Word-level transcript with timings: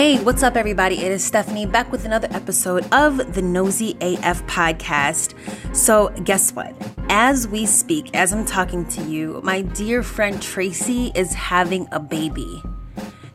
Hey, 0.00 0.16
what's 0.24 0.42
up, 0.42 0.56
everybody? 0.56 0.96
It 0.96 1.12
is 1.12 1.22
Stephanie 1.22 1.66
back 1.66 1.92
with 1.92 2.06
another 2.06 2.26
episode 2.30 2.90
of 2.90 3.34
the 3.34 3.42
Nosey 3.42 3.98
AF 4.00 4.42
podcast. 4.46 5.34
So, 5.76 6.08
guess 6.24 6.54
what? 6.54 6.74
As 7.10 7.46
we 7.46 7.66
speak, 7.66 8.08
as 8.16 8.32
I'm 8.32 8.46
talking 8.46 8.86
to 8.86 9.02
you, 9.02 9.42
my 9.44 9.60
dear 9.60 10.02
friend 10.02 10.40
Tracy 10.40 11.12
is 11.14 11.34
having 11.34 11.86
a 11.92 12.00
baby. 12.00 12.62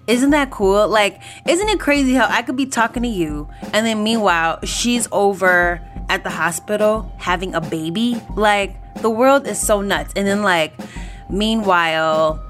Isn't 0.07 0.32
that 0.32 0.50
cool? 0.50 0.88
Like, 0.88 1.21
isn't 1.48 1.70
it 1.70 1.80
crazy 1.80 2.16
how 2.16 2.25
I 2.28 2.42
could 2.42 2.56
be 2.56 2.66
talking 2.66 3.04
to 3.04 3.10
you 3.10 3.47
and 3.71 3.86
then 3.86 4.04
meanwhile, 4.04 4.57
she's 4.66 5.07
over 5.11 5.79
at 6.10 6.24
the 6.24 6.32
hospital 6.32 7.14
having 7.20 7.54
a 7.54 7.61
baby? 7.61 8.20
Like, 8.36 8.75
the 9.04 9.11
world 9.11 9.46
is 9.46 9.61
so 9.61 9.82
nuts. 9.82 10.14
And 10.16 10.25
then, 10.25 10.42
like, 10.42 10.74
meanwhile, 11.29 12.43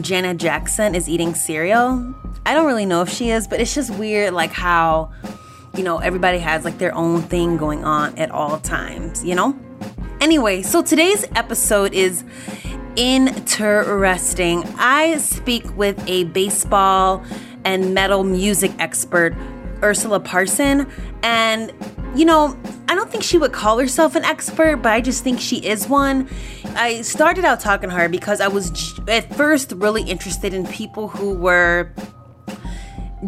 Janet 0.00 0.38
Jackson 0.38 0.94
is 0.94 1.10
eating 1.10 1.34
cereal 1.34 2.14
I 2.46 2.54
don't 2.54 2.66
really 2.66 2.86
know 2.86 3.02
if 3.02 3.08
she 3.08 3.30
is, 3.30 3.46
but 3.46 3.60
it's 3.60 3.74
just 3.74 3.94
weird, 3.94 4.32
like 4.32 4.50
how, 4.50 5.12
you 5.76 5.82
know, 5.82 5.98
everybody 5.98 6.38
has 6.38 6.64
like 6.64 6.78
their 6.78 6.94
own 6.94 7.22
thing 7.22 7.56
going 7.56 7.84
on 7.84 8.16
at 8.18 8.30
all 8.30 8.58
times, 8.58 9.24
you 9.24 9.34
know? 9.34 9.58
Anyway, 10.20 10.62
so 10.62 10.82
today's 10.82 11.24
episode 11.34 11.92
is 11.94 12.24
interesting. 12.96 14.64
I 14.78 15.16
speak 15.18 15.76
with 15.76 16.02
a 16.06 16.24
baseball 16.24 17.24
and 17.64 17.94
metal 17.94 18.24
music 18.24 18.72
expert, 18.78 19.34
Ursula 19.82 20.20
Parson, 20.20 20.90
and 21.22 21.72
you 22.14 22.24
know, 22.24 22.58
I 22.88 22.96
don't 22.96 23.08
think 23.08 23.22
she 23.22 23.38
would 23.38 23.52
call 23.52 23.78
herself 23.78 24.16
an 24.16 24.24
expert, 24.24 24.78
but 24.78 24.92
I 24.92 25.00
just 25.00 25.22
think 25.22 25.40
she 25.40 25.58
is 25.58 25.88
one. 25.88 26.28
I 26.74 27.02
started 27.02 27.44
out 27.44 27.60
talking 27.60 27.88
to 27.88 27.94
her 27.94 28.08
because 28.08 28.40
I 28.40 28.48
was 28.48 28.98
at 29.06 29.32
first 29.36 29.72
really 29.72 30.02
interested 30.02 30.52
in 30.52 30.66
people 30.66 31.06
who 31.06 31.34
were 31.34 31.92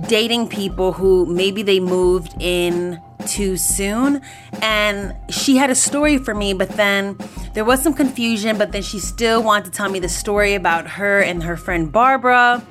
dating 0.06 0.48
people 0.48 0.92
who 0.92 1.26
maybe 1.26 1.62
they 1.62 1.80
moved 1.80 2.34
in 2.40 3.00
too 3.26 3.56
soon. 3.56 4.22
And 4.60 5.14
she 5.30 5.56
had 5.56 5.70
a 5.70 5.74
story 5.74 6.18
for 6.18 6.34
me, 6.34 6.54
but 6.54 6.70
then 6.70 7.18
there 7.54 7.64
was 7.64 7.82
some 7.82 7.94
confusion, 7.94 8.58
but 8.58 8.72
then 8.72 8.82
she 8.82 8.98
still 8.98 9.42
wanted 9.42 9.66
to 9.66 9.70
tell 9.70 9.90
me 9.90 9.98
the 9.98 10.08
story 10.08 10.54
about 10.54 10.86
her 10.86 11.20
and 11.20 11.42
her 11.42 11.56
friend 11.56 11.92
Barbara. 11.92 12.64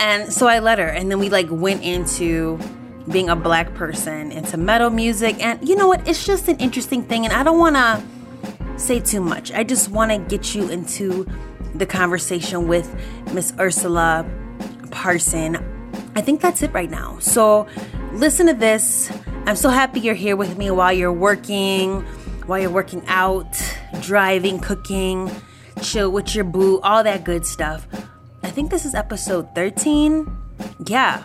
And 0.00 0.32
so 0.32 0.46
I 0.46 0.58
let 0.58 0.78
her. 0.78 0.88
And 0.88 1.10
then 1.10 1.18
we 1.18 1.28
like 1.28 1.48
went 1.50 1.82
into 1.82 2.58
being 3.10 3.28
a 3.28 3.36
black 3.36 3.74
person, 3.74 4.32
into 4.32 4.56
metal 4.56 4.90
music. 4.90 5.42
And 5.42 5.66
you 5.66 5.76
know 5.76 5.88
what? 5.88 6.06
It's 6.08 6.24
just 6.24 6.48
an 6.48 6.56
interesting 6.58 7.04
thing. 7.04 7.24
And 7.24 7.32
I 7.32 7.42
don't 7.42 7.58
want 7.58 7.76
to 7.76 8.02
say 8.78 9.00
too 9.00 9.20
much. 9.20 9.52
I 9.52 9.64
just 9.64 9.88
want 9.88 10.10
to 10.10 10.18
get 10.18 10.54
you 10.54 10.68
into 10.68 11.26
the 11.74 11.86
conversation 11.86 12.68
with 12.68 12.94
Miss 13.32 13.52
Ursula 13.58 14.26
Parson. 14.92 15.56
I 16.14 16.20
think 16.20 16.40
that's 16.40 16.62
it 16.62 16.72
right 16.72 16.90
now. 16.90 17.18
So 17.18 17.66
listen 18.12 18.46
to 18.46 18.54
this. 18.54 19.10
I'm 19.46 19.56
so 19.56 19.70
happy 19.70 20.00
you're 20.00 20.14
here 20.14 20.36
with 20.36 20.56
me 20.56 20.70
while 20.70 20.92
you're 20.92 21.12
working, 21.12 22.02
while 22.46 22.60
you're 22.60 22.70
working 22.70 23.02
out, 23.08 23.52
driving, 24.00 24.60
cooking, 24.60 25.30
chill 25.82 26.12
with 26.12 26.34
your 26.34 26.44
boo, 26.44 26.80
all 26.80 27.02
that 27.02 27.24
good 27.24 27.44
stuff. 27.44 27.88
I 28.42 28.50
think 28.50 28.70
this 28.70 28.84
is 28.84 28.94
episode 28.94 29.54
13. 29.54 30.30
Yeah, 30.86 31.22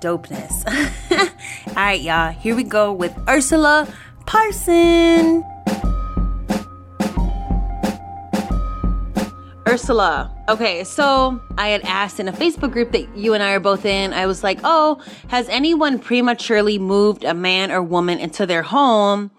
dopeness. 0.00 0.66
all 1.68 1.74
right, 1.74 2.00
y'all, 2.00 2.32
here 2.32 2.54
we 2.54 2.64
go 2.64 2.92
with 2.92 3.16
Ursula 3.28 3.88
Parson. 4.26 5.44
Ursula. 9.72 10.30
Okay, 10.50 10.84
so 10.84 11.40
I 11.56 11.68
had 11.68 11.80
asked 11.84 12.20
in 12.20 12.28
a 12.28 12.32
Facebook 12.32 12.72
group 12.72 12.92
that 12.92 13.16
you 13.16 13.32
and 13.32 13.42
I 13.42 13.52
are 13.52 13.60
both 13.60 13.86
in, 13.86 14.12
I 14.12 14.26
was 14.26 14.44
like, 14.44 14.60
oh, 14.64 15.02
has 15.28 15.48
anyone 15.48 15.98
prematurely 15.98 16.78
moved 16.78 17.24
a 17.24 17.32
man 17.32 17.72
or 17.72 17.82
woman 17.82 18.18
into 18.18 18.44
their 18.44 18.62
home, 18.62 19.30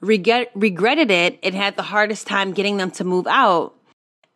regret, 0.00 0.52
regretted 0.54 1.10
it, 1.10 1.40
and 1.42 1.56
had 1.56 1.74
the 1.76 1.82
hardest 1.82 2.28
time 2.28 2.52
getting 2.52 2.76
them 2.76 2.92
to 2.92 3.04
move 3.04 3.26
out? 3.26 3.74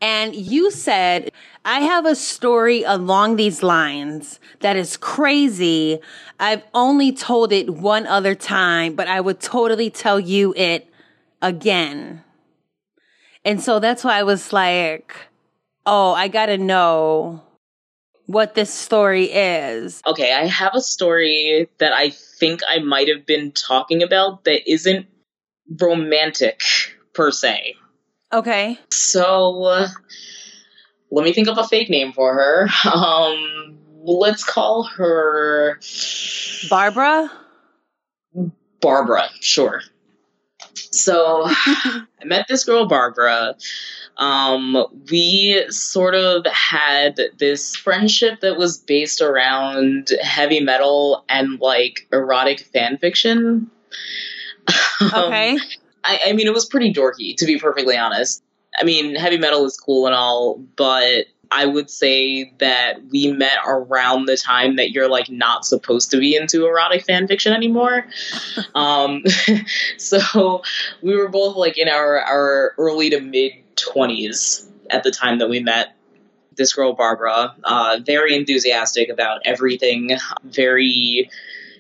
And 0.01 0.35
you 0.35 0.73
said, 0.73 1.31
I 1.65 1.83
have 1.83 2.05
a 2.05 2.17
story 2.17 2.83
along 2.83 3.37
these 3.37 3.63
lines 3.63 4.41
that 4.59 4.75
is 4.75 4.97
crazy. 4.97 6.01
I've 6.41 6.65
only 6.75 7.13
told 7.13 7.53
it 7.53 7.71
one 7.71 8.09
other 8.09 8.35
time, 8.35 8.97
but 8.97 9.07
I 9.07 9.21
would 9.21 9.39
totally 9.39 9.89
tell 9.89 10.19
you 10.19 10.53
it 10.57 10.89
again. 11.41 12.25
And 13.45 13.63
so 13.63 13.79
that's 13.79 14.03
why 14.03 14.19
I 14.19 14.25
was 14.25 14.53
like, 14.53 15.15
oh, 15.87 16.13
I 16.13 16.29
gotta 16.29 16.59
know 16.59 17.43
what 18.27 18.55
this 18.55 18.73
story 18.73 19.25
is. 19.25 20.03
Okay, 20.07 20.33
I 20.33 20.47
have 20.47 20.75
a 20.75 20.81
story 20.81 21.69
that 21.79 21.93
I 21.93 22.11
think 22.11 22.61
I 22.69 22.79
might 22.79 23.09
have 23.09 23.27
been 23.27 23.53
talking 23.53 24.03
about 24.03 24.45
that 24.45 24.71
isn't 24.71 25.07
romantic 25.81 26.61
per 27.13 27.31
se. 27.31 27.77
Okay. 28.33 28.79
So 28.91 29.63
uh, 29.65 29.89
let 31.11 31.25
me 31.25 31.33
think 31.33 31.49
of 31.49 31.59
a 31.59 31.65
fake 31.65 31.91
name 31.91 32.13
for 32.13 32.35
her. 32.35 32.69
Um, 32.85 33.79
let's 34.03 34.45
call 34.45 34.85
her 34.85 35.81
Barbara. 36.69 37.31
Barbara, 38.81 39.29
sure. 39.41 39.83
So 40.75 41.45
I 41.47 42.05
met 42.25 42.47
this 42.49 42.65
girl, 42.65 42.87
Barbara 42.87 43.57
um, 44.17 44.87
we 45.11 45.65
sort 45.71 46.15
of 46.15 46.47
had 46.47 47.21
this 47.39 47.75
friendship 47.75 48.41
that 48.41 48.57
was 48.57 48.79
based 48.79 49.21
around 49.21 50.11
heavy 50.23 50.61
metal 50.61 51.25
and 51.29 51.61
like 51.61 52.07
erotic 52.13 52.61
fan 52.61 52.99
fiction. 52.99 53.71
Okay. 55.03 55.51
Um, 55.51 55.59
I, 56.05 56.21
I 56.27 56.33
mean, 56.33 56.47
it 56.47 56.55
was 56.55 56.67
pretty 56.67 56.93
dorky, 56.93 57.37
to 57.37 57.47
be 57.47 57.59
perfectly 57.59 57.97
honest. 57.97 58.43
I 58.79 58.85
mean, 58.85 59.15
heavy 59.17 59.37
metal 59.39 59.65
is 59.67 59.77
cool 59.77 60.07
and 60.07 60.15
all, 60.15 60.57
but 60.77 61.27
I 61.51 61.67
would 61.67 61.91
say 61.91 62.53
that 62.59 63.05
we 63.11 63.33
met 63.33 63.59
around 63.67 64.27
the 64.27 64.37
time 64.37 64.77
that 64.77 64.91
you're 64.91 65.09
like 65.09 65.31
not 65.31 65.65
supposed 65.65 66.11
to 66.11 66.19
be 66.19 66.37
into 66.37 66.67
erotic 66.67 67.05
fan 67.05 67.27
fiction 67.27 67.53
anymore. 67.53 68.07
um, 68.75 69.23
so 69.99 70.63
we 71.03 71.17
were 71.17 71.29
both 71.29 71.57
like 71.57 71.79
in 71.79 71.89
our, 71.89 72.21
our 72.21 72.75
early 72.79 73.11
to 73.11 73.21
mid 73.21 73.53
20s 73.77 74.69
at 74.91 75.03
the 75.03 75.11
time 75.11 75.39
that 75.39 75.49
we 75.49 75.61
met 75.61 75.97
this 76.57 76.73
girl 76.73 76.93
barbara 76.93 77.55
uh, 77.65 77.99
very 78.05 78.35
enthusiastic 78.35 79.09
about 79.09 79.41
everything 79.45 80.17
very 80.45 81.29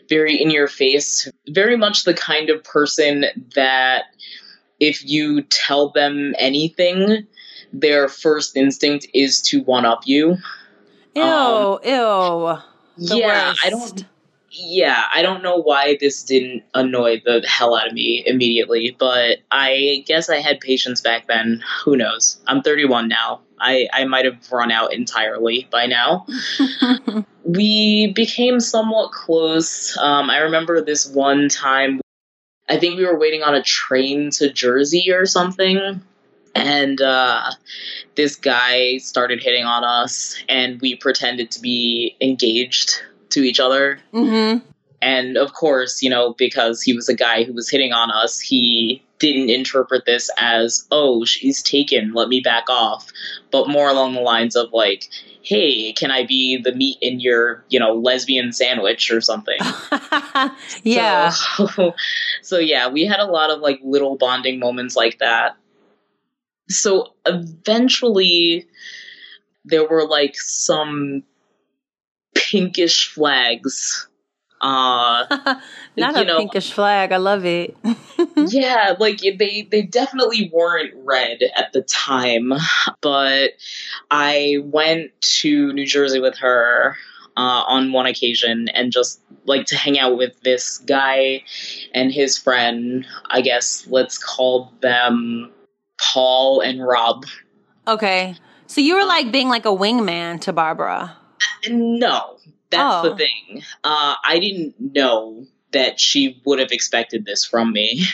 very 0.08 0.40
in 0.40 0.50
your 0.50 0.66
face 0.66 1.30
very 1.48 1.76
much 1.76 2.04
the 2.04 2.14
kind 2.14 2.50
of 2.50 2.64
person 2.64 3.26
that 3.54 4.04
if 4.80 5.04
you 5.04 5.42
tell 5.42 5.90
them 5.90 6.34
anything 6.38 7.26
their 7.80 8.08
first 8.08 8.56
instinct 8.56 9.06
is 9.14 9.42
to 9.42 9.62
one 9.62 9.84
up 9.84 10.02
you 10.06 10.36
ew 11.14 11.22
um, 11.22 11.78
ew 11.84 12.58
yeah 12.98 13.48
worst. 13.48 13.66
i 13.66 13.70
don't 13.70 14.04
yeah, 14.56 15.04
I 15.12 15.22
don't 15.22 15.42
know 15.42 15.56
why 15.60 15.96
this 16.00 16.22
didn't 16.22 16.62
annoy 16.74 17.20
the 17.24 17.44
hell 17.46 17.74
out 17.74 17.88
of 17.88 17.92
me 17.92 18.22
immediately, 18.24 18.94
but 18.96 19.38
I 19.50 20.04
guess 20.06 20.30
I 20.30 20.36
had 20.36 20.60
patience 20.60 21.00
back 21.00 21.26
then. 21.26 21.62
Who 21.84 21.96
knows? 21.96 22.38
I'm 22.46 22.62
31 22.62 23.08
now. 23.08 23.40
I, 23.58 23.88
I 23.92 24.04
might 24.04 24.24
have 24.26 24.50
run 24.52 24.70
out 24.70 24.92
entirely 24.92 25.66
by 25.72 25.86
now. 25.86 26.26
we 27.44 28.12
became 28.14 28.60
somewhat 28.60 29.10
close. 29.10 29.96
Um, 29.96 30.30
I 30.30 30.38
remember 30.38 30.80
this 30.80 31.08
one 31.08 31.48
time, 31.48 32.00
I 32.68 32.78
think 32.78 32.96
we 32.96 33.06
were 33.06 33.18
waiting 33.18 33.42
on 33.42 33.54
a 33.56 33.62
train 33.62 34.30
to 34.32 34.52
Jersey 34.52 35.10
or 35.10 35.26
something. 35.26 36.00
And 36.54 37.00
uh, 37.00 37.50
this 38.14 38.36
guy 38.36 38.98
started 38.98 39.42
hitting 39.42 39.64
on 39.64 39.84
us, 39.84 40.36
and 40.48 40.80
we 40.80 40.96
pretended 40.96 41.50
to 41.52 41.60
be 41.60 42.16
engaged 42.20 43.02
to 43.30 43.42
each 43.42 43.60
other. 43.60 43.98
Mm-hmm. 44.12 44.64
And 45.02 45.36
of 45.36 45.52
course, 45.52 46.02
you 46.02 46.08
know, 46.08 46.34
because 46.38 46.80
he 46.80 46.94
was 46.94 47.08
a 47.08 47.14
guy 47.14 47.44
who 47.44 47.52
was 47.52 47.68
hitting 47.68 47.92
on 47.92 48.10
us, 48.10 48.40
he 48.40 49.02
didn't 49.18 49.50
interpret 49.50 50.06
this 50.06 50.30
as, 50.38 50.86
oh, 50.90 51.24
she's 51.24 51.62
taken, 51.62 52.12
let 52.14 52.28
me 52.28 52.40
back 52.40 52.68
off, 52.70 53.10
but 53.50 53.68
more 53.68 53.88
along 53.88 54.14
the 54.14 54.20
lines 54.20 54.56
of 54.56 54.72
like, 54.72 55.10
hey, 55.42 55.92
can 55.92 56.10
I 56.10 56.24
be 56.24 56.56
the 56.56 56.72
meat 56.72 56.96
in 57.02 57.20
your, 57.20 57.64
you 57.68 57.78
know, 57.78 57.94
lesbian 57.94 58.52
sandwich 58.52 59.10
or 59.10 59.20
something? 59.20 59.58
yeah. 60.82 61.28
So, 61.28 61.94
so, 62.42 62.58
yeah, 62.58 62.88
we 62.88 63.04
had 63.04 63.20
a 63.20 63.26
lot 63.26 63.50
of 63.50 63.60
like 63.60 63.80
little 63.82 64.16
bonding 64.16 64.58
moments 64.58 64.96
like 64.96 65.18
that. 65.18 65.56
So 66.68 67.14
eventually 67.26 68.66
there 69.64 69.86
were 69.88 70.06
like 70.06 70.34
some 70.36 71.24
pinkish 72.34 73.08
flags. 73.08 74.08
Uh, 74.60 75.26
Not 75.96 76.16
a 76.16 76.24
know, 76.24 76.38
pinkish 76.38 76.72
flag. 76.72 77.12
I 77.12 77.18
love 77.18 77.44
it. 77.44 77.76
yeah, 78.36 78.94
like 78.98 79.20
they 79.20 79.68
they 79.70 79.82
definitely 79.82 80.50
weren't 80.52 80.94
red 81.04 81.40
at 81.54 81.72
the 81.72 81.82
time, 81.82 82.52
but 83.02 83.50
I 84.10 84.56
went 84.62 85.10
to 85.40 85.72
New 85.74 85.86
Jersey 85.86 86.20
with 86.20 86.38
her 86.38 86.96
uh, 87.36 87.64
on 87.66 87.92
one 87.92 88.06
occasion 88.06 88.68
and 88.68 88.90
just 88.90 89.20
like 89.44 89.66
to 89.66 89.76
hang 89.76 89.98
out 89.98 90.16
with 90.16 90.40
this 90.40 90.78
guy 90.78 91.42
and 91.92 92.10
his 92.10 92.38
friend. 92.38 93.06
I 93.26 93.42
guess 93.42 93.86
let's 93.88 94.16
call 94.16 94.72
them 94.80 95.52
Paul 95.98 96.60
and 96.60 96.84
Rob. 96.86 97.24
Okay. 97.86 98.34
So 98.66 98.80
you 98.80 98.96
were 98.96 99.04
like 99.04 99.30
being 99.32 99.48
like 99.48 99.64
a 99.64 99.68
wingman 99.68 100.40
to 100.42 100.52
Barbara. 100.52 101.16
No, 101.68 102.36
that's 102.70 103.06
Oh. 103.06 103.10
the 103.10 103.16
thing. 103.16 103.62
Uh, 103.84 104.14
I 104.24 104.38
didn't 104.38 104.74
know 104.78 105.46
that 105.72 105.98
she 106.00 106.40
would 106.46 106.60
have 106.60 106.70
expected 106.70 107.24
this 107.26 107.44
from 107.44 107.72
me. 107.72 108.04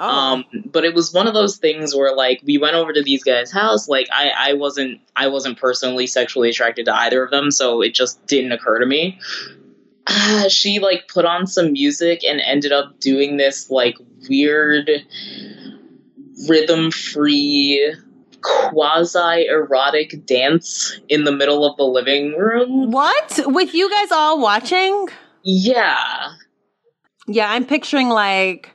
Oh. 0.00 0.08
Um, 0.08 0.44
but 0.64 0.84
it 0.84 0.94
was 0.94 1.12
one 1.12 1.26
of 1.26 1.34
those 1.34 1.56
things 1.56 1.94
where 1.94 2.14
like 2.14 2.40
we 2.44 2.56
went 2.58 2.74
over 2.76 2.92
to 2.92 3.02
these 3.02 3.22
guys' 3.24 3.50
house. 3.52 3.88
Like 3.88 4.08
I, 4.12 4.30
I 4.36 4.52
wasn't 4.54 5.00
I 5.16 5.26
wasn't 5.28 5.58
personally 5.58 6.06
sexually 6.06 6.50
attracted 6.50 6.86
to 6.86 6.94
either 6.94 7.22
of 7.22 7.30
them, 7.30 7.50
so 7.50 7.80
it 7.82 7.94
just 7.94 8.24
didn't 8.26 8.52
occur 8.52 8.78
to 8.78 8.86
me. 8.86 9.18
Uh, 10.06 10.48
she 10.48 10.78
like 10.78 11.08
put 11.08 11.24
on 11.24 11.46
some 11.46 11.72
music 11.72 12.24
and 12.24 12.40
ended 12.40 12.72
up 12.72 12.98
doing 13.00 13.36
this 13.36 13.70
like 13.70 13.96
weird 14.28 14.90
rhythm 16.48 16.90
free 16.90 17.94
quasi 18.40 19.46
erotic 19.46 20.26
dance 20.26 20.98
in 21.08 21.24
the 21.24 21.32
middle 21.32 21.64
of 21.64 21.76
the 21.76 21.84
living 21.84 22.32
room. 22.36 22.90
what? 22.90 23.40
With 23.46 23.74
you 23.74 23.90
guys 23.90 24.12
all 24.12 24.40
watching? 24.40 25.08
Yeah. 25.42 26.32
Yeah, 27.26 27.50
I'm 27.50 27.64
picturing 27.64 28.08
like 28.10 28.70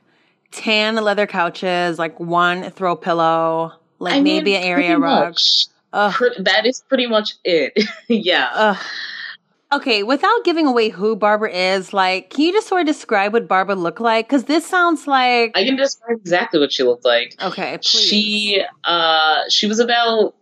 tan 0.50 0.96
leather 0.96 1.26
couches, 1.26 1.98
like 1.98 2.18
one 2.18 2.70
throw 2.70 2.96
pillow, 2.96 3.72
like 4.00 4.14
I 4.14 4.20
maybe 4.20 4.52
mean, 4.52 4.62
an 4.62 4.66
area 4.66 4.98
rug. 4.98 5.30
much. 5.30 5.66
Ugh. 5.92 6.12
Pre- 6.12 6.36
that 6.38 6.66
is 6.66 6.82
pretty 6.88 7.06
much 7.06 7.34
it. 7.44 7.72
yeah. 8.08 8.50
Ugh. 8.54 8.76
Okay, 9.72 10.02
without 10.02 10.44
giving 10.44 10.66
away 10.66 10.88
who 10.88 11.14
Barbara 11.14 11.50
is, 11.52 11.92
like, 11.92 12.30
can 12.30 12.44
you 12.46 12.52
just 12.52 12.66
sort 12.66 12.80
of 12.80 12.86
describe 12.88 13.32
what 13.32 13.46
Barbara 13.46 13.76
looked 13.76 14.00
like? 14.00 14.26
Because 14.26 14.44
this 14.44 14.66
sounds 14.66 15.06
like. 15.06 15.52
I 15.54 15.64
can 15.64 15.76
describe 15.76 16.18
exactly 16.18 16.58
what 16.58 16.72
she 16.72 16.82
looked 16.82 17.04
like. 17.04 17.36
okay, 17.40 17.78
please. 17.78 17.84
She 17.84 18.62
uh 18.84 19.42
she 19.48 19.66
was 19.66 19.78
about 19.78 20.34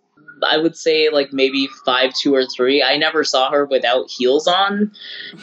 I 0.46 0.56
would 0.56 0.76
say 0.76 1.10
like 1.10 1.32
maybe 1.32 1.68
five 1.84 2.14
two 2.14 2.34
or 2.34 2.46
three. 2.46 2.82
I 2.82 2.96
never 2.96 3.24
saw 3.24 3.50
her 3.50 3.64
without 3.66 4.10
heels 4.10 4.46
on, 4.46 4.92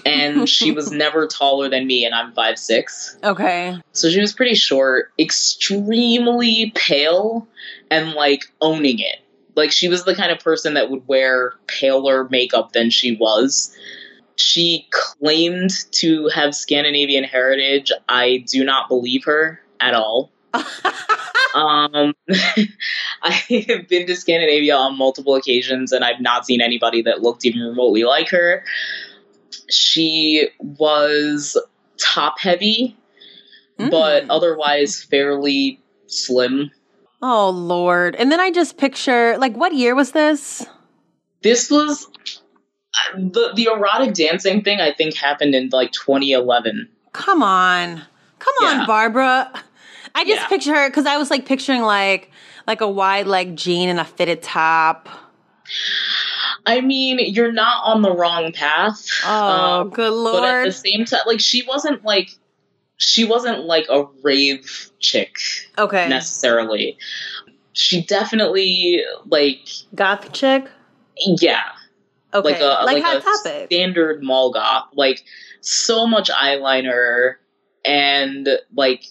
and 0.05 0.47
she 0.55 0.71
was 0.71 0.91
never 0.91 1.27
taller 1.27 1.69
than 1.69 1.87
me, 1.87 2.05
and 2.05 2.15
I'm 2.15 2.33
five 2.33 2.57
six. 2.57 3.17
Okay. 3.23 3.77
So 3.91 4.09
she 4.09 4.19
was 4.19 4.33
pretty 4.33 4.55
short, 4.55 5.11
extremely 5.19 6.71
pale, 6.75 7.47
and 7.89 8.13
like 8.13 8.51
owning 8.61 8.99
it. 8.99 9.17
Like 9.55 9.71
she 9.71 9.87
was 9.87 10.03
the 10.03 10.15
kind 10.15 10.31
of 10.31 10.39
person 10.39 10.73
that 10.75 10.89
would 10.89 11.07
wear 11.07 11.53
paler 11.67 12.27
makeup 12.29 12.73
than 12.73 12.89
she 12.89 13.15
was. 13.15 13.75
She 14.35 14.87
claimed 14.91 15.71
to 15.93 16.27
have 16.27 16.53
Scandinavian 16.53 17.23
heritage. 17.23 17.91
I 18.09 18.43
do 18.51 18.63
not 18.65 18.89
believe 18.89 19.23
her 19.25 19.61
at 19.79 19.93
all. 19.93 20.31
Um, 21.55 22.13
I 23.23 23.31
have 23.69 23.87
been 23.87 24.05
to 24.07 24.15
Scandinavia 24.17 24.75
on 24.75 24.97
multiple 24.97 25.35
occasions, 25.35 25.93
and 25.93 26.03
I've 26.03 26.19
not 26.19 26.45
seen 26.45 26.59
anybody 26.59 27.01
that 27.03 27.21
looked 27.21 27.45
even 27.45 27.61
remotely 27.61 28.03
like 28.03 28.29
her. 28.31 28.65
She 29.69 30.49
was 30.59 31.57
top 31.97 32.39
heavy, 32.41 32.97
but 33.77 34.23
Mm. 34.23 34.27
otherwise 34.29 35.01
fairly 35.01 35.79
slim. 36.07 36.71
Oh, 37.21 37.49
Lord. 37.49 38.15
And 38.15 38.31
then 38.31 38.39
I 38.39 38.51
just 38.51 38.77
picture, 38.77 39.37
like, 39.37 39.55
what 39.55 39.73
year 39.73 39.95
was 39.95 40.11
this? 40.11 40.65
This 41.41 41.69
was 41.69 42.07
the 43.15 43.51
the 43.55 43.65
erotic 43.73 44.13
dancing 44.13 44.63
thing. 44.63 44.79
I 44.79 44.93
think 44.93 45.15
happened 45.15 45.53
in 45.53 45.69
like 45.71 45.91
2011. 45.91 46.89
Come 47.11 47.43
on. 47.43 48.01
Come 48.39 48.53
on, 48.63 48.79
Yeah. 48.79 48.85
Barbara. 48.85 49.51
I 50.15 50.23
just 50.23 50.41
Yeah. 50.41 50.47
picture 50.47 50.73
her 50.75 50.89
because 50.89 51.05
I 51.05 51.17
was 51.17 51.29
like 51.29 51.45
picturing 51.45 51.81
like 51.81 52.31
like 52.67 52.81
a 52.81 52.89
wide 52.89 53.27
leg 53.27 53.55
jean 53.57 53.89
and 53.89 53.99
a 53.99 54.05
fitted 54.05 54.41
top. 54.41 55.09
I 56.65 56.81
mean, 56.81 57.19
you're 57.19 57.51
not 57.51 57.83
on 57.85 58.01
the 58.01 58.11
wrong 58.11 58.51
path. 58.51 59.05
Oh, 59.25 59.81
Um, 59.81 59.89
good 59.89 60.11
lord. 60.13 60.41
but 60.41 60.43
at 60.49 60.63
the 60.65 60.71
same 60.71 61.05
time, 61.05 61.19
like 61.27 61.39
she 61.39 61.63
wasn't 61.63 62.03
like 62.03 62.29
she 62.97 63.25
wasn't 63.25 63.65
like 63.65 63.87
a 63.89 64.05
rave 64.23 64.89
chick 64.99 65.37
okay. 65.77 66.07
necessarily. 66.07 66.97
She 67.73 68.01
definitely 68.03 69.03
like 69.27 69.67
Goth 69.93 70.31
chick? 70.31 70.69
yeah, 71.17 71.61
Okay. 72.33 72.51
like 72.51 72.61
a 72.61 72.85
like, 72.85 73.03
like, 73.03 73.17
a 73.17 73.21
Topic. 73.21 73.65
standard 73.67 74.21
mall 74.23 74.51
goth. 74.51 74.89
Like 74.93 75.23
so 75.61 76.05
much 76.05 76.29
eyeliner 76.29 77.35
and 77.85 78.47
like 78.75 79.05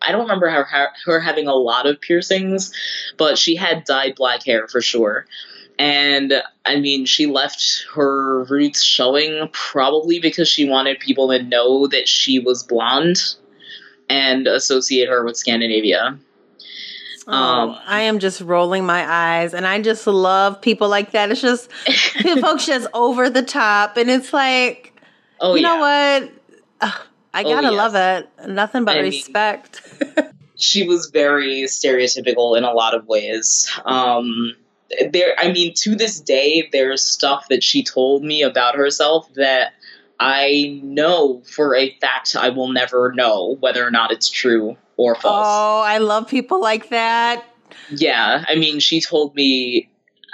I 0.00 0.12
don't 0.12 0.22
remember 0.22 0.48
her 0.48 0.64
her, 0.64 0.88
her 1.04 1.20
having 1.20 1.46
a 1.46 1.54
lot 1.54 1.86
of 1.86 2.00
piercings, 2.00 2.72
but 3.16 3.36
she 3.38 3.56
had 3.56 3.84
dyed 3.84 4.14
black 4.16 4.44
hair 4.44 4.68
for 4.68 4.80
sure. 4.80 5.26
And 5.78 6.32
I 6.66 6.80
mean, 6.80 7.04
she 7.06 7.26
left 7.26 7.84
her 7.94 8.44
roots 8.44 8.82
showing 8.82 9.48
probably 9.52 10.18
because 10.18 10.48
she 10.48 10.68
wanted 10.68 10.98
people 10.98 11.28
to 11.28 11.42
know 11.42 11.86
that 11.86 12.08
she 12.08 12.38
was 12.38 12.62
blonde 12.62 13.18
and 14.08 14.46
associate 14.46 15.08
her 15.08 15.24
with 15.24 15.36
Scandinavia. 15.36 16.18
Oh, 17.26 17.32
um, 17.32 17.78
I 17.86 18.00
am 18.02 18.18
just 18.20 18.40
rolling 18.40 18.86
my 18.86 19.04
eyes 19.06 19.52
and 19.52 19.66
I 19.66 19.82
just 19.82 20.06
love 20.06 20.60
people 20.62 20.88
like 20.88 21.10
that. 21.12 21.30
It's 21.30 21.42
just 21.42 21.70
folks 22.40 22.64
just 22.66 22.88
over 22.94 23.28
the 23.28 23.42
top 23.42 23.96
and 23.98 24.08
it's 24.10 24.32
like 24.32 24.94
Oh 25.40 25.54
you 25.54 25.60
yeah. 25.62 25.68
know 25.68 25.78
what? 25.78 26.32
Ugh, 26.80 27.00
I 27.34 27.42
Oh, 27.42 27.50
gotta 27.50 27.66
yes. 27.70 27.76
love 27.76 27.94
it. 27.94 28.48
Nothing 28.48 28.84
but 28.84 28.92
I 28.96 29.02
mean- 29.02 29.10
respect. 29.10 29.82
she 30.56 30.86
was 30.88 31.10
very 31.12 31.64
stereotypical 31.64 32.56
in 32.56 32.64
a 32.64 32.72
lot 32.72 32.94
of 32.94 33.06
ways. 33.06 33.70
Um, 33.84 34.54
there, 35.12 35.34
I 35.38 35.52
mean, 35.52 35.74
to 35.82 35.94
this 35.94 36.18
day, 36.18 36.68
there's 36.72 37.04
stuff 37.04 37.46
that 37.50 37.62
she 37.62 37.84
told 37.84 38.24
me 38.24 38.42
about 38.42 38.74
herself 38.74 39.28
that 39.34 39.74
I 40.20 40.80
know 40.82 41.42
for 41.42 41.74
a 41.74 41.90
fact 42.00 42.34
I 42.36 42.48
will 42.50 42.68
never 42.68 43.12
know 43.12 43.56
whether 43.60 43.86
or 43.86 43.90
not 43.90 44.12
it's 44.12 44.28
true 44.28 44.76
or 44.96 45.14
false. 45.14 45.46
Oh, 45.46 45.80
I 45.80 45.98
love 45.98 46.28
people 46.28 46.60
like 46.60 46.90
that. 46.90 47.44
Yeah, 47.90 48.44
I 48.48 48.56
mean, 48.56 48.80
she 48.80 49.00
told 49.00 49.34
me 49.34 49.88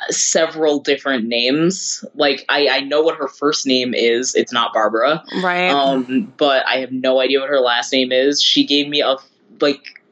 several 0.09 0.81
different 0.81 1.27
names. 1.27 2.05
Like, 2.15 2.45
I, 2.49 2.69
I 2.69 2.81
know 2.81 3.03
what 3.03 3.17
her 3.17 3.29
first 3.29 3.67
name 3.67 3.95
is. 3.95 4.35
It's 4.35 4.53
not 4.53 4.73
Barbara. 4.73 5.23
Right. 5.43 5.69
Um, 5.69 6.33
but 6.37 6.67
I 6.67 6.77
have 6.79 6.93
no 6.93 7.21
idea 7.21 7.41
what 7.41 7.49
her 7.49 7.61
last 7.61 7.93
name 7.93 8.13
is. 8.13 8.43
She 8.43 8.65
gave 8.65 8.89
me 8.89 9.03
a 9.03 9.17
like 9.61 10.03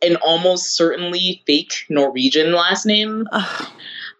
an 0.00 0.16
almost 0.16 0.76
certainly 0.76 1.42
fake 1.46 1.86
Norwegian 1.88 2.52
last 2.52 2.86
name, 2.86 3.26
Ugh. 3.32 3.68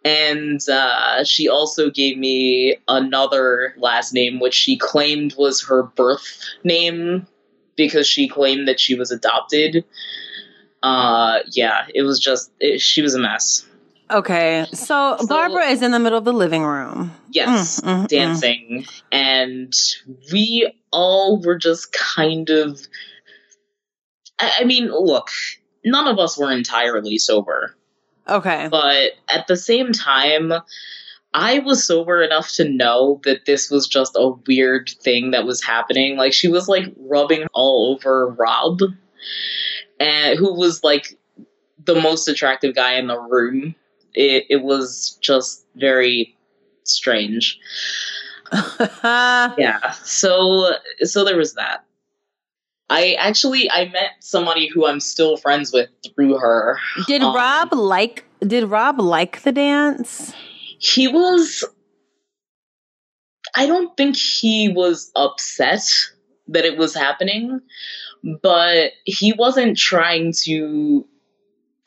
And 0.05 0.61
uh, 0.69 1.25
she 1.25 1.49
also 1.49 1.91
gave 1.91 2.19
me 2.19 2.77
another 2.89 3.75
last 3.79 4.13
name, 4.13 4.41
which 4.41 4.55
she 4.55 4.77
claimed 4.77 5.35
was 5.37 5.63
her 5.65 5.83
birth 5.85 6.41
name 6.65 7.27
because 7.77 8.07
she 8.07 8.29
claimed 8.29 8.69
that 8.69 8.81
she 8.81 8.95
was 8.95 9.11
adopted. 9.11 9.85
Uh, 10.83 11.39
yeah, 11.53 11.87
it 11.95 12.03
was 12.03 12.19
just 12.19 12.51
it, 12.59 12.81
she 12.81 13.03
was 13.03 13.15
a 13.15 13.19
mess. 13.21 13.65
okay. 14.11 14.67
So, 14.73 15.17
So- 15.19 15.27
Barbara 15.27 15.67
is 15.67 15.81
in 15.83 15.93
the 15.93 16.01
middle 16.01 16.19
of 16.19 16.25
the 16.25 16.33
living 16.33 16.65
room. 16.65 17.13
Yes, 17.31 17.81
Mm, 17.81 17.85
mm, 17.85 18.03
mm. 18.05 18.09
dancing, 18.09 18.85
and 19.13 19.73
we 20.33 20.71
all 20.91 21.41
were 21.41 21.57
just 21.57 21.93
kind 21.93 22.51
of. 22.51 22.81
I, 24.39 24.53
I 24.61 24.65
mean, 24.65 24.91
look, 24.91 25.29
none 25.85 26.09
of 26.09 26.19
us 26.19 26.37
were 26.37 26.51
entirely 26.51 27.17
sober, 27.19 27.77
Okay. 28.29 28.69
but 28.71 29.13
at 29.29 29.47
the 29.47 29.57
same 29.57 29.93
time, 29.93 30.53
I 31.35 31.61
was 31.61 31.87
sober 31.87 32.23
enough 32.23 32.53
to 32.55 32.69
know 32.69 33.21
that 33.25 33.47
this 33.47 33.71
was 33.71 33.89
just 33.89 34.17
a 34.17 34.31
weird 34.47 34.91
thing 35.01 35.31
that 35.31 35.47
was 35.47 35.63
happening. 35.63 36.17
Like 36.17 36.33
she 36.33 36.49
was 36.49 36.69
like 36.69 36.93
rubbing 36.99 37.47
all 37.55 37.95
over 37.95 38.29
Rob, 38.29 38.81
and 39.99 40.39
who 40.39 40.55
was 40.55 40.85
like 40.85 41.19
the 41.85 41.95
most 42.01 42.29
attractive 42.29 42.75
guy 42.75 42.95
in 42.95 43.07
the 43.07 43.19
room. 43.19 43.75
It, 44.15 44.45
it 44.51 44.63
was 44.63 45.19
just 45.21 45.65
very 45.77 46.37
strange. 46.85 47.59
Yeah. 49.03 49.93
So 50.05 50.73
so 51.01 51.25
there 51.25 51.39
was 51.39 51.55
that. 51.55 51.85
I 52.93 53.15
actually 53.15 53.71
I 53.71 53.87
met 53.87 54.11
somebody 54.21 54.69
who 54.69 54.87
I'm 54.87 55.01
still 55.01 55.39
friends 55.39 55.73
with 55.73 55.89
through 56.15 56.37
her. 56.37 56.79
did 57.07 57.23
Um, 57.23 57.35
Rob 57.35 57.73
like 57.73 58.25
did 58.41 58.65
Rob 58.65 59.01
like 59.01 59.43
the 59.43 59.53
dance? 59.53 60.35
He 60.79 61.09
was 61.09 61.65
I 63.57 63.67
don't 63.67 63.97
think 63.97 64.17
he 64.17 64.69
was 64.69 65.11
upset 65.17 65.89
that 66.49 66.67
it 66.67 66.77
was 66.77 66.95
happening, 66.95 67.61
but 68.43 68.93
he 69.05 69.33
wasn't 69.33 69.79
trying 69.79 70.35
to 70.45 71.07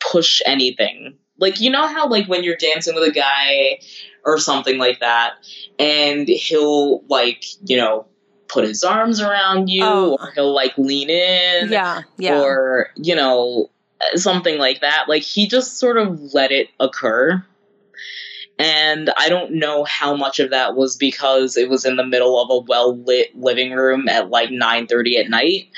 push 0.00 0.42
anything. 0.44 1.16
Like 1.38 1.60
you 1.60 1.70
know 1.70 1.86
how 1.86 2.08
like 2.08 2.26
when 2.26 2.42
you're 2.42 2.56
dancing 2.56 2.96
with 2.96 3.08
a 3.08 3.12
guy 3.12 3.78
or 4.24 4.38
something 4.38 4.76
like 4.76 4.98
that, 4.98 5.34
and 5.78 6.26
he'll 6.26 7.04
like 7.06 7.44
you 7.64 7.76
know 7.76 8.06
put 8.48 8.64
his 8.64 8.84
arms 8.84 9.20
around 9.20 9.68
you, 9.68 9.84
Oh. 9.84 10.16
or 10.20 10.30
he'll 10.32 10.54
like 10.54 10.76
lean 10.78 11.10
in, 11.10 11.70
Yeah, 11.70 12.02
yeah. 12.18 12.40
or 12.40 12.90
you 12.96 13.14
know 13.16 13.70
something 14.14 14.58
like 14.58 14.80
that. 14.82 15.04
Like 15.08 15.22
he 15.22 15.46
just 15.48 15.78
sort 15.78 15.96
of 15.96 16.20
let 16.34 16.52
it 16.52 16.68
occur. 16.80 17.44
And 18.58 19.10
I 19.18 19.28
don't 19.28 19.52
know 19.54 19.84
how 19.84 20.16
much 20.16 20.38
of 20.40 20.50
that 20.50 20.74
was 20.74 20.96
because 20.96 21.56
it 21.58 21.68
was 21.68 21.84
in 21.84 21.96
the 21.96 22.06
middle 22.06 22.40
of 22.40 22.50
a 22.50 22.64
well 22.66 22.96
lit 22.96 23.36
living 23.38 23.72
room 23.72 24.08
at 24.08 24.30
like 24.30 24.48
9:30 24.50 25.18
at 25.20 25.28
night 25.28 25.68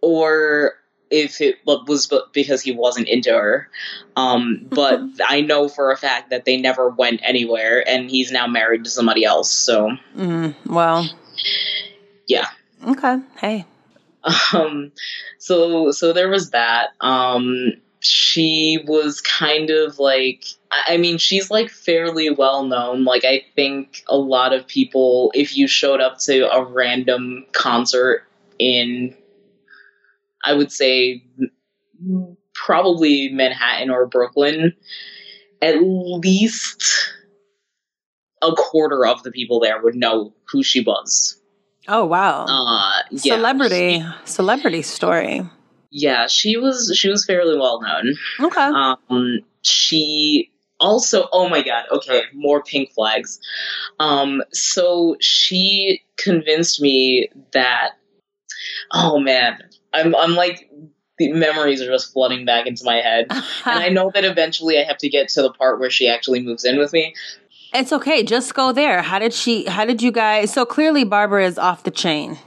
or 0.00 0.74
if 1.08 1.40
it 1.40 1.58
was 1.64 2.12
because 2.32 2.62
he 2.62 2.72
wasn't 2.72 3.06
into 3.06 3.30
her. 3.30 3.68
Um, 4.16 4.66
but 4.68 5.00
I 5.28 5.40
know 5.40 5.68
for 5.68 5.92
a 5.92 5.96
fact 5.96 6.30
that 6.30 6.44
they 6.44 6.56
never 6.56 6.88
went 6.88 7.20
anywhere 7.22 7.88
and 7.88 8.10
he's 8.10 8.32
now 8.32 8.48
married 8.48 8.82
to 8.84 8.90
somebody 8.90 9.24
else. 9.24 9.50
So, 9.52 9.92
Mm, 10.16 10.56
well, 10.66 11.08
yeah. 12.26 12.48
okay. 12.86 13.18
Hey. 13.38 13.66
um 14.52 14.92
so 15.38 15.90
so 15.92 16.12
there 16.12 16.28
was 16.28 16.50
that 16.50 16.88
um 17.00 17.72
she 18.00 18.82
was 18.86 19.20
kind 19.20 19.70
of 19.70 19.98
like 19.98 20.44
I 20.70 20.94
I 20.94 20.96
mean 20.96 21.18
she's 21.18 21.50
like 21.50 21.70
fairly 21.70 22.30
well 22.30 22.64
known 22.64 23.04
like 23.04 23.24
I 23.24 23.44
think 23.54 24.02
a 24.08 24.16
lot 24.16 24.52
of 24.52 24.66
people 24.66 25.30
if 25.34 25.56
you 25.56 25.66
showed 25.66 26.00
up 26.00 26.18
to 26.20 26.50
a 26.52 26.64
random 26.64 27.46
concert 27.52 28.24
in 28.58 29.14
I 30.44 30.54
would 30.54 30.70
say 30.70 31.24
probably 32.54 33.30
Manhattan 33.30 33.90
or 33.90 34.06
Brooklyn 34.06 34.74
at 35.62 35.76
least 35.80 37.12
a 38.42 38.52
quarter 38.52 39.06
of 39.06 39.22
the 39.22 39.32
people 39.32 39.60
there 39.60 39.80
would 39.80 39.94
know 39.94 40.34
who 40.50 40.62
she 40.62 40.80
was 40.80 41.40
Oh 41.88 42.04
wow. 42.04 42.44
uh 42.48 43.02
yeah 43.10 43.36
Celebrity, 43.36 44.04
celebrity 44.24 44.82
story. 44.82 45.42
yeah 45.90 46.26
she 46.26 46.56
was 46.56 46.92
she 46.96 47.08
was 47.08 47.24
fairly 47.24 47.56
well 47.56 47.80
known 47.80 48.14
Okay. 48.40 48.60
um 48.60 49.38
she 49.62 50.50
also 50.80 51.28
oh 51.32 51.48
my 51.48 51.62
god 51.62 51.84
okay 51.90 52.22
more 52.34 52.62
pink 52.62 52.90
flags 52.92 53.38
um 53.98 54.42
so 54.52 55.16
she 55.20 56.02
convinced 56.18 56.82
me 56.82 57.28
that 57.52 57.92
oh 58.92 59.18
man 59.18 59.58
i'm 59.94 60.14
i'm 60.16 60.34
like 60.34 60.68
the 61.18 61.32
memories 61.32 61.80
are 61.80 61.86
just 61.86 62.12
flooding 62.12 62.44
back 62.44 62.66
into 62.66 62.84
my 62.84 62.96
head 62.96 63.26
and 63.30 63.42
i 63.64 63.88
know 63.88 64.10
that 64.12 64.24
eventually 64.24 64.78
i 64.78 64.82
have 64.84 64.98
to 64.98 65.08
get 65.08 65.28
to 65.28 65.40
the 65.40 65.50
part 65.52 65.80
where 65.80 65.88
she 65.90 66.06
actually 66.08 66.42
moves 66.42 66.64
in 66.64 66.78
with 66.78 66.92
me 66.92 67.14
it's 67.80 67.92
okay. 67.92 68.22
Just 68.22 68.54
go 68.54 68.72
there. 68.72 69.02
How 69.02 69.18
did 69.18 69.32
she? 69.32 69.66
How 69.66 69.84
did 69.84 70.02
you 70.02 70.12
guys? 70.12 70.52
So 70.52 70.64
clearly, 70.64 71.04
Barbara 71.04 71.46
is 71.46 71.58
off 71.58 71.84
the 71.84 71.90
chain, 71.90 72.38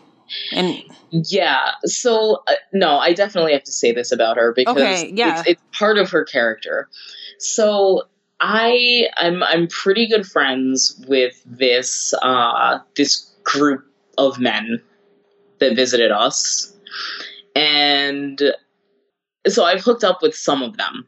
and 0.52 0.84
Yeah. 1.12 1.72
So 1.86 2.44
uh, 2.48 2.54
no, 2.74 2.98
I 2.98 3.14
definitely 3.14 3.54
have 3.54 3.64
to 3.64 3.72
say 3.72 3.92
this 3.92 4.12
about 4.12 4.38
her 4.38 4.54
because 4.54 4.76
Okay, 4.76 5.12
yeah. 5.14 5.40
it's, 5.40 5.50
it's 5.50 5.62
part 5.78 5.98
of 5.98 6.10
her 6.12 6.24
character. 6.24 6.90
So 7.40 8.04
I 8.40 9.08
I'm 9.18 9.44
I'm 9.44 9.68
pretty 9.68 10.08
good 10.08 10.26
friends 10.26 11.04
with 11.08 11.42
this 11.46 12.14
uh 12.22 12.80
this 12.96 13.34
group 13.44 13.86
of 14.18 14.40
men 14.40 14.82
that 15.60 15.76
visited 15.76 16.12
us. 16.12 16.76
And 17.56 18.42
so 19.48 19.66
I've 19.66 19.82
hooked 19.82 20.04
up 20.04 20.22
with 20.22 20.36
some 20.36 20.62
of 20.62 20.78
them. 20.78 21.06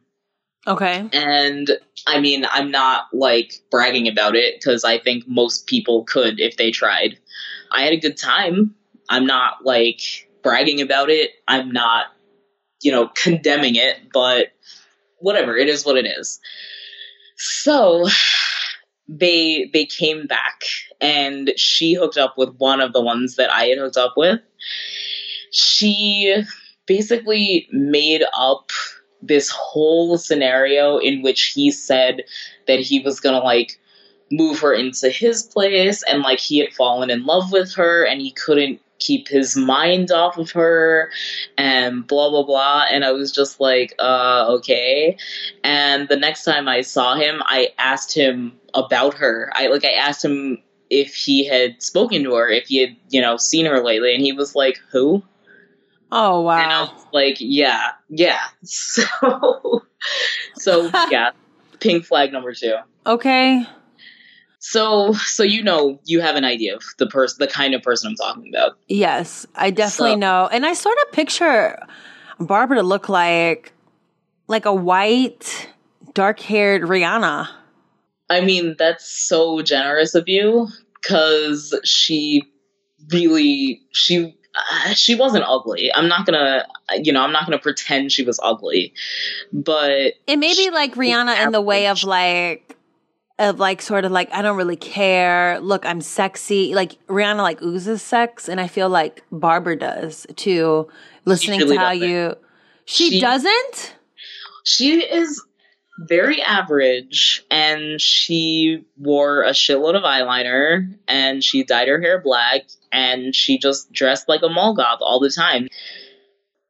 Okay. 0.67 1.09
And 1.13 1.71
I 2.07 2.19
mean, 2.19 2.45
I'm 2.51 2.71
not 2.71 3.05
like 3.13 3.53
bragging 3.69 4.07
about 4.07 4.35
it 4.35 4.55
because 4.59 4.83
I 4.83 4.99
think 4.99 5.27
most 5.27 5.67
people 5.67 6.03
could 6.03 6.39
if 6.39 6.57
they 6.57 6.71
tried. 6.71 7.17
I 7.71 7.81
had 7.83 7.93
a 7.93 7.99
good 7.99 8.17
time. 8.17 8.75
I'm 9.09 9.25
not 9.25 9.65
like 9.65 10.01
bragging 10.43 10.81
about 10.81 11.09
it. 11.09 11.31
I'm 11.47 11.71
not, 11.71 12.05
you 12.81 12.91
know, 12.91 13.07
condemning 13.15 13.75
it, 13.75 13.97
but 14.13 14.47
whatever. 15.19 15.55
It 15.55 15.69
is 15.69 15.85
what 15.85 15.97
it 15.97 16.05
is. 16.05 16.39
So 17.37 18.07
they 19.07 19.69
they 19.73 19.85
came 19.85 20.27
back 20.27 20.61
and 20.99 21.51
she 21.57 21.93
hooked 21.93 22.17
up 22.17 22.37
with 22.37 22.55
one 22.57 22.79
of 22.81 22.93
the 22.93 23.01
ones 23.01 23.35
that 23.35 23.51
I 23.51 23.65
had 23.65 23.77
hooked 23.77 23.97
up 23.97 24.13
with. 24.15 24.39
She 25.51 26.43
basically 26.85 27.67
made 27.71 28.23
up 28.37 28.69
this 29.21 29.49
whole 29.49 30.17
scenario 30.17 30.97
in 30.97 31.21
which 31.21 31.53
he 31.53 31.71
said 31.71 32.23
that 32.67 32.79
he 32.79 32.99
was 32.99 33.19
gonna 33.19 33.39
like 33.39 33.79
move 34.31 34.59
her 34.59 34.73
into 34.73 35.09
his 35.09 35.43
place 35.43 36.03
and 36.03 36.21
like 36.23 36.39
he 36.39 36.57
had 36.57 36.73
fallen 36.73 37.09
in 37.09 37.25
love 37.25 37.51
with 37.51 37.73
her 37.73 38.05
and 38.05 38.21
he 38.21 38.31
couldn't 38.31 38.79
keep 38.99 39.27
his 39.27 39.57
mind 39.57 40.11
off 40.11 40.37
of 40.37 40.51
her 40.51 41.11
and 41.57 42.07
blah 42.07 42.29
blah 42.29 42.43
blah. 42.43 42.85
And 42.89 43.03
i 43.03 43.11
was 43.11 43.31
just 43.31 43.59
like 43.59 43.93
uh 43.99 44.45
okay. 44.49 45.17
And 45.63 46.07
the 46.07 46.15
next 46.15 46.43
time 46.43 46.67
i 46.67 46.81
saw 46.81 47.15
him 47.15 47.41
i 47.45 47.69
asked 47.77 48.15
him 48.15 48.53
about 48.73 49.15
her. 49.15 49.51
I 49.53 49.67
like 49.67 49.85
i 49.85 49.91
asked 49.91 50.23
him 50.23 50.61
if 50.89 51.13
he 51.15 51.45
had 51.45 51.81
spoken 51.81 52.23
to 52.23 52.35
her 52.35 52.49
if 52.49 52.67
he 52.67 52.77
had 52.77 52.95
you 53.09 53.21
know 53.21 53.37
seen 53.37 53.65
her 53.65 53.83
lately. 53.83 54.13
And 54.13 54.23
he 54.23 54.31
was 54.31 54.55
like 54.55 54.79
who 54.91 55.23
Oh 56.11 56.47
and 56.49 56.61
I 56.71 56.81
wow. 56.83 56.93
was 56.93 57.05
like, 57.13 57.37
yeah, 57.39 57.91
yeah. 58.09 58.39
So, 58.63 59.03
so 60.55 60.89
yeah, 61.11 61.31
pink 61.79 62.05
flag 62.05 62.31
number 62.33 62.53
two. 62.53 62.75
Okay. 63.05 63.65
So, 64.59 65.13
so 65.13 65.43
you 65.43 65.63
know, 65.63 65.99
you 66.05 66.21
have 66.21 66.35
an 66.35 66.45
idea 66.45 66.75
of 66.75 66.83
the 66.99 67.07
person, 67.07 67.37
the 67.39 67.47
kind 67.51 67.73
of 67.73 67.81
person 67.81 68.09
I'm 68.09 68.15
talking 68.15 68.51
about. 68.53 68.77
Yes, 68.87 69.45
I 69.55 69.71
definitely 69.71 70.11
So- 70.13 70.17
know, 70.19 70.49
and 70.51 70.65
I 70.65 70.73
sort 70.73 70.97
of 71.05 71.11
picture 71.11 71.79
Barbara 72.39 72.77
to 72.77 72.83
look 72.83 73.09
like 73.09 73.73
like 74.47 74.65
a 74.65 74.73
white, 74.73 75.69
dark-haired 76.13 76.81
Rihanna. 76.83 77.47
I 78.29 78.41
mean, 78.41 78.75
that's 78.77 79.09
so 79.09 79.61
generous 79.61 80.13
of 80.15 80.27
you 80.27 80.67
because 80.95 81.77
she 81.83 82.43
really 83.11 83.81
she. 83.91 84.35
Uh, 84.53 84.93
she 84.93 85.15
wasn't 85.15 85.45
ugly. 85.47 85.91
I'm 85.93 86.07
not 86.07 86.25
gonna, 86.25 86.67
you 87.01 87.13
know, 87.13 87.21
I'm 87.21 87.31
not 87.31 87.45
gonna 87.45 87.57
pretend 87.59 88.11
she 88.11 88.23
was 88.23 88.39
ugly, 88.43 88.93
but 89.53 90.13
It 90.27 90.37
may 90.37 90.53
be 90.53 90.69
like 90.71 90.95
Rihanna 90.95 91.45
in 91.45 91.51
the 91.51 91.61
way 91.61 91.87
of 91.87 92.03
like 92.03 92.77
of 93.39 93.59
like 93.59 93.81
sort 93.81 94.03
of 94.05 94.11
like 94.11 94.31
I 94.33 94.41
don't 94.41 94.57
really 94.57 94.75
care. 94.75 95.59
Look, 95.61 95.85
I'm 95.85 96.01
sexy. 96.01 96.75
Like 96.75 96.97
Rihanna 97.07 97.37
like 97.37 97.61
oozes 97.61 98.01
sex, 98.01 98.49
and 98.49 98.59
I 98.59 98.67
feel 98.67 98.89
like 98.89 99.23
Barbara 99.31 99.77
does 99.79 100.27
too. 100.35 100.89
Listening 101.25 101.59
really 101.61 101.75
to 101.77 101.81
how 101.81 101.93
doesn't. 101.93 102.09
you, 102.09 102.35
she, 102.85 103.09
She- 103.11 103.21
doesn't. 103.21 103.95
she 104.65 105.01
is 105.01 105.41
very 106.07 106.41
average 106.41 107.43
and 107.51 107.99
she 108.01 108.83
wore 108.97 109.43
a 109.43 109.51
shitload 109.51 109.95
of 109.95 110.03
eyeliner 110.03 110.87
and 111.07 111.43
she 111.43 111.63
dyed 111.63 111.87
her 111.87 112.01
hair 112.01 112.19
black 112.21 112.63
and 112.91 113.35
she 113.35 113.57
just 113.57 113.91
dressed 113.91 114.27
like 114.27 114.41
a 114.41 114.49
mall 114.49 114.73
goth 114.75 114.99
all 115.01 115.19
the 115.19 115.29
time. 115.29 115.67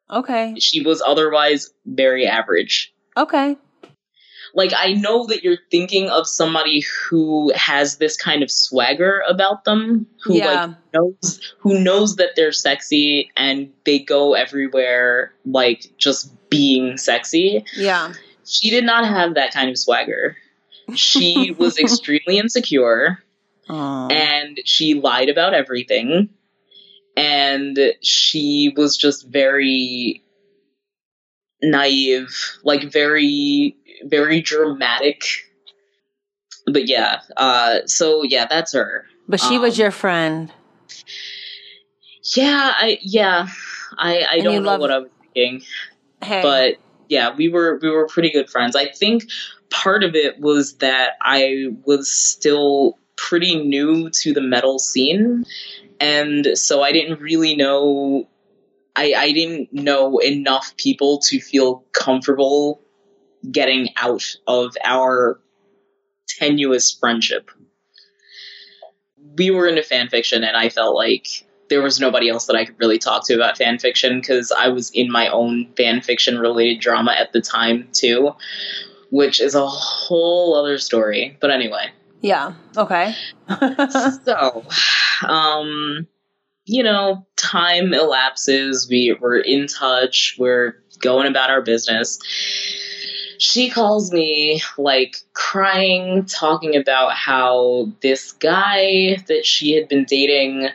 Okay, 0.10 0.56
She 0.60 0.82
was 0.82 1.02
otherwise 1.06 1.72
very 1.86 2.28
average. 2.28 2.94
okay, 3.16 3.56
Like 4.54 4.74
I 4.76 4.92
know 4.92 5.26
that 5.28 5.42
you're 5.44 5.60
thinking 5.72 6.10
of 6.10 6.28
somebody 6.28 6.82
who 6.82 7.54
has 7.56 7.98
this 7.98 8.18
kind 8.18 8.44
of 8.44 8.52
swagger 8.52 9.24
about 9.30 9.64
them, 9.64 10.08
who 10.24 10.36
yeah, 10.36 10.66
like 10.66 10.76
knows 10.94 11.56
who 11.60 11.80
knows 11.80 12.18
that 12.18 12.32
they're 12.36 12.52
sexy 12.52 13.32
and 13.38 13.72
they 13.86 14.00
go 14.00 14.34
everywhere 14.34 15.34
like 15.46 15.86
just 15.98 16.30
being 16.50 16.98
sexy. 16.98 17.64
yeah. 17.78 18.12
She 18.52 18.70
did 18.70 18.84
not 18.84 19.06
have 19.06 19.36
that 19.36 19.54
kind 19.54 19.70
of 19.70 19.78
swagger. 19.78 20.36
She 20.96 21.52
was 21.58 21.80
extremely 21.80 22.38
insecure 22.38 23.24
Aw. 23.70 24.08
and 24.10 24.60
she 24.66 24.96
lied 24.96 25.30
about 25.30 25.54
everything. 25.54 26.30
And 27.16 27.78
she 28.02 28.74
was 28.76 28.98
just 28.98 29.28
very 29.28 30.24
naive, 31.62 32.36
like 32.64 32.92
very, 32.92 33.76
very 34.04 34.42
dramatic. 34.42 35.22
But 36.66 36.88
yeah, 36.88 37.22
uh, 37.38 37.80
so 37.86 38.24
yeah, 38.24 38.46
that's 38.50 38.74
her. 38.74 39.06
but 39.28 39.40
she 39.40 39.58
was 39.58 39.78
um, 39.78 39.84
your 39.84 39.92
friend. 39.92 40.52
Yeah, 42.36 42.72
I, 42.76 42.98
yeah, 43.02 43.48
I, 43.98 44.22
I 44.22 44.36
And 44.36 44.44
don't 44.44 44.64
know 44.64 44.78
what 44.78 44.92
I 44.92 45.00
was 45.00 45.10
thinking. 45.34 45.64
Hey, 46.22 46.42
but 46.42 46.78
yeah, 47.12 47.36
we 47.36 47.50
were 47.50 47.78
we 47.82 47.90
were 47.90 48.08
pretty 48.08 48.32
good 48.32 48.50
friends. 48.50 48.74
I 48.74 48.88
think 48.88 49.26
part 49.70 50.06
of 50.06 50.16
it 50.16 50.40
was 50.40 50.78
that 50.78 51.16
I 51.22 51.68
was 51.84 52.10
still 52.10 52.98
pretty 53.18 53.62
new 53.62 54.10
to 54.22 54.34
the 54.34 54.40
metal 54.40 54.80
scene, 54.80 55.44
and 56.00 56.58
so 56.58 56.82
I 56.82 56.94
didn't 56.94 57.20
really 57.20 57.58
know. 57.58 58.30
I, 58.96 59.14
I 59.14 59.32
didn't 59.34 59.74
know 59.74 60.20
enough 60.20 60.74
people 60.78 61.20
to 61.26 61.42
feel 61.42 61.84
comfortable 61.92 62.82
getting 63.50 63.90
out 63.98 64.24
of 64.48 64.78
our 64.84 65.40
tenuous 66.28 66.92
friendship. 66.92 67.52
we 69.38 69.52
were 69.52 69.68
into 69.68 69.84
fan 69.84 70.08
fiction, 70.08 70.46
and 70.46 70.56
I 70.56 70.70
felt 70.70 70.96
like 70.96 71.46
there 71.72 71.82
was 71.82 72.00
nobody 72.00 72.30
else 72.30 72.46
that 72.48 72.56
I 72.56 72.66
could 72.66 72.76
really 72.80 73.00
talk 73.00 73.26
to 73.28 73.34
about 73.34 73.58
fan 73.58 73.80
fiction 73.80 74.20
because 74.20 74.52
I 74.52 74.68
was 74.68 74.92
in 74.92 75.10
my 75.10 75.30
own 75.30 75.72
fan 75.78 76.02
fiction 76.02 76.38
related 76.38 76.82
drama 76.82 77.16
at 77.18 77.32
the 77.32 77.42
time 77.42 77.88
too, 77.94 78.36
which 79.10 79.40
is 79.40 79.56
a 79.56 79.66
whole 79.66 80.54
other 80.54 80.78
story. 80.78 81.38
But 81.40 81.50
anyway. 81.50 81.90
Yeah. 82.20 82.54
Okay. 82.76 83.16
so, 84.26 84.66
um, 85.28 86.08
you 86.66 86.84
know, 86.84 87.26
time 87.38 87.94
elapses. 87.94 88.88
We 88.90 89.18
we're 89.20 89.40
in 89.40 89.68
touch. 89.68 90.36
We're 90.38 90.76
going 91.00 91.28
about 91.28 91.50
our 91.50 91.62
business. 91.62 92.20
She 93.42 93.72
calls 93.72 94.12
me 94.12 94.62
like 94.78 95.18
crying, 95.34 96.26
talking 96.26 96.76
about 96.76 97.14
how 97.14 97.92
this 98.02 98.34
guy 98.34 99.18
that 99.28 99.48
she 99.48 99.72
had 99.74 99.88
been 99.88 100.06
dating 100.06 100.70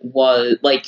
was 0.00 0.58
like 0.60 0.86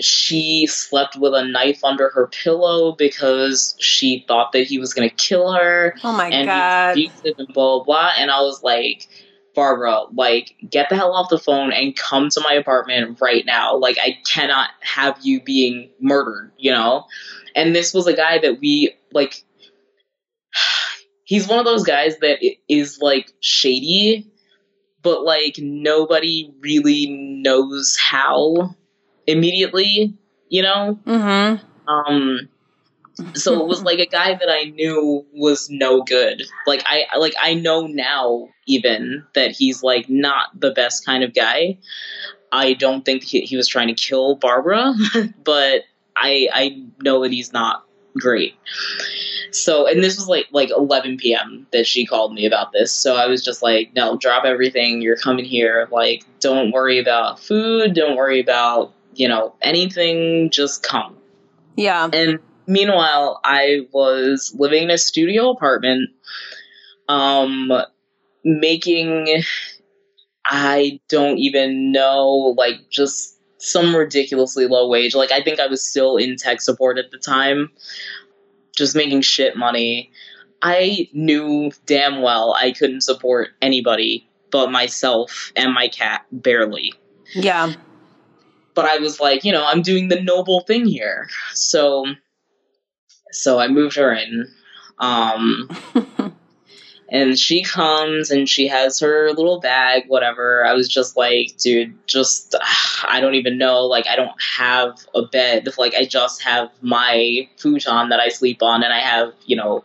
she 0.00 0.66
slept 0.66 1.16
with 1.16 1.34
a 1.34 1.44
knife 1.44 1.84
under 1.84 2.08
her 2.10 2.26
pillow 2.26 2.96
because 2.96 3.76
she 3.78 4.24
thought 4.26 4.50
that 4.52 4.66
he 4.66 4.76
was 4.76 4.92
going 4.92 5.08
to 5.08 5.14
kill 5.14 5.52
her. 5.52 5.94
Oh 6.02 6.12
my 6.12 6.28
and 6.30 6.46
god! 6.46 6.96
He 6.96 7.12
and 7.24 7.46
blah 7.54 7.84
blah. 7.84 8.12
And 8.18 8.32
I 8.32 8.40
was 8.40 8.60
like, 8.64 9.06
Barbara, 9.54 10.06
like, 10.12 10.56
get 10.68 10.88
the 10.88 10.96
hell 10.96 11.12
off 11.12 11.30
the 11.30 11.38
phone 11.38 11.72
and 11.72 11.94
come 11.96 12.28
to 12.30 12.40
my 12.40 12.54
apartment 12.54 13.20
right 13.20 13.46
now. 13.46 13.76
Like, 13.76 13.98
I 14.00 14.18
cannot 14.26 14.70
have 14.80 15.16
you 15.22 15.40
being 15.40 15.90
murdered. 16.00 16.50
You 16.58 16.72
know. 16.72 17.06
And 17.54 17.72
this 17.72 17.94
was 17.94 18.08
a 18.08 18.14
guy 18.14 18.38
that 18.40 18.58
we 18.58 18.96
like. 19.12 19.43
He's 21.24 21.48
one 21.48 21.58
of 21.58 21.64
those 21.64 21.84
guys 21.84 22.18
that 22.18 22.38
is 22.68 22.98
like 23.00 23.32
shady 23.40 24.30
but 25.04 25.22
like 25.22 25.56
nobody 25.58 26.50
really 26.60 27.06
knows 27.06 27.96
how 27.96 28.74
immediately, 29.28 30.16
you 30.48 30.62
know? 30.62 30.98
Mm-hmm. 31.06 31.88
Um 31.88 32.48
so 33.34 33.60
it 33.60 33.68
was 33.68 33.84
like 33.84 34.00
a 34.00 34.06
guy 34.06 34.34
that 34.34 34.48
I 34.50 34.70
knew 34.70 35.24
was 35.32 35.70
no 35.70 36.02
good. 36.02 36.42
Like 36.66 36.82
I 36.86 37.04
like 37.18 37.34
I 37.40 37.54
know 37.54 37.86
now 37.86 38.48
even 38.66 39.24
that 39.34 39.52
he's 39.52 39.84
like 39.84 40.08
not 40.08 40.58
the 40.58 40.72
best 40.72 41.06
kind 41.06 41.22
of 41.22 41.32
guy. 41.32 41.78
I 42.50 42.72
don't 42.72 43.04
think 43.04 43.22
he, 43.22 43.42
he 43.42 43.56
was 43.56 43.68
trying 43.68 43.88
to 43.88 43.94
kill 43.94 44.34
Barbara, 44.36 44.94
but 45.44 45.82
I 46.16 46.48
I 46.52 46.82
know 47.02 47.22
that 47.22 47.30
he's 47.30 47.52
not 47.52 47.84
great. 48.18 48.54
So, 49.54 49.86
and 49.86 50.02
this 50.02 50.16
was 50.16 50.28
like 50.28 50.48
like 50.50 50.70
11 50.70 51.18
p.m. 51.18 51.66
that 51.72 51.86
she 51.86 52.04
called 52.04 52.34
me 52.34 52.44
about 52.44 52.72
this. 52.72 52.92
So 52.92 53.16
I 53.16 53.26
was 53.26 53.44
just 53.44 53.62
like, 53.62 53.92
no, 53.94 54.16
drop 54.16 54.44
everything. 54.44 55.00
You're 55.00 55.16
coming 55.16 55.44
here. 55.44 55.88
Like, 55.92 56.24
don't 56.40 56.72
worry 56.72 56.98
about 56.98 57.38
food. 57.38 57.94
Don't 57.94 58.16
worry 58.16 58.40
about 58.40 58.92
you 59.14 59.28
know 59.28 59.54
anything. 59.62 60.50
Just 60.50 60.82
come. 60.82 61.16
Yeah. 61.76 62.08
And 62.12 62.40
meanwhile, 62.66 63.40
I 63.44 63.86
was 63.92 64.54
living 64.58 64.84
in 64.84 64.90
a 64.90 64.98
studio 64.98 65.50
apartment, 65.50 66.10
um, 67.08 67.70
making 68.44 69.44
I 70.46 71.00
don't 71.08 71.38
even 71.38 71.92
know, 71.92 72.54
like 72.58 72.90
just 72.90 73.40
some 73.58 73.94
ridiculously 73.94 74.66
low 74.66 74.88
wage. 74.88 75.14
Like 75.14 75.32
I 75.32 75.42
think 75.42 75.60
I 75.60 75.68
was 75.68 75.88
still 75.88 76.16
in 76.16 76.36
tech 76.36 76.60
support 76.60 76.98
at 76.98 77.10
the 77.10 77.18
time 77.18 77.70
just 78.76 78.96
making 78.96 79.22
shit 79.22 79.56
money. 79.56 80.10
I 80.62 81.08
knew 81.12 81.72
damn 81.86 82.22
well 82.22 82.54
I 82.58 82.72
couldn't 82.72 83.02
support 83.02 83.50
anybody 83.60 84.28
but 84.50 84.70
myself 84.70 85.52
and 85.56 85.74
my 85.74 85.88
cat 85.88 86.24
barely. 86.30 86.94
Yeah. 87.34 87.72
But 88.74 88.84
I 88.84 88.98
was 88.98 89.18
like, 89.18 89.44
you 89.44 89.50
know, 89.50 89.66
I'm 89.66 89.82
doing 89.82 90.08
the 90.08 90.22
noble 90.22 90.60
thing 90.60 90.86
here. 90.86 91.28
So 91.54 92.06
so 93.32 93.58
I 93.58 93.66
moved 93.66 93.96
her 93.96 94.12
in. 94.14 94.46
Um 94.98 95.68
and 97.08 97.38
she 97.38 97.62
comes 97.62 98.30
and 98.30 98.48
she 98.48 98.66
has 98.66 98.98
her 99.00 99.32
little 99.32 99.60
bag 99.60 100.04
whatever. 100.08 100.64
I 100.64 100.72
was 100.72 100.88
just 100.88 101.16
like 101.16 101.56
dude 101.58 101.94
just 102.06 102.54
i 103.08 103.20
don't 103.20 103.34
even 103.34 103.58
know. 103.58 103.84
Like 103.84 104.06
i 104.06 104.16
don't 104.16 104.40
have 104.56 104.98
a 105.14 105.22
bed. 105.22 105.68
Like 105.78 105.94
i 105.94 106.04
just 106.04 106.42
have 106.42 106.70
my 106.80 107.48
futon 107.58 108.08
that 108.08 108.20
i 108.20 108.28
sleep 108.28 108.62
on 108.62 108.82
and 108.82 108.92
i 108.92 109.00
have 109.00 109.32
you 109.46 109.56
know 109.56 109.84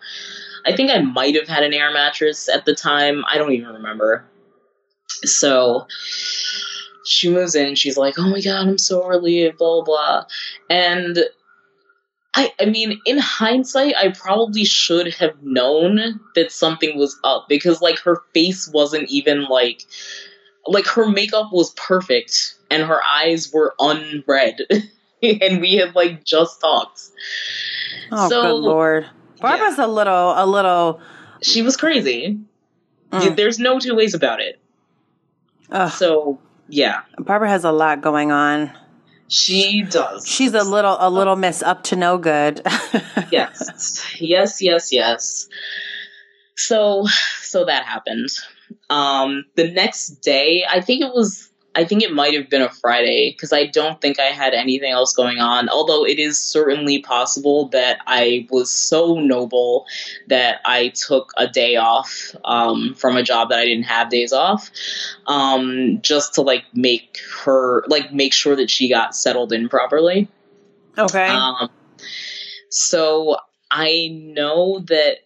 i 0.66 0.76
think 0.76 0.92
i 0.92 1.00
might 1.00 1.36
have 1.36 1.48
had 1.48 1.64
an 1.64 1.74
air 1.74 1.92
mattress 1.92 2.50
at 2.50 2.66
the 2.66 2.76
time. 2.76 3.24
I 3.28 3.38
don't 3.38 3.54
even 3.54 3.74
remember. 3.74 4.26
So 5.24 5.88
she 7.06 7.30
moves 7.30 7.56
in. 7.56 7.76
She's 7.76 7.98
like 7.98 8.16
oh 8.18 8.30
my 8.30 8.42
god 8.42 8.68
i'm 8.68 8.78
so 8.78 9.06
relieved 9.06 9.58
blah 9.58 9.82
blah 9.82 9.84
blah. 9.84 10.26
And 10.70 11.20
I, 12.36 12.54
I 12.60 12.66
mean, 12.66 13.00
in 13.06 13.18
hindsight, 13.18 13.96
I 13.96 14.10
probably 14.10 14.64
should 14.64 15.14
have 15.16 15.42
known 15.42 16.20
that 16.36 16.52
something 16.52 16.98
was 16.98 17.20
up 17.24 17.48
because, 17.50 17.82
like, 17.82 18.00
her 18.00 18.22
face 18.34 18.70
wasn't 18.72 19.10
even 19.10 19.46
like, 19.46 19.84
like 20.68 20.86
her 20.86 21.10
makeup 21.10 21.52
was 21.52 21.72
perfect 21.72 22.56
and 22.70 22.84
her 22.84 23.04
eyes 23.04 23.52
were 23.52 23.74
unread, 23.80 24.62
and 25.24 25.60
we 25.60 25.76
had 25.76 25.96
like 25.96 26.24
just 26.24 26.62
talked. 26.62 27.02
Oh, 28.12 28.30
so, 28.30 28.42
good 28.42 28.54
lord, 28.54 29.10
Barbara's 29.42 29.78
yeah. 29.78 29.86
a 29.86 29.88
little, 29.88 30.34
a 30.36 30.46
little. 30.46 31.02
She 31.42 31.62
was 31.62 31.78
crazy. 31.78 32.40
Mm. 33.12 33.36
There's 33.36 33.60
no 33.60 33.80
two 33.80 33.96
ways 33.96 34.14
about 34.14 34.40
it. 34.40 34.60
Ugh. 35.72 35.92
So 35.92 36.40
yeah, 36.68 37.02
Barbara 37.18 37.50
has 37.50 37.64
a 37.64 37.72
lot 37.72 38.02
going 38.02 38.32
on. 38.32 38.72
She 39.30 39.84
does. 39.84 40.28
She's 40.28 40.54
a 40.54 40.64
little 40.64 40.98
a 41.00 41.10
little 41.10 41.36
miss 41.36 41.62
up 41.62 41.84
to 41.86 41.96
no 41.96 42.18
good. 42.18 42.62
yes. 43.32 44.06
Yes, 44.20 44.62
yes, 44.62 44.92
yes. 44.92 45.48
So 46.56 47.06
so 47.42 47.66
that 47.66 47.86
happened. 47.86 48.30
Um 48.90 49.46
the 49.56 49.72
next 49.72 50.22
day, 50.22 50.66
I 50.70 50.82
think 50.82 51.04
it 51.04 51.14
was 51.14 51.49
I 51.76 51.86
think 51.86 52.02
it 52.02 52.12
might 52.12 52.34
have 52.34 52.50
been 52.50 52.62
a 52.62 52.70
Friday 52.70 53.32
because 53.32 53.54
I 53.54 53.68
don't 53.68 54.02
think 54.02 54.20
I 54.20 54.26
had 54.26 54.54
anything 54.54 54.92
else 54.92 55.14
going 55.14 55.40
on. 55.40 55.70
Although 55.70 56.06
it 56.06 56.18
is 56.18 56.40
certainly 56.40 57.00
possible 57.00 57.68
that 57.70 58.00
I 58.08 58.48
was 58.50 58.72
so 58.72 59.20
noble 59.20 59.86
that 60.28 60.62
I 60.66 60.90
took 60.90 61.32
a 61.38 61.48
day 61.48 61.76
off 61.76 62.36
um, 62.44 62.96
from 62.96 63.18
a 63.18 63.24
job 63.24 63.50
that 63.50 63.60
I 63.60 63.66
didn't 63.66 63.84
have 63.84 64.10
days 64.10 64.34
off, 64.34 64.72
um, 65.28 66.00
just 66.02 66.34
to 66.36 66.42
like 66.42 66.66
make 66.74 67.20
her 67.44 67.84
like 67.88 68.12
make 68.12 68.34
sure 68.34 68.56
that 68.56 68.70
she 68.70 68.90
got 68.90 69.16
settled 69.16 69.54
in 69.54 69.70
properly. 69.70 70.28
Okay. 70.98 71.28
Um, 71.28 71.70
so 72.70 73.38
I 73.72 74.10
know 74.12 74.80
that 74.88 75.20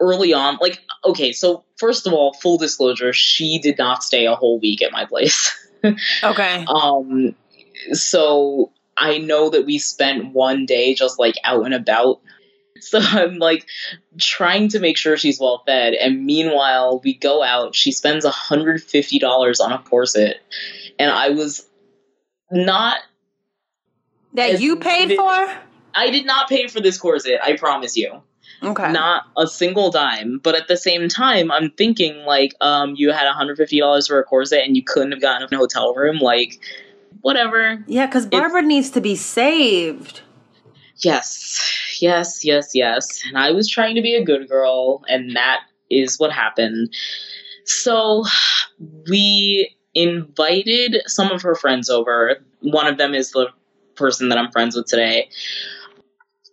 early 0.00 0.32
on, 0.32 0.58
like, 0.60 0.82
okay, 1.04 1.32
so 1.32 1.64
first 1.76 2.06
of 2.06 2.12
all, 2.12 2.32
full 2.34 2.58
disclosure, 2.58 3.12
she 3.12 3.58
did 3.58 3.78
not 3.78 4.02
stay 4.02 4.26
a 4.26 4.34
whole 4.34 4.58
week 4.58 4.82
at 4.82 4.92
my 4.92 5.04
place. 5.04 5.62
okay. 6.22 6.64
Um, 6.68 7.34
so 7.92 8.72
I 8.96 9.18
know 9.18 9.50
that 9.50 9.66
we 9.66 9.78
spent 9.78 10.32
one 10.32 10.66
day 10.66 10.94
just 10.94 11.18
like 11.18 11.34
out 11.44 11.64
and 11.64 11.74
about. 11.74 12.20
So 12.78 12.98
I'm 13.00 13.38
like 13.38 13.66
trying 14.20 14.68
to 14.68 14.80
make 14.80 14.98
sure 14.98 15.16
she's 15.16 15.40
well 15.40 15.62
fed. 15.66 15.94
And 15.94 16.26
meanwhile, 16.26 17.00
we 17.02 17.14
go 17.14 17.42
out. 17.42 17.74
She 17.74 17.90
spends 17.90 18.26
$150 18.26 19.60
on 19.60 19.72
a 19.72 19.78
corset. 19.78 20.36
And 20.98 21.10
I 21.10 21.30
was 21.30 21.66
not. 22.50 22.98
That 24.34 24.60
you 24.60 24.76
paid 24.76 25.16
for? 25.16 25.56
I 25.94 26.10
did 26.10 26.26
not 26.26 26.50
pay 26.50 26.68
for 26.68 26.80
this 26.80 26.98
corset, 26.98 27.40
I 27.42 27.56
promise 27.56 27.96
you. 27.96 28.22
Okay. 28.62 28.90
Not 28.92 29.24
a 29.36 29.46
single 29.46 29.90
dime. 29.90 30.38
But 30.42 30.54
at 30.54 30.68
the 30.68 30.76
same 30.76 31.08
time, 31.08 31.50
I'm 31.50 31.70
thinking 31.70 32.18
like, 32.24 32.54
um, 32.60 32.94
you 32.96 33.12
had 33.12 33.32
$150 33.32 34.08
for 34.08 34.18
a 34.18 34.24
corset 34.24 34.64
and 34.64 34.76
you 34.76 34.82
couldn't 34.82 35.12
have 35.12 35.20
gotten 35.20 35.52
a 35.52 35.56
hotel 35.56 35.94
room. 35.94 36.18
Like, 36.18 36.58
whatever. 37.20 37.82
Yeah, 37.86 38.06
because 38.06 38.26
Barbara 38.26 38.60
it's, 38.60 38.68
needs 38.68 38.90
to 38.90 39.00
be 39.00 39.16
saved. 39.16 40.22
Yes, 40.98 41.98
yes, 42.00 42.44
yes, 42.44 42.70
yes. 42.74 43.22
And 43.28 43.36
I 43.36 43.50
was 43.50 43.68
trying 43.68 43.94
to 43.96 44.02
be 44.02 44.14
a 44.14 44.24
good 44.24 44.48
girl, 44.48 45.04
and 45.08 45.36
that 45.36 45.60
is 45.90 46.18
what 46.18 46.32
happened. 46.32 46.94
So 47.64 48.24
we 49.08 49.76
invited 49.94 51.02
some 51.06 51.30
of 51.30 51.42
her 51.42 51.54
friends 51.54 51.90
over. 51.90 52.36
One 52.60 52.86
of 52.86 52.96
them 52.96 53.14
is 53.14 53.32
the 53.32 53.48
person 53.96 54.28
that 54.28 54.38
I'm 54.38 54.50
friends 54.50 54.76
with 54.76 54.86
today 54.86 55.28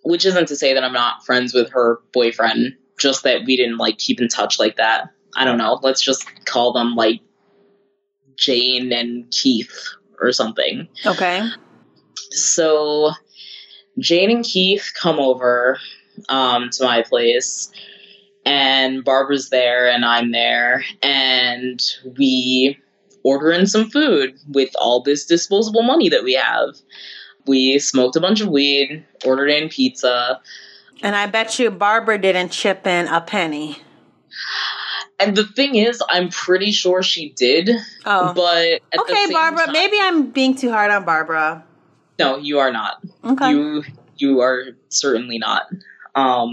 which 0.04 0.26
isn't 0.26 0.48
to 0.48 0.56
say 0.56 0.74
that 0.74 0.84
I'm 0.84 0.94
not 0.94 1.26
friends 1.26 1.54
with 1.54 1.72
her 1.72 2.00
boyfriend, 2.14 2.76
just 2.98 3.24
that 3.24 3.46
we 3.46 3.58
didn't 3.58 3.78
like 3.78 3.98
keep 3.98 4.22
in 4.22 4.28
touch 4.28 4.60
like 4.60 4.76
that. 4.78 5.10
I 5.36 5.46
don't 5.46 5.58
know. 5.58 5.80
Let's 5.82 6.02
just 6.02 6.46
call 6.46 6.74
them 6.74 6.96
like 6.96 7.22
Jane 8.38 8.92
and 8.92 9.30
Keith 9.32 9.74
or 10.22 10.32
something. 10.32 10.88
Okay. 11.06 11.42
So 12.30 13.12
Jane 14.00 14.32
and 14.32 14.46
Keith 14.46 14.92
come 15.00 15.20
over 15.20 15.80
um, 16.30 16.70
to 16.72 16.84
my 16.84 17.02
place, 17.02 17.72
and 18.46 19.04
Barbara's 19.04 19.50
there, 19.50 19.90
and 19.90 20.06
I'm 20.06 20.32
there, 20.32 20.84
and 21.02 21.82
we 22.18 22.78
order 23.24 23.52
in 23.52 23.66
some 23.66 23.90
food 23.90 24.36
with 24.50 24.70
all 24.80 25.02
this 25.02 25.26
disposable 25.26 25.84
money 25.84 26.10
that 26.10 26.24
we 26.24 26.34
have. 26.34 26.76
We 27.46 27.80
smoked 27.80 28.16
a 28.16 28.22
bunch 28.22 28.42
of 28.42 28.48
weed, 28.48 29.06
ordered 29.26 29.50
in 29.50 29.70
pizza. 29.70 30.42
And 31.02 31.16
I 31.16 31.28
bet 31.28 31.60
you 31.60 31.70
Barbara 31.72 32.18
didn't 32.18 32.50
chip 32.50 32.88
in 32.88 33.08
a 33.08 33.22
penny. 33.22 33.78
And 35.20 35.36
the 35.38 35.46
thing 35.46 35.76
is, 35.76 36.02
I'm 36.10 36.30
pretty 36.30 36.72
sure 36.72 37.04
she 37.04 37.30
did. 37.30 37.70
Oh. 38.06 38.34
But 38.34 38.82
okay, 39.00 39.32
Barbara, 39.32 39.66
time, 39.66 39.74
maybe 39.74 39.98
I'm 40.02 40.32
being 40.32 40.56
too 40.56 40.72
hard 40.72 40.92
on 40.92 41.06
Barbara. 41.06 41.64
No, 42.20 42.38
you 42.38 42.60
are 42.60 42.72
not. 42.72 43.04
Okay. 43.24 43.52
You 43.52 43.84
you 44.18 44.42
are 44.42 44.66
certainly 44.90 45.38
not. 45.38 45.64
Um 46.16 46.52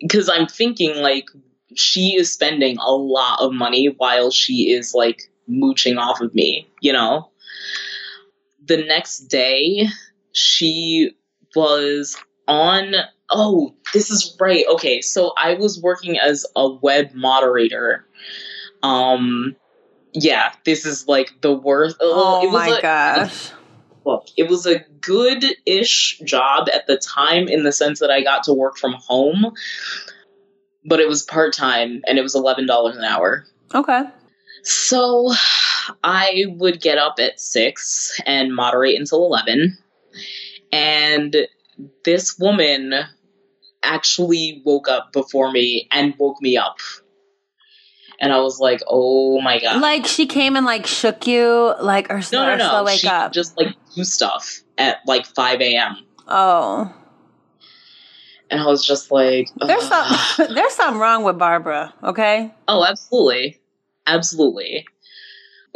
because 0.00 0.28
I'm 0.28 0.46
thinking 0.46 0.96
like 0.96 1.26
she 1.74 2.16
is 2.16 2.32
spending 2.32 2.78
a 2.78 2.90
lot 2.90 3.40
of 3.40 3.52
money 3.52 3.94
while 3.96 4.30
she 4.30 4.72
is 4.72 4.94
like 4.94 5.30
mooching 5.46 5.98
off 5.98 6.20
of 6.20 6.34
me, 6.34 6.68
you 6.80 6.92
know? 6.92 7.30
The 8.66 8.84
next 8.84 9.28
day, 9.28 9.86
she 10.32 11.16
was 11.54 12.16
on. 12.48 12.94
Oh, 13.30 13.74
this 13.92 14.10
is 14.10 14.36
right. 14.40 14.64
Okay, 14.68 15.00
so 15.00 15.32
I 15.36 15.54
was 15.54 15.80
working 15.80 16.18
as 16.18 16.46
a 16.54 16.68
web 16.68 17.12
moderator. 17.14 18.06
Um, 18.82 19.56
yeah, 20.12 20.52
this 20.64 20.86
is 20.86 21.06
like 21.08 21.40
the 21.40 21.52
worst. 21.52 21.96
Oh 22.00 22.50
my 22.50 22.78
a, 22.78 22.82
gosh. 22.82 23.50
Look, 24.04 24.28
it 24.36 24.48
was 24.48 24.66
a 24.66 24.80
good 25.00 25.44
ish 25.66 26.20
job 26.24 26.68
at 26.72 26.86
the 26.86 26.96
time 26.96 27.48
in 27.48 27.64
the 27.64 27.72
sense 27.72 27.98
that 27.98 28.10
I 28.10 28.22
got 28.22 28.44
to 28.44 28.52
work 28.52 28.78
from 28.78 28.92
home, 28.92 29.52
but 30.84 31.00
it 31.00 31.08
was 31.08 31.24
part 31.24 31.52
time 31.54 32.02
and 32.06 32.16
it 32.16 32.22
was 32.22 32.34
$11 32.34 32.96
an 32.96 33.04
hour. 33.04 33.44
Okay. 33.74 34.02
So 34.66 35.32
I 36.02 36.44
would 36.48 36.80
get 36.80 36.98
up 36.98 37.16
at 37.18 37.40
6 37.40 38.20
and 38.26 38.54
moderate 38.54 38.98
until 38.98 39.24
11. 39.26 39.78
And 40.72 41.36
this 42.04 42.36
woman 42.38 42.94
actually 43.82 44.62
woke 44.64 44.88
up 44.88 45.12
before 45.12 45.52
me 45.52 45.88
and 45.92 46.14
woke 46.18 46.42
me 46.42 46.56
up. 46.56 46.78
And 48.18 48.32
I 48.32 48.40
was 48.40 48.58
like, 48.58 48.80
"Oh 48.88 49.40
my 49.42 49.60
god!" 49.60 49.80
Like 49.82 50.06
she 50.06 50.26
came 50.26 50.56
and 50.56 50.64
like 50.64 50.86
shook 50.86 51.26
you, 51.26 51.74
like 51.82 52.10
or 52.10 52.22
no, 52.32 52.46
no, 52.46 52.56
no. 52.56 52.84
Wake 52.84 53.00
she 53.00 53.08
up. 53.08 53.32
just 53.32 53.56
like 53.58 53.76
do 53.94 54.04
stuff 54.04 54.62
at 54.78 55.00
like 55.06 55.26
five 55.26 55.60
a.m. 55.60 55.98
Oh, 56.26 56.92
and 58.50 58.60
I 58.60 58.66
was 58.66 58.86
just 58.86 59.10
like, 59.10 59.48
"There's 59.66 59.86
some, 59.86 60.16
there's 60.54 60.72
something 60.72 60.98
wrong 60.98 61.24
with 61.24 61.38
Barbara." 61.38 61.92
Okay. 62.02 62.54
Oh, 62.68 62.84
absolutely, 62.84 63.60
absolutely 64.06 64.86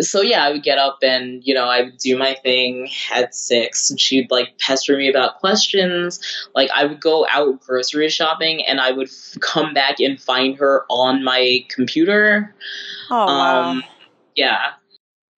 so 0.00 0.22
yeah, 0.22 0.44
I 0.44 0.50
would 0.50 0.62
get 0.62 0.78
up 0.78 0.98
and, 1.02 1.42
you 1.44 1.54
know, 1.54 1.66
I 1.66 1.82
would 1.82 1.98
do 1.98 2.16
my 2.16 2.34
thing 2.34 2.88
at 3.12 3.34
six 3.34 3.90
and 3.90 4.00
she'd 4.00 4.30
like 4.30 4.58
pester 4.58 4.96
me 4.96 5.08
about 5.08 5.38
questions. 5.38 6.20
Like 6.54 6.70
I 6.74 6.84
would 6.84 7.00
go 7.00 7.26
out 7.30 7.60
grocery 7.60 8.08
shopping 8.08 8.64
and 8.64 8.80
I 8.80 8.92
would 8.92 9.08
f- 9.08 9.38
come 9.40 9.74
back 9.74 10.00
and 10.00 10.20
find 10.20 10.56
her 10.56 10.84
on 10.88 11.22
my 11.22 11.64
computer. 11.68 12.54
Oh, 13.10 13.26
wow. 13.26 13.62
Um, 13.62 13.84
yeah. 14.34 14.72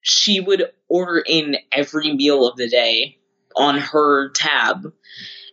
She 0.02 0.40
would 0.40 0.70
order 0.88 1.22
in 1.26 1.56
every 1.72 2.14
meal 2.14 2.46
of 2.46 2.56
the 2.56 2.68
day 2.68 3.18
on 3.56 3.78
her 3.78 4.30
tab. 4.30 4.92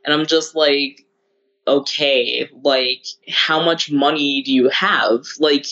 And 0.06 0.14
I'm 0.14 0.26
just 0.26 0.56
like, 0.56 1.06
okay, 1.68 2.50
like, 2.64 3.06
how 3.30 3.64
much 3.64 3.92
money 3.92 4.42
do 4.42 4.52
you 4.52 4.70
have? 4.70 5.26
Like, 5.40 5.66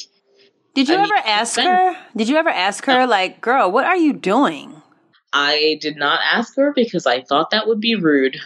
did 0.78 0.90
you 0.90 0.96
I 0.96 1.00
ever 1.00 1.16
mean, 1.16 1.24
ask 1.26 1.60
her? 1.60 1.98
Did 2.16 2.30
you 2.30 2.38
ever 2.38 2.50
ask 2.50 2.86
her, 2.86 3.08
like, 3.08 3.42
girl, 3.42 3.72
what 3.72 3.86
are 3.86 3.98
you 3.98 4.14
doing? 4.14 4.80
I 5.34 5.80
did 5.82 5.98
not 5.98 6.20
ask 6.24 6.56
her 6.56 6.72
because 6.72 7.08
I 7.08 7.22
thought 7.22 7.50
that 7.50 7.68
would 7.68 7.82
be 7.82 7.96
rude. 7.96 8.38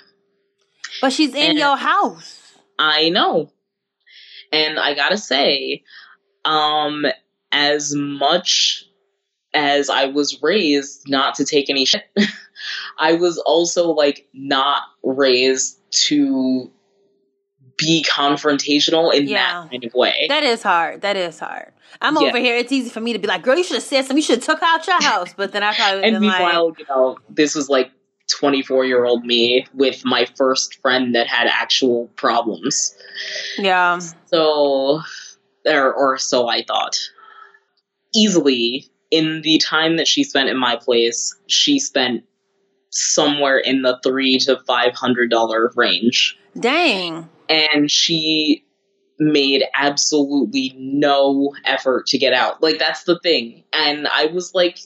But 1.01 1.11
she's 1.11 1.35
in 1.35 1.49
and 1.49 1.57
your 1.57 1.75
house. 1.75 2.53
I 2.79 3.09
know. 3.09 3.51
And 4.53 4.79
I 4.79 4.93
gotta 4.93 5.17
say, 5.17 5.83
um, 6.45 7.05
as 7.51 7.93
much 7.93 8.85
as 9.53 9.89
I 9.89 10.05
was 10.05 10.41
raised 10.41 11.09
not 11.09 11.35
to 11.35 11.43
take 11.43 11.69
any 11.69 11.83
shit, 11.83 12.05
I 12.97 13.15
was 13.15 13.39
also 13.39 13.91
like 13.91 14.29
not 14.33 14.83
raised 15.03 15.79
to 16.07 16.71
be 17.81 18.05
confrontational 18.07 19.13
in 19.13 19.27
yeah. 19.27 19.63
that 19.63 19.71
kind 19.71 19.83
of 19.83 19.93
way. 19.93 20.27
That 20.29 20.43
is 20.43 20.61
hard. 20.61 21.01
That 21.01 21.17
is 21.17 21.39
hard. 21.39 21.73
I'm 21.99 22.15
yeah. 22.15 22.27
over 22.27 22.37
here. 22.37 22.55
It's 22.55 22.71
easy 22.71 22.89
for 22.89 23.01
me 23.01 23.11
to 23.13 23.19
be 23.19 23.27
like, 23.27 23.41
"Girl, 23.41 23.57
you 23.57 23.63
should 23.63 23.75
have 23.75 23.83
said 23.83 24.03
something. 24.03 24.17
You 24.17 24.23
should 24.23 24.37
have 24.37 24.45
took 24.45 24.61
out 24.61 24.85
your 24.85 25.01
house." 25.01 25.33
But 25.35 25.51
then 25.51 25.63
I 25.63 25.73
probably 25.73 26.03
and 26.03 26.19
meanwhile, 26.19 26.69
like, 26.69 26.79
you 26.79 26.85
know, 26.87 27.17
this 27.29 27.55
was 27.55 27.69
like 27.69 27.91
24 28.29 28.85
year 28.85 29.03
old 29.03 29.25
me 29.25 29.65
with 29.73 30.05
my 30.05 30.25
first 30.37 30.79
friend 30.81 31.15
that 31.15 31.27
had 31.27 31.47
actual 31.47 32.07
problems. 32.15 32.95
Yeah. 33.57 33.99
So, 34.27 35.01
or 35.65 35.93
or 35.93 36.17
so 36.17 36.47
I 36.47 36.63
thought. 36.63 36.97
Easily, 38.13 38.87
in 39.09 39.41
the 39.41 39.57
time 39.57 39.97
that 39.97 40.07
she 40.07 40.23
spent 40.23 40.49
in 40.49 40.57
my 40.57 40.75
place, 40.75 41.35
she 41.47 41.79
spent 41.79 42.25
somewhere 42.91 43.57
in 43.57 43.81
the 43.81 43.99
three 44.03 44.37
to 44.39 44.59
five 44.67 44.93
hundred 44.93 45.31
dollar 45.31 45.71
range. 45.75 46.37
Dang 46.59 47.29
and 47.51 47.91
she 47.91 48.65
made 49.19 49.63
absolutely 49.75 50.73
no 50.77 51.53
effort 51.65 52.07
to 52.07 52.17
get 52.17 52.33
out. 52.33 52.63
Like 52.63 52.79
that's 52.79 53.03
the 53.03 53.19
thing. 53.19 53.63
And 53.73 54.07
I 54.07 54.27
was 54.27 54.53
like 54.55 54.79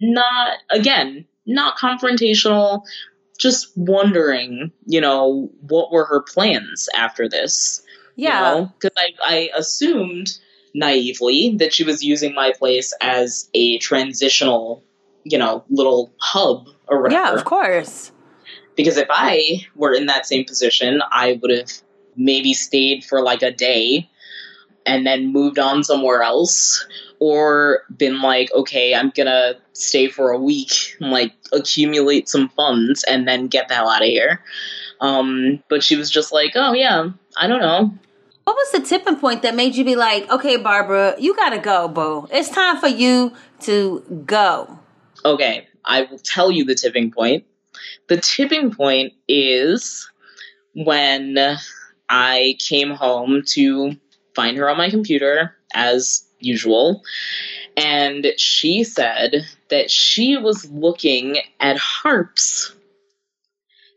not 0.00 0.58
again, 0.70 1.26
not 1.46 1.76
confrontational, 1.76 2.82
just 3.38 3.72
wondering, 3.76 4.72
you 4.86 5.00
know, 5.00 5.50
what 5.60 5.92
were 5.92 6.06
her 6.06 6.22
plans 6.22 6.88
after 6.96 7.28
this? 7.28 7.82
Yeah. 8.16 8.54
You 8.54 8.60
know? 8.60 8.72
Cuz 8.80 8.90
I 8.96 9.08
I 9.22 9.50
assumed 9.54 10.30
naively 10.74 11.56
that 11.58 11.74
she 11.74 11.84
was 11.84 12.02
using 12.02 12.34
my 12.34 12.52
place 12.58 12.94
as 13.02 13.50
a 13.52 13.78
transitional, 13.78 14.82
you 15.24 15.36
know, 15.36 15.64
little 15.68 16.14
hub 16.18 16.68
or 16.88 17.02
whatever. 17.02 17.22
Yeah, 17.22 17.34
of 17.34 17.44
course. 17.44 18.12
Because 18.76 18.96
if 18.96 19.08
I 19.10 19.66
were 19.74 19.92
in 19.92 20.06
that 20.06 20.26
same 20.26 20.44
position, 20.44 21.02
I 21.10 21.38
would 21.40 21.50
have 21.50 21.70
maybe 22.16 22.54
stayed 22.54 23.04
for 23.04 23.22
like 23.22 23.42
a 23.42 23.52
day 23.52 24.08
and 24.86 25.06
then 25.06 25.32
moved 25.32 25.58
on 25.58 25.84
somewhere 25.84 26.22
else 26.22 26.86
or 27.18 27.82
been 27.96 28.20
like 28.20 28.52
okay 28.52 28.94
i'm 28.94 29.10
gonna 29.10 29.54
stay 29.72 30.08
for 30.08 30.30
a 30.30 30.38
week 30.38 30.96
and 31.00 31.10
like 31.10 31.32
accumulate 31.52 32.28
some 32.28 32.48
funds 32.50 33.04
and 33.04 33.26
then 33.26 33.46
get 33.46 33.68
the 33.68 33.74
hell 33.74 33.88
out 33.88 34.02
of 34.02 34.08
here. 34.08 34.40
Um, 35.00 35.62
but 35.68 35.82
she 35.82 35.96
was 35.96 36.10
just 36.10 36.32
like 36.32 36.52
oh 36.54 36.72
yeah 36.72 37.10
i 37.36 37.46
don't 37.46 37.60
know. 37.60 37.94
What 38.44 38.56
was 38.56 38.72
the 38.72 38.80
tipping 38.80 39.16
point 39.16 39.42
that 39.42 39.54
made 39.54 39.76
you 39.76 39.84
be 39.84 39.96
like 39.96 40.30
okay 40.30 40.56
barbara 40.56 41.14
you 41.18 41.34
gotta 41.36 41.58
go 41.58 41.88
boo. 41.88 42.28
It's 42.30 42.48
time 42.48 42.78
for 42.78 42.88
you 42.88 43.32
to 43.60 44.00
go. 44.26 44.78
Okay 45.24 45.68
i 45.84 46.02
will 46.02 46.18
tell 46.18 46.50
you 46.50 46.64
the 46.64 46.74
tipping 46.76 47.10
point 47.10 47.44
the 48.08 48.16
tipping 48.16 48.74
point 48.74 49.12
is 49.28 50.08
when 50.74 51.38
I 52.08 52.56
came 52.58 52.90
home 52.90 53.42
to 53.48 53.96
find 54.34 54.56
her 54.56 54.68
on 54.68 54.76
my 54.76 54.90
computer 54.90 55.56
as 55.74 56.24
usual. 56.40 57.02
And 57.76 58.26
she 58.36 58.84
said 58.84 59.46
that 59.70 59.90
she 59.90 60.36
was 60.36 60.70
looking 60.70 61.38
at 61.60 61.78
harps. 61.78 62.74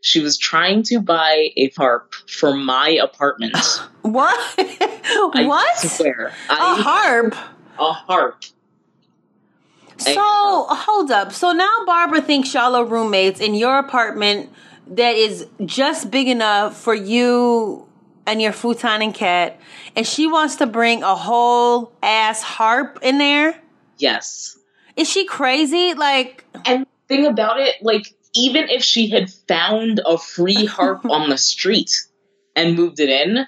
She 0.00 0.20
was 0.20 0.38
trying 0.38 0.82
to 0.84 1.00
buy 1.00 1.48
a 1.56 1.68
harp 1.76 2.14
for 2.14 2.54
my 2.54 2.90
apartment. 2.90 3.56
what? 4.02 4.54
what? 4.56 5.84
I 5.84 5.86
swear. 5.86 6.28
A 6.28 6.52
I, 6.52 6.80
harp? 6.80 7.34
A 7.78 7.92
harp. 7.92 8.44
So 9.98 10.66
hold 10.68 11.10
up. 11.10 11.32
So 11.32 11.52
now 11.52 11.84
Barbara 11.86 12.20
thinks 12.20 12.52
y'all 12.54 12.74
are 12.74 12.84
roommates 12.84 13.40
in 13.40 13.54
your 13.54 13.78
apartment 13.78 14.50
that 14.88 15.16
is 15.16 15.46
just 15.64 16.10
big 16.10 16.28
enough 16.28 16.76
for 16.76 16.94
you 16.94 17.86
and 18.26 18.42
your 18.42 18.52
futon 18.52 19.02
and 19.02 19.14
cat, 19.14 19.60
and 19.94 20.06
she 20.06 20.26
wants 20.26 20.56
to 20.56 20.66
bring 20.66 21.02
a 21.02 21.14
whole 21.14 21.92
ass 22.02 22.42
harp 22.42 22.98
in 23.02 23.18
there. 23.18 23.60
Yes. 23.98 24.58
Is 24.96 25.08
she 25.08 25.24
crazy? 25.26 25.94
Like, 25.94 26.44
and 26.66 26.86
thing 27.08 27.26
about 27.26 27.60
it, 27.60 27.76
like, 27.82 28.14
even 28.34 28.68
if 28.68 28.82
she 28.82 29.08
had 29.08 29.30
found 29.48 30.00
a 30.04 30.18
free 30.18 30.66
harp 30.66 31.04
on 31.08 31.30
the 31.30 31.38
street 31.38 32.06
and 32.54 32.76
moved 32.76 33.00
it 33.00 33.08
in, 33.08 33.46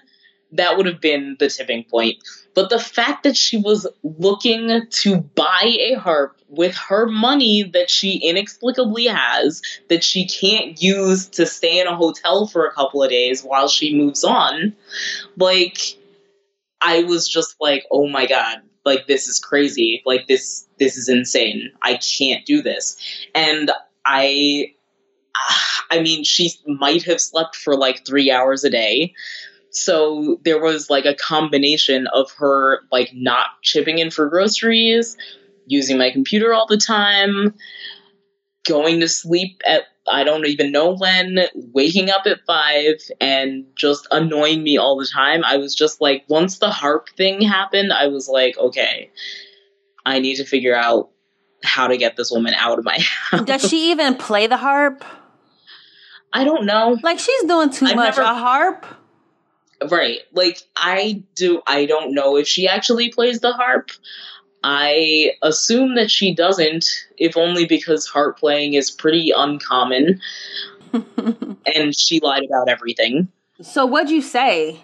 that 0.53 0.77
would 0.77 0.87
have 0.87 1.01
been 1.01 1.37
the 1.39 1.49
tipping 1.49 1.85
point. 1.85 2.17
But 2.59 2.71
the 2.71 2.81
fact 2.81 3.23
that 3.23 3.37
she 3.37 3.57
was 3.57 3.87
looking 4.03 4.83
to 4.91 5.17
buy 5.19 5.77
a 5.79 5.95
harp 5.95 6.41
with 6.49 6.75
her 6.89 7.07
money 7.07 7.63
that 7.63 7.89
she 7.89 8.17
inexplicably 8.17 9.07
has, 9.07 9.63
that 9.89 10.03
she 10.03 10.27
can't 10.27 10.83
use 10.83 11.29
to 11.29 11.47
stay 11.47 11.79
in 11.79 11.87
a 11.87 11.95
hotel 11.95 12.49
for 12.49 12.67
a 12.67 12.73
couple 12.73 13.01
of 13.01 13.11
days 13.11 13.45
while 13.45 13.69
she 13.69 13.95
moves 13.95 14.25
on, 14.25 14.75
like, 15.37 15.79
I 16.81 17.05
was 17.05 17.29
just 17.29 17.55
like, 17.61 17.85
oh 17.93 18.09
my 18.09 18.27
god. 18.27 18.63
like 18.85 19.07
this 19.07 19.29
is 19.29 19.39
crazy. 19.39 20.03
Like 20.05 20.27
this 20.27 20.67
this 20.81 20.97
is 20.97 21.09
insane. 21.09 21.71
I 21.81 21.99
can't 21.99 22.45
do 22.45 22.61
this. 22.61 22.97
And 23.37 23.71
i 24.05 24.73
i 25.93 26.01
mean 26.01 26.25
she 26.25 26.51
might 26.67 27.05
have 27.05 27.21
slept 27.21 27.55
for 27.55 27.77
like 27.77 28.05
three 28.05 28.33
hours 28.33 28.65
a 28.65 28.71
day 28.71 29.15
so 29.85 30.39
there 30.45 30.61
was 30.61 30.91
like 30.91 31.05
a 31.05 31.15
combination 31.15 32.07
of 32.09 32.31
her 32.33 32.81
like 32.91 33.11
not 33.15 33.47
chipping 33.63 33.99
in 33.99 34.11
for 34.11 34.29
groceries 34.29 35.17
using 35.67 35.99
my 35.99 36.11
computer 36.11 36.53
all 36.55 36.67
the 36.67 36.77
time 36.79 37.55
going 38.67 39.01
to 39.01 39.09
sleep 39.09 39.61
at 39.67 39.85
I 40.11 40.25
don't 40.25 40.47
even 40.47 40.73
know 40.73 40.97
when, 40.97 41.39
waking 41.55 42.09
up 42.11 42.23
at 42.27 42.39
five 42.47 42.95
and 43.21 43.67
just 43.77 44.07
annoying 44.11 44.63
me 44.63 44.79
all 44.79 44.97
the 44.97 45.07
time. 45.07 45.45
I 45.45 45.59
was 45.59 45.75
just 45.75 46.01
like, 46.01 46.25
once 46.29 46.59
the 46.61 46.71
harp 46.71 47.11
thing 47.11 47.43
happened, 47.43 47.93
I 47.93 48.07
was 48.07 48.27
like, 48.27 48.57
okay, 48.57 49.11
I 50.07 50.19
need 50.21 50.37
to 50.37 50.45
figure 50.47 50.75
out 50.75 51.11
how 51.63 51.89
to 51.89 51.99
get 51.99 52.17
this 52.17 52.31
woman 52.31 52.55
out 52.55 52.79
of 52.79 52.87
my 52.87 52.99
house. 53.31 53.45
Does 53.45 53.69
she 53.69 53.91
even 53.91 54.15
play 54.15 54.47
the 54.47 54.57
harp? 54.57 55.05
I 56.33 56.45
don't 56.45 56.65
know. 56.65 56.97
Like 57.03 57.19
she's 57.19 57.45
doing 57.45 57.69
too 57.71 57.85
I've 57.87 57.97
much. 57.97 58.17
never- 58.17 58.23
a 58.23 58.35
harp? 58.35 58.87
Right. 59.91 60.21
Like, 60.33 60.61
I 60.77 61.23
do, 61.35 61.63
I 61.67 61.87
don't 61.87 62.15
know 62.15 62.37
if 62.37 62.49
she 62.49 62.67
actually 62.67 63.11
plays 63.11 63.41
the 63.41 63.53
harp. 63.53 63.91
I 64.65 65.33
assume 65.43 65.95
that 65.95 66.11
she 66.11 66.35
doesn't, 66.35 66.85
if 67.17 67.37
only 67.37 67.65
because 67.65 68.07
harp 68.07 68.39
playing 68.39 68.75
is 68.75 68.91
pretty 68.91 69.33
uncommon 69.35 70.21
and 70.93 71.97
she 71.97 72.21
lied 72.21 72.45
about 72.45 72.69
everything. 72.69 73.29
So 73.61 73.87
what'd 73.87 74.11
you 74.11 74.23
say? 74.23 74.81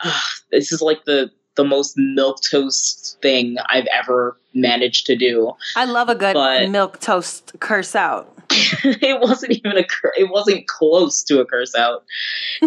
Ugh, 0.00 0.22
this 0.50 0.72
is 0.72 0.80
like 0.80 1.04
the 1.04 1.30
the 1.56 1.64
most 1.64 1.94
milk 1.98 2.38
toast 2.50 3.18
thing 3.20 3.56
I've 3.68 3.86
ever 3.92 4.38
managed 4.54 5.06
to 5.06 5.16
do. 5.16 5.52
I 5.76 5.84
love 5.84 6.08
a 6.08 6.14
good 6.14 6.34
milquetoast 6.36 7.60
curse 7.60 7.94
out. 7.94 8.39
it 8.84 9.20
wasn't 9.20 9.52
even 9.52 9.76
a 9.76 9.84
cur- 9.84 10.12
it 10.16 10.28
wasn't 10.28 10.66
close 10.66 11.22
to 11.24 11.40
a 11.40 11.46
curse 11.46 11.74
out. 11.74 12.04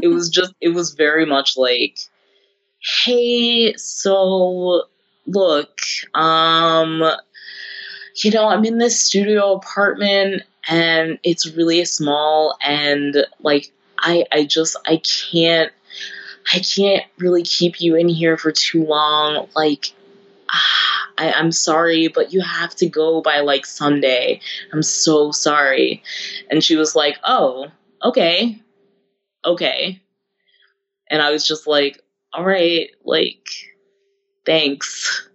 It 0.01 0.07
was 0.07 0.29
just 0.37 0.53
it 0.61 0.69
was 0.69 0.93
very 0.93 1.25
much 1.25 1.57
like, 1.57 1.99
hey, 3.03 3.73
so 3.75 4.83
look, 5.25 5.77
um, 6.13 7.03
you 8.23 8.31
know, 8.31 8.47
I'm 8.47 8.65
in 8.65 8.77
this 8.77 9.05
studio 9.05 9.53
apartment 9.53 10.43
and 10.67 11.19
it's 11.23 11.51
really 11.51 11.83
small 11.85 12.57
and 12.61 13.25
like 13.41 13.71
I 13.99 14.25
I 14.31 14.45
just 14.45 14.77
I 14.87 14.97
can't 14.97 15.71
I 16.53 16.59
can't 16.59 17.03
really 17.17 17.43
keep 17.43 17.81
you 17.81 17.95
in 17.95 18.09
here 18.09 18.37
for 18.37 18.51
too 18.51 18.85
long. 18.85 19.47
Like 19.55 19.93
I, 21.17 21.33
I'm 21.33 21.51
sorry, 21.51 22.07
but 22.07 22.33
you 22.33 22.41
have 22.41 22.75
to 22.77 22.89
go 22.89 23.21
by 23.21 23.41
like 23.41 23.65
Sunday. 23.65 24.41
I'm 24.71 24.83
so 24.83 25.31
sorry. 25.31 26.03
And 26.49 26.63
she 26.63 26.75
was 26.75 26.95
like, 26.95 27.17
Oh, 27.23 27.67
okay. 28.03 28.61
Okay. 29.45 30.01
And 31.09 31.21
I 31.21 31.31
was 31.31 31.45
just 31.47 31.67
like, 31.67 32.01
All 32.33 32.45
right, 32.45 32.89
like, 33.03 33.47
thanks. 34.45 35.29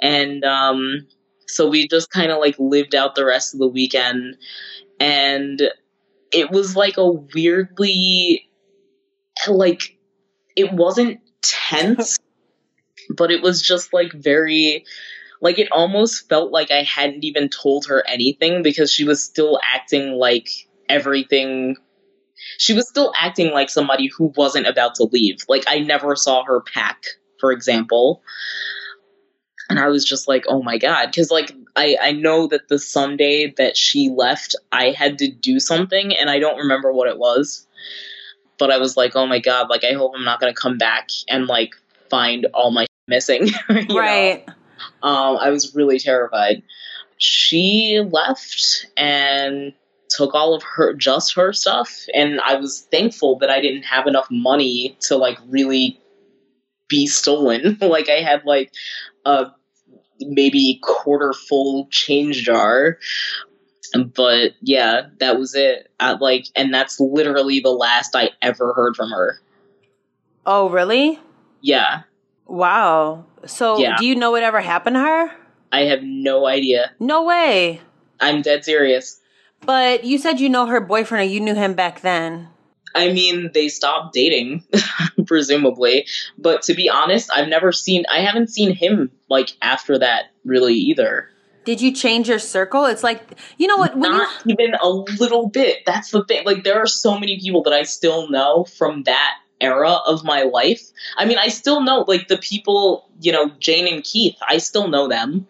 And 0.00 0.44
um, 0.44 1.06
so 1.46 1.68
we 1.68 1.88
just 1.88 2.10
kind 2.10 2.30
of 2.30 2.38
like 2.38 2.56
lived 2.58 2.94
out 2.94 3.14
the 3.14 3.24
rest 3.24 3.54
of 3.54 3.60
the 3.60 3.68
weekend. 3.68 4.36
And 5.00 5.62
it 6.32 6.50
was 6.50 6.76
like 6.76 6.96
a 6.96 7.08
weirdly, 7.10 8.48
like, 9.48 9.96
it 10.56 10.72
wasn't 10.72 11.20
tense, 11.42 12.18
but 13.10 13.30
it 13.30 13.42
was 13.42 13.62
just 13.62 13.92
like 13.92 14.12
very, 14.12 14.84
like, 15.40 15.58
it 15.58 15.70
almost 15.70 16.28
felt 16.28 16.50
like 16.50 16.70
I 16.70 16.82
hadn't 16.82 17.24
even 17.24 17.48
told 17.48 17.86
her 17.86 18.02
anything 18.06 18.62
because 18.62 18.90
she 18.90 19.04
was 19.04 19.22
still 19.22 19.60
acting 19.62 20.12
like 20.12 20.48
everything. 20.88 21.76
She 22.58 22.72
was 22.72 22.88
still 22.88 23.12
acting 23.18 23.52
like 23.52 23.70
somebody 23.70 24.08
who 24.08 24.32
wasn't 24.36 24.66
about 24.66 24.94
to 24.96 25.04
leave. 25.04 25.38
Like, 25.48 25.64
I 25.66 25.80
never 25.80 26.16
saw 26.16 26.44
her 26.44 26.60
pack, 26.60 27.04
for 27.38 27.52
example. 27.52 28.22
And 29.68 29.78
I 29.78 29.88
was 29.88 30.04
just 30.04 30.28
like, 30.28 30.44
oh 30.48 30.62
my 30.62 30.78
God. 30.78 31.06
Because, 31.06 31.30
like, 31.30 31.52
I, 31.74 31.96
I 32.00 32.12
know 32.12 32.46
that 32.46 32.68
the 32.68 32.78
Sunday 32.78 33.52
that 33.58 33.76
she 33.76 34.08
left, 34.08 34.54
I 34.72 34.90
had 34.90 35.18
to 35.18 35.30
do 35.30 35.60
something, 35.60 36.16
and 36.16 36.30
I 36.30 36.38
don't 36.38 36.58
remember 36.58 36.92
what 36.92 37.08
it 37.08 37.18
was. 37.18 37.66
But 38.58 38.70
I 38.70 38.78
was 38.78 38.96
like, 38.96 39.16
oh 39.16 39.26
my 39.26 39.38
God, 39.38 39.68
like, 39.68 39.84
I 39.84 39.92
hope 39.92 40.12
I'm 40.16 40.24
not 40.24 40.40
to 40.40 40.54
come 40.54 40.78
back 40.78 41.08
and, 41.28 41.46
like, 41.46 41.74
find 42.08 42.46
all 42.54 42.70
my 42.70 42.86
missing. 43.06 43.48
right. 43.68 44.44
Um, 45.02 45.36
I 45.36 45.50
was 45.50 45.74
really 45.74 45.98
terrified. 45.98 46.62
She 47.18 48.02
left 48.10 48.86
and 48.96 49.72
took 50.08 50.34
all 50.34 50.54
of 50.54 50.62
her 50.62 50.94
just 50.94 51.34
her 51.34 51.52
stuff 51.52 52.06
and 52.14 52.40
I 52.40 52.56
was 52.56 52.86
thankful 52.92 53.38
that 53.38 53.50
I 53.50 53.60
didn't 53.60 53.82
have 53.82 54.06
enough 54.06 54.28
money 54.30 54.96
to 55.00 55.16
like 55.16 55.38
really 55.48 56.00
be 56.88 57.06
stolen. 57.06 57.78
like 57.80 58.08
I 58.08 58.20
had 58.20 58.44
like 58.44 58.72
a 59.24 59.46
maybe 60.20 60.80
quarter 60.82 61.32
full 61.32 61.88
change 61.90 62.42
jar. 62.42 62.98
But 63.94 64.52
yeah, 64.60 65.02
that 65.20 65.38
was 65.38 65.54
it. 65.54 65.90
I, 66.00 66.12
like 66.12 66.46
and 66.54 66.72
that's 66.74 67.00
literally 67.00 67.60
the 67.60 67.70
last 67.70 68.14
I 68.14 68.30
ever 68.42 68.72
heard 68.74 68.96
from 68.96 69.10
her. 69.10 69.40
Oh, 70.44 70.68
really? 70.68 71.18
Yeah. 71.60 72.02
Wow. 72.46 73.24
So 73.46 73.78
Yeah. 73.78 73.96
do 73.98 74.06
you 74.06 74.14
know 74.14 74.30
whatever 74.30 74.60
happened 74.60 74.94
to 74.94 75.00
her? 75.00 75.30
I 75.72 75.80
have 75.82 76.02
no 76.02 76.46
idea. 76.46 76.92
No 77.00 77.24
way. 77.24 77.80
I'm 78.20 78.42
dead 78.42 78.64
serious. 78.64 79.20
But 79.64 80.04
you 80.04 80.18
said 80.18 80.40
you 80.40 80.48
know 80.48 80.66
her 80.66 80.80
boyfriend 80.80 81.28
or 81.28 81.32
you 81.32 81.40
knew 81.40 81.54
him 81.54 81.74
back 81.74 82.00
then. 82.00 82.48
I 82.94 83.12
mean, 83.12 83.50
they 83.52 83.68
stopped 83.68 84.14
dating, 84.14 84.64
presumably. 85.26 86.06
But 86.38 86.62
to 86.62 86.74
be 86.74 86.88
honest, 86.88 87.30
I've 87.34 87.48
never 87.48 87.70
seen, 87.70 88.04
I 88.10 88.20
haven't 88.20 88.48
seen 88.48 88.74
him, 88.74 89.10
like, 89.28 89.52
after 89.60 89.98
that, 89.98 90.26
really, 90.44 90.74
either. 90.74 91.28
Did 91.66 91.82
you 91.82 91.92
change 91.92 92.28
your 92.28 92.38
circle? 92.38 92.86
It's 92.86 93.02
like, 93.02 93.22
you 93.58 93.66
know 93.66 93.76
what? 93.76 93.94
When 93.98 94.12
you, 94.12 94.18
Not 94.18 94.30
even 94.46 94.74
a 94.80 94.88
little 94.88 95.48
bit. 95.48 95.78
That's 95.84 96.10
the 96.10 96.24
thing. 96.24 96.46
Like, 96.46 96.64
there 96.64 96.78
are 96.80 96.86
so 96.86 97.18
many 97.18 97.38
people 97.38 97.62
that 97.64 97.74
I 97.74 97.82
still 97.82 98.30
know 98.30 98.64
from 98.64 99.02
that 99.02 99.34
era 99.60 99.92
of 100.06 100.24
my 100.24 100.42
life. 100.42 100.82
I 101.16 101.24
mean, 101.24 101.38
I 101.38 101.48
still 101.48 101.82
know, 101.82 102.04
like, 102.06 102.28
the 102.28 102.38
people, 102.38 103.10
you 103.20 103.32
know, 103.32 103.50
Jane 103.58 103.92
and 103.92 104.04
Keith, 104.04 104.36
I 104.46 104.58
still 104.58 104.88
know 104.88 105.08
them. 105.08 105.46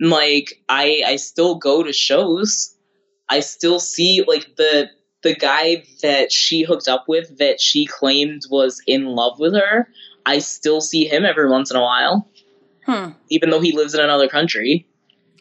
Like, 0.00 0.60
I, 0.68 1.02
I 1.06 1.16
still 1.16 1.56
go 1.56 1.82
to 1.82 1.92
shows. 1.92 2.74
I 3.28 3.40
still 3.40 3.80
see, 3.80 4.24
like, 4.26 4.56
the, 4.56 4.90
the 5.22 5.34
guy 5.34 5.84
that 6.02 6.32
she 6.32 6.62
hooked 6.62 6.88
up 6.88 7.04
with 7.08 7.38
that 7.38 7.60
she 7.60 7.86
claimed 7.86 8.42
was 8.50 8.82
in 8.86 9.06
love 9.06 9.38
with 9.38 9.54
her, 9.54 9.88
I 10.26 10.38
still 10.38 10.80
see 10.80 11.06
him 11.06 11.24
every 11.24 11.48
once 11.48 11.70
in 11.70 11.76
a 11.76 11.82
while, 11.82 12.28
hmm. 12.86 13.10
even 13.30 13.50
though 13.50 13.60
he 13.60 13.72
lives 13.72 13.94
in 13.94 14.00
another 14.00 14.28
country. 14.28 14.86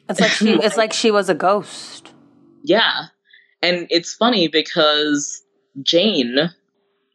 It's 0.09 0.19
like 0.19 0.31
she 0.31 0.51
it's 0.53 0.77
like 0.77 0.93
she 0.93 1.11
was 1.11 1.29
a 1.29 1.35
ghost. 1.35 2.09
Yeah. 2.63 3.05
And 3.63 3.87
it's 3.89 4.13
funny 4.13 4.47
because 4.47 5.41
Jane, 5.81 6.51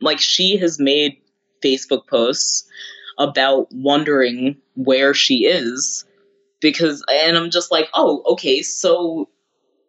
like, 0.01 0.19
she 0.21 0.57
has 0.59 0.79
made 0.79 1.19
Facebook 1.63 2.07
posts 2.07 2.69
about 3.19 3.69
wondering 3.73 4.57
where 4.75 5.15
she 5.15 5.47
is. 5.47 6.05
Because, 6.61 7.05
and 7.11 7.37
I'm 7.37 7.51
just 7.51 7.71
like, 7.71 7.89
oh, 7.95 8.23
okay, 8.33 8.63
so 8.63 9.29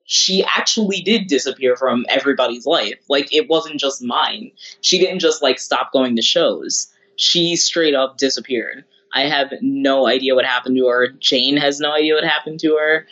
she 0.05 0.43
actually 0.43 1.01
did 1.01 1.27
disappear 1.27 1.75
from 1.75 2.05
everybody's 2.09 2.65
life. 2.65 2.99
Like, 3.09 3.33
it 3.33 3.49
wasn't 3.49 3.79
just 3.79 4.01
mine. 4.01 4.51
She 4.81 4.99
didn't 4.99 5.19
just, 5.19 5.41
like, 5.41 5.59
stop 5.59 5.91
going 5.91 6.15
to 6.15 6.21
shows. 6.21 6.87
She 7.15 7.55
straight 7.55 7.95
up 7.95 8.17
disappeared. 8.17 8.85
I 9.13 9.23
have 9.23 9.53
no 9.61 10.07
idea 10.07 10.35
what 10.35 10.45
happened 10.45 10.77
to 10.77 10.87
her. 10.87 11.07
Jane 11.19 11.57
has 11.57 11.79
no 11.79 11.91
idea 11.91 12.13
what 12.13 12.23
happened 12.23 12.59
to 12.59 12.75
her. 12.75 13.07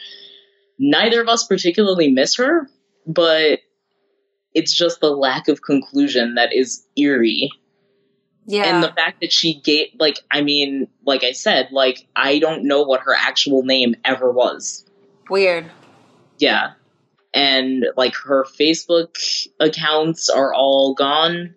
Neither 0.78 1.22
of 1.22 1.30
us 1.30 1.46
particularly 1.48 2.12
miss 2.12 2.36
her, 2.36 2.70
but 3.08 3.60
it's 4.56 4.74
just 4.74 5.02
the 5.02 5.12
lack 5.12 5.48
of 5.48 5.62
conclusion 5.62 6.36
that 6.36 6.54
is 6.54 6.88
eerie. 6.98 7.52
Yeah. 8.48 8.64
And 8.64 8.84
the 8.84 8.94
fact 8.94 9.22
that 9.22 9.34
she 9.34 9.60
gave, 9.60 9.90
like, 10.00 10.20
I 10.32 10.42
mean, 10.42 10.88
like 11.06 11.24
I 11.24 11.34
said, 11.34 11.70
like, 11.72 12.08
I 12.16 12.40
don't 12.40 12.64
know 12.64 12.84
what 12.84 13.02
her 13.02 13.14
actual 13.14 13.64
name 13.64 13.96
ever 14.06 14.32
was. 14.32 14.86
Weird. 15.30 15.70
Yeah. 16.38 16.74
And, 17.34 17.86
like, 17.98 18.14
her 18.24 18.46
Facebook 18.46 19.18
accounts 19.60 20.30
are 20.30 20.54
all 20.54 20.94
gone. 20.94 21.56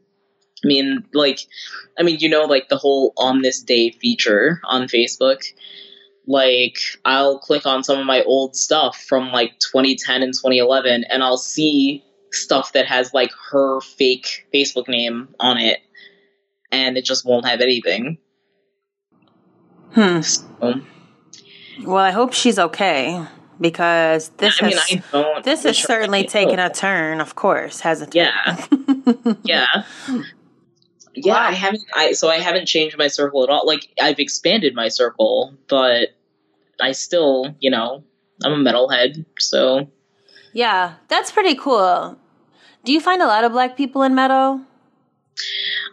I 0.64 0.66
mean, 0.66 1.04
like, 1.12 1.40
I 1.98 2.02
mean, 2.02 2.18
you 2.18 2.28
know, 2.28 2.44
like 2.44 2.68
the 2.68 2.78
whole 2.78 3.12
on 3.16 3.42
this 3.42 3.62
day 3.62 3.90
feature 3.92 4.60
on 4.64 4.88
Facebook. 4.88 5.44
Like, 6.26 6.78
I'll 7.04 7.38
click 7.38 7.64
on 7.64 7.84
some 7.84 7.98
of 8.00 8.06
my 8.06 8.22
old 8.22 8.56
stuff 8.56 9.00
from 9.08 9.30
like 9.30 9.58
2010 9.60 10.22
and 10.22 10.34
2011, 10.34 11.04
and 11.04 11.22
I'll 11.22 11.38
see 11.38 12.04
stuff 12.32 12.72
that 12.72 12.86
has 12.86 13.12
like 13.14 13.30
her 13.50 13.80
fake 13.80 14.46
Facebook 14.52 14.88
name 14.88 15.28
on 15.40 15.58
it, 15.58 15.80
and 16.70 16.96
it 16.96 17.04
just 17.04 17.24
won't 17.24 17.46
have 17.46 17.60
anything. 17.60 18.18
Hmm. 19.92 20.20
So, 20.20 20.74
Well, 21.82 21.96
I 21.96 22.10
hope 22.10 22.32
she's 22.32 22.58
okay 22.58 23.24
because 23.60 24.28
this 24.38 24.62
I 24.62 24.66
mean, 24.66 24.76
has 24.76 24.90
I 24.90 25.02
don't. 25.12 25.44
this 25.44 25.62
has 25.64 25.78
certainly 25.78 26.24
taken 26.26 26.58
a 26.58 26.70
turn. 26.70 27.20
Of 27.20 27.34
course, 27.34 27.80
hasn't 27.80 28.14
it? 28.14 28.18
Yeah. 28.18 28.66
yeah. 29.42 29.66
Yeah, 31.14 31.36
I 31.36 31.52
haven't. 31.52 31.84
I 31.94 32.12
so 32.12 32.28
I 32.28 32.36
haven't 32.36 32.66
changed 32.66 32.96
my 32.96 33.08
circle 33.08 33.42
at 33.42 33.50
all. 33.50 33.66
Like 33.66 33.88
I've 34.00 34.18
expanded 34.20 34.74
my 34.74 34.88
circle, 34.88 35.54
but 35.68 36.10
I 36.80 36.92
still, 36.92 37.56
you 37.60 37.70
know, 37.70 38.04
I'm 38.44 38.52
a 38.52 38.56
metalhead. 38.70 39.24
So 39.38 39.90
Yeah, 40.52 40.94
that's 41.08 41.30
pretty 41.30 41.54
cool. 41.54 42.16
Do 42.84 42.92
you 42.92 43.00
find 43.00 43.22
a 43.22 43.26
lot 43.26 43.44
of 43.44 43.52
black 43.52 43.76
people 43.76 44.02
in 44.02 44.14
metal? 44.14 44.60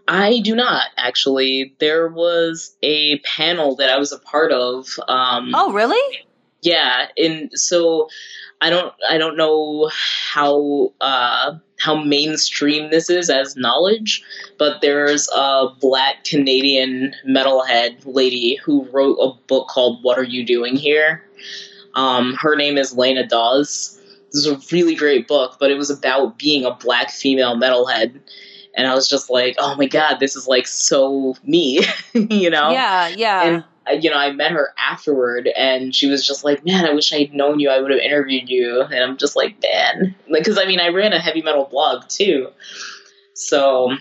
I 0.07 0.39
do 0.39 0.55
not 0.55 0.87
actually. 0.97 1.75
There 1.79 2.07
was 2.07 2.75
a 2.81 3.19
panel 3.19 3.75
that 3.75 3.89
I 3.89 3.97
was 3.97 4.11
a 4.11 4.19
part 4.19 4.51
of. 4.51 4.87
Um, 5.07 5.51
Oh, 5.53 5.71
really? 5.71 6.25
Yeah, 6.61 7.07
and 7.17 7.51
so 7.53 8.09
I 8.61 8.69
don't 8.71 8.93
I 9.09 9.17
don't 9.17 9.37
know 9.37 9.89
how 9.93 10.93
uh, 10.99 11.55
how 11.79 12.03
mainstream 12.03 12.89
this 12.89 13.09
is 13.09 13.29
as 13.29 13.55
knowledge, 13.55 14.23
but 14.57 14.81
there's 14.81 15.29
a 15.35 15.67
black 15.79 16.23
Canadian 16.23 17.13
metalhead 17.27 18.01
lady 18.05 18.55
who 18.63 18.87
wrote 18.91 19.17
a 19.17 19.33
book 19.47 19.67
called 19.67 20.03
"What 20.03 20.17
Are 20.17 20.23
You 20.23 20.43
Doing 20.45 20.75
Here." 20.75 21.23
Um, 21.93 22.33
her 22.33 22.55
name 22.55 22.77
is 22.77 22.97
Laina 22.97 23.27
Dawes. 23.27 23.99
This 24.35 24.45
is 24.45 24.51
a 24.51 24.75
really 24.75 24.95
great 24.95 25.29
book, 25.29 25.55
but 25.61 25.71
it 25.71 25.75
was 25.75 25.89
about 25.89 26.37
being 26.37 26.65
a 26.65 26.71
black 26.71 27.09
female 27.09 27.55
metalhead. 27.55 28.19
And 28.75 28.85
I 28.85 28.93
was 28.93 29.07
just 29.07 29.29
like, 29.29 29.55
oh 29.59 29.75
my 29.77 29.85
god, 29.85 30.19
this 30.19 30.35
is 30.35 30.45
like 30.45 30.67
so 30.67 31.35
me, 31.45 31.79
you 32.13 32.49
know? 32.49 32.71
Yeah, 32.71 33.07
yeah. 33.07 33.43
And 33.43 33.63
uh, 33.87 33.93
you 33.93 34.09
know, 34.09 34.17
I 34.17 34.33
met 34.33 34.51
her 34.51 34.73
afterward, 34.77 35.47
and 35.55 35.95
she 35.95 36.09
was 36.09 36.25
just 36.25 36.43
like, 36.43 36.65
"Man, 36.65 36.85
I 36.85 36.93
wish 36.93 37.13
I 37.13 37.19
had 37.19 37.33
known 37.33 37.59
you. 37.59 37.69
I 37.69 37.79
would 37.79 37.91
have 37.91 37.99
interviewed 37.99 38.49
you." 38.49 38.81
And 38.81 38.95
I'm 38.95 39.15
just 39.15 39.35
like, 39.35 39.55
"Man," 39.61 40.15
because 40.29 40.57
I 40.57 40.65
mean, 40.65 40.79
I 40.79 40.89
ran 40.89 41.13
a 41.13 41.19
heavy 41.19 41.41
metal 41.41 41.65
blog 41.65 42.07
too, 42.09 42.49
so 43.35 43.95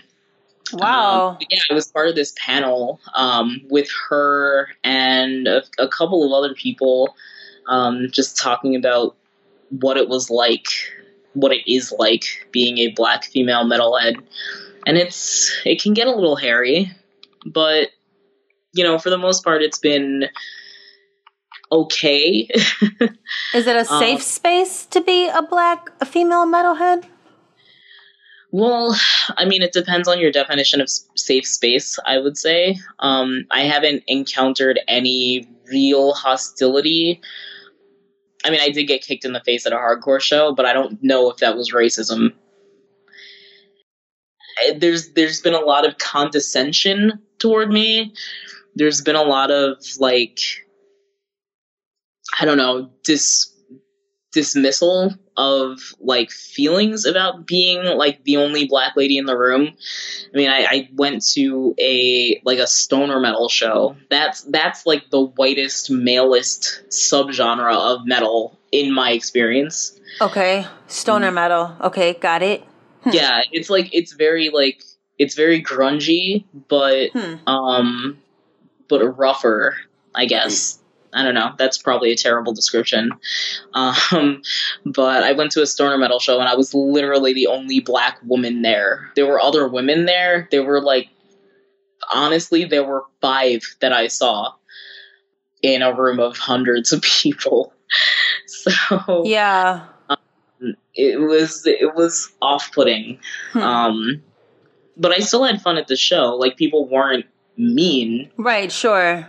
wow. 0.73 1.29
um, 1.29 1.37
yeah, 1.49 1.59
I 1.69 1.73
was 1.73 1.87
part 1.91 2.07
of 2.09 2.15
this 2.15 2.33
panel 2.37 2.99
um, 3.13 3.61
with 3.69 3.87
her 4.09 4.69
and 4.83 5.47
a, 5.47 5.63
a 5.77 5.87
couple 5.87 6.25
of 6.25 6.31
other 6.31 6.55
people, 6.55 7.15
um, 7.67 8.07
just 8.11 8.37
talking 8.37 8.75
about 8.75 9.15
what 9.69 9.97
it 9.97 10.09
was 10.09 10.29
like, 10.29 10.67
what 11.33 11.51
it 11.51 11.69
is 11.71 11.93
like 11.97 12.47
being 12.51 12.77
a 12.79 12.89
black 12.89 13.25
female 13.25 13.65
metalhead, 13.65 14.15
and 14.85 14.97
it's 14.97 15.51
it 15.65 15.81
can 15.81 15.93
get 15.93 16.07
a 16.07 16.15
little 16.15 16.35
hairy, 16.35 16.91
but 17.45 17.89
you 18.73 18.83
know, 18.83 18.99
for 18.99 19.09
the 19.09 19.17
most 19.17 19.43
part, 19.43 19.61
it's 19.61 19.79
been 19.79 20.25
okay. 21.71 22.47
Is 23.53 23.67
it 23.67 23.75
a 23.75 23.91
um, 23.91 23.99
safe 23.99 24.21
space 24.21 24.85
to 24.87 25.01
be 25.01 25.27
a 25.27 25.41
black 25.41 25.89
a 26.01 26.05
female 26.05 26.45
metalhead? 26.45 27.05
Well, 28.51 28.95
I 29.37 29.45
mean, 29.45 29.61
it 29.61 29.73
depends 29.73 30.07
on 30.07 30.19
your 30.19 30.31
definition 30.31 30.79
of 30.79 30.89
safe 30.89 31.45
space, 31.45 31.99
I 32.05 32.19
would 32.19 32.37
say. 32.37 32.77
Um, 32.99 33.45
I 33.51 33.61
haven't 33.61 34.03
encountered 34.07 34.79
any 34.87 35.47
real 35.69 36.13
hostility. 36.13 37.19
I 38.45 38.51
mean, 38.51 38.59
I 38.61 38.69
did 38.69 38.83
get 38.85 39.01
kicked 39.01 39.25
in 39.25 39.33
the 39.33 39.41
face 39.41 39.65
at 39.65 39.73
a 39.73 39.77
hardcore 39.77 40.21
show, 40.21 40.53
but 40.53 40.67
I 40.67 40.73
don't 40.73 41.01
know 41.01 41.31
if 41.31 41.37
that 41.37 41.57
was 41.57 41.71
racism. 41.71 42.31
Eh, 44.67 44.77
There's 44.77 45.13
there's 45.13 45.41
been 45.41 45.55
a 45.55 45.59
lot 45.59 45.85
of 45.85 45.97
condescension 45.97 47.19
toward 47.39 47.71
me. 47.71 48.13
There's 48.75 49.01
been 49.01 49.15
a 49.15 49.23
lot 49.23 49.49
of 49.49 49.77
like 49.99 50.39
I 52.39 52.45
don't 52.45 52.57
know, 52.57 52.91
dis 53.03 53.51
dismissal 54.35 55.15
of 55.37 55.79
like 55.99 56.29
feelings 56.29 57.05
about 57.05 57.47
being 57.47 57.83
like 57.83 58.23
the 58.25 58.37
only 58.37 58.67
black 58.67 58.95
lady 58.95 59.17
in 59.17 59.25
the 59.25 59.35
room. 59.37 59.69
I 60.33 60.37
mean, 60.37 60.49
I, 60.49 60.65
I 60.69 60.89
went 60.93 61.25
to 61.33 61.73
a 61.79 62.39
like 62.45 62.59
a 62.59 62.67
stoner 62.67 63.19
metal 63.19 63.49
show. 63.49 63.95
That's 64.11 64.43
that's 64.43 64.85
like 64.85 65.09
the 65.09 65.21
whitest, 65.21 65.89
malest 65.89 66.83
subgenre 66.89 67.73
of 67.73 68.05
metal 68.05 68.59
in 68.71 68.93
my 68.93 69.11
experience. 69.11 69.99
Okay. 70.21 70.67
Stoner 70.87 71.31
Mm. 71.31 71.35
metal. 71.35 71.75
Okay, 71.81 72.13
got 72.13 72.43
it. 72.43 72.63
Yeah, 73.11 73.41
it's 73.51 73.69
like 73.69 73.89
it's 73.93 74.13
very 74.13 74.49
like 74.49 74.83
it's 75.17 75.35
very 75.35 75.63
grungy, 75.63 76.45
but 76.67 77.11
Hmm. 77.11 77.35
um, 77.47 78.17
but 78.87 79.01
rougher, 79.17 79.75
I 80.13 80.25
guess. 80.25 80.79
I 81.15 81.23
don't 81.23 81.33
know. 81.33 81.53
That's 81.57 81.77
probably 81.77 82.11
a 82.11 82.15
terrible 82.15 82.53
description. 82.53 83.11
Um, 83.73 84.41
but 84.85 85.23
I 85.23 85.31
went 85.31 85.51
to 85.53 85.61
a 85.61 85.65
stoner 85.65 85.97
metal 85.97 86.19
show 86.19 86.39
and 86.39 86.47
I 86.49 86.55
was 86.55 86.73
literally 86.73 87.33
the 87.33 87.47
only 87.47 87.79
black 87.79 88.19
woman 88.23 88.61
there. 88.61 89.11
There 89.15 89.25
were 89.25 89.39
other 89.41 89.67
women 89.67 90.05
there. 90.05 90.47
There 90.51 90.63
were 90.63 90.81
like, 90.81 91.07
honestly, 92.13 92.65
there 92.65 92.83
were 92.83 93.05
five 93.21 93.61
that 93.79 93.93
I 93.93 94.07
saw 94.07 94.53
in 95.61 95.81
a 95.81 95.93
room 95.93 96.19
of 96.19 96.37
hundreds 96.37 96.91
of 96.93 97.01
people. 97.01 97.73
So 98.47 99.23
Yeah. 99.25 99.85
it 100.95 101.19
was 101.19 101.65
it 101.67 101.93
was 101.95 102.31
off 102.41 102.71
putting. 102.73 103.19
Hmm. 103.53 103.59
Um, 103.59 104.23
but 104.97 105.11
I 105.11 105.19
still 105.19 105.43
had 105.43 105.61
fun 105.61 105.77
at 105.77 105.87
the 105.87 105.95
show. 105.95 106.35
Like 106.35 106.57
people 106.57 106.87
weren't 106.87 107.25
mean. 107.57 108.31
Right, 108.37 108.71
sure. 108.71 109.27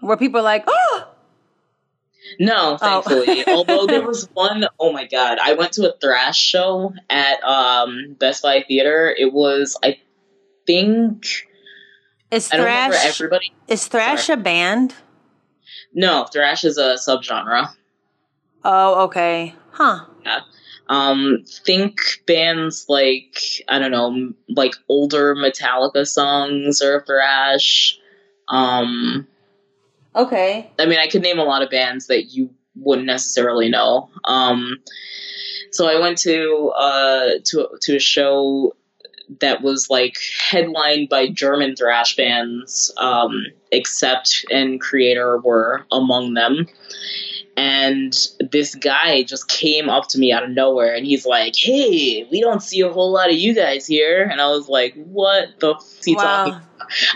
Where 0.00 0.16
people 0.16 0.42
like, 0.42 0.64
oh, 0.66 1.08
No, 2.38 2.78
Oh. 2.80 3.02
thankfully. 3.02 3.44
Although 3.46 3.86
there 3.86 4.06
was 4.06 4.28
one, 4.34 4.66
oh 4.78 4.92
my 4.92 5.06
god, 5.06 5.38
I 5.42 5.54
went 5.54 5.72
to 5.74 5.92
a 5.92 5.96
thrash 5.98 6.38
show 6.38 6.92
at 7.08 7.42
um, 7.42 8.16
Best 8.18 8.42
Buy 8.42 8.64
Theater. 8.66 9.14
It 9.16 9.32
was, 9.32 9.76
I 9.82 9.98
think, 10.66 11.24
is 12.30 12.50
I 12.52 12.56
don't 12.56 12.66
remember 12.66 12.94
thrash 12.96 13.06
everybody. 13.06 13.52
is 13.68 13.86
thrash 13.88 14.28
a 14.28 14.36
band? 14.36 14.94
No, 15.92 16.24
thrash 16.24 16.64
is 16.64 16.78
a 16.78 16.94
subgenre. 16.94 17.68
Oh, 18.64 19.04
okay. 19.04 19.54
Huh. 19.72 20.04
Um, 20.88 21.44
think 21.64 22.00
bands 22.26 22.86
like 22.88 23.38
I 23.68 23.78
don't 23.78 23.92
know, 23.92 24.32
like 24.48 24.72
older 24.88 25.34
Metallica 25.36 26.04
songs 26.06 26.82
or 26.82 27.04
thrash. 27.06 27.96
Um, 28.48 29.26
Okay. 30.14 30.70
I 30.78 30.86
mean, 30.86 30.98
I 30.98 31.08
could 31.08 31.22
name 31.22 31.38
a 31.38 31.44
lot 31.44 31.62
of 31.62 31.70
bands 31.70 32.06
that 32.08 32.32
you 32.32 32.50
wouldn't 32.74 33.06
necessarily 33.06 33.68
know. 33.68 34.10
Um, 34.24 34.78
so 35.72 35.86
I 35.88 36.00
went 36.00 36.18
to 36.18 36.72
uh, 36.76 37.28
to 37.44 37.68
to 37.82 37.96
a 37.96 38.00
show 38.00 38.74
that 39.40 39.62
was 39.62 39.88
like 39.88 40.16
headlined 40.50 41.08
by 41.08 41.28
German 41.28 41.76
thrash 41.76 42.16
bands, 42.16 42.92
um, 42.96 43.46
Accept 43.72 44.44
and 44.50 44.82
Kreator 44.82 45.42
were 45.42 45.86
among 45.92 46.34
them. 46.34 46.66
And 47.56 48.16
this 48.50 48.74
guy 48.74 49.22
just 49.22 49.48
came 49.48 49.88
up 49.88 50.08
to 50.08 50.18
me 50.18 50.32
out 50.32 50.42
of 50.44 50.50
nowhere, 50.50 50.94
and 50.94 51.04
he's 51.04 51.26
like, 51.26 51.54
"Hey, 51.56 52.26
we 52.30 52.40
don't 52.40 52.62
see 52.62 52.80
a 52.80 52.90
whole 52.90 53.12
lot 53.12 53.28
of 53.28 53.36
you 53.36 53.54
guys 53.54 53.86
here." 53.86 54.22
And 54.22 54.40
I 54.40 54.48
was 54.48 54.68
like, 54.68 54.94
"What 54.94 55.60
the 55.60 55.74
f- 55.74 55.82
is 55.98 56.04
he 56.04 56.14
talking?" 56.14 56.54
Wow. 56.54 56.60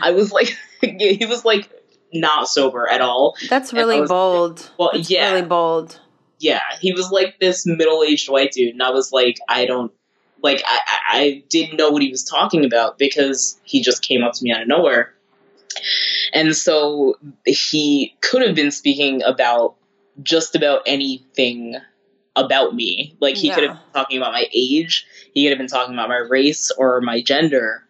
I 0.03 0.11
was 0.11 0.33
like, 0.33 0.55
he 0.81 1.25
was 1.27 1.45
like 1.45 1.71
not 2.15 2.49
sober 2.49 2.89
at 2.89 3.01
all. 3.01 3.37
That's 3.51 3.73
really 3.73 4.01
was- 4.01 4.09
bold. 4.09 4.71
Well, 4.79 4.91
That's 4.95 5.11
yeah, 5.11 5.33
really 5.33 5.47
bold. 5.47 6.01
yeah. 6.39 6.61
He 6.81 6.93
was 6.93 7.11
like 7.11 7.39
this 7.41 7.67
middle-aged 7.67 8.29
white 8.31 8.53
dude, 8.53 8.73
and 8.73 8.83
I 8.83 8.91
was 8.91 9.13
like, 9.13 9.39
I 9.49 9.67
don't 9.67 9.93
like. 10.43 10.63
I, 10.65 10.79
I 10.87 11.01
I 11.17 11.45
didn't 11.49 11.77
know 11.77 11.91
what 11.91 12.03
he 12.03 12.11
was 12.11 12.25
talking 12.25 12.65
about 12.65 12.99
because 12.99 13.61
he 13.65 13.83
just 13.83 14.03
came 14.03 14.23
up 14.23 14.33
to 14.35 14.45
me 14.45 14.53
out 14.53 14.63
of 14.63 14.69
nowhere, 14.69 15.15
and 16.33 16.57
so 16.57 17.15
he 17.45 18.17
could 18.21 18.43
have 18.43 18.55
been 18.55 18.71
speaking 18.71 19.23
about 19.23 19.77
just 20.23 20.55
about 20.55 20.83
anything 20.87 21.77
about 22.37 22.75
me. 22.75 23.17
Like 23.21 23.37
he 23.37 23.51
could 23.51 23.63
have 23.65 23.73
been 23.77 23.93
talking 23.93 24.17
about 24.19 24.33
my 24.33 24.47
age, 24.53 25.07
he 25.35 25.45
could 25.45 25.51
have 25.51 25.59
been 25.59 25.69
talking 25.69 25.95
about 25.95 26.09
my 26.09 26.19
race 26.19 26.71
or 26.77 27.01
my 27.01 27.23
gender. 27.23 27.84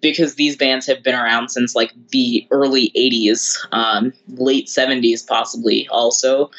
Because 0.00 0.34
these 0.34 0.56
bands 0.56 0.86
have 0.86 1.02
been 1.02 1.14
around 1.14 1.50
since 1.50 1.74
like 1.74 1.92
the 2.10 2.46
early 2.50 2.92
80s, 2.96 3.56
um, 3.72 4.12
late 4.28 4.66
70s, 4.66 5.26
possibly 5.26 5.88
also. 5.88 6.50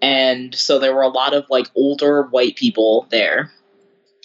And 0.00 0.54
so 0.54 0.78
there 0.78 0.94
were 0.94 1.02
a 1.02 1.08
lot 1.08 1.34
of 1.34 1.44
like 1.50 1.66
older 1.74 2.22
white 2.24 2.56
people 2.56 3.06
there. 3.10 3.52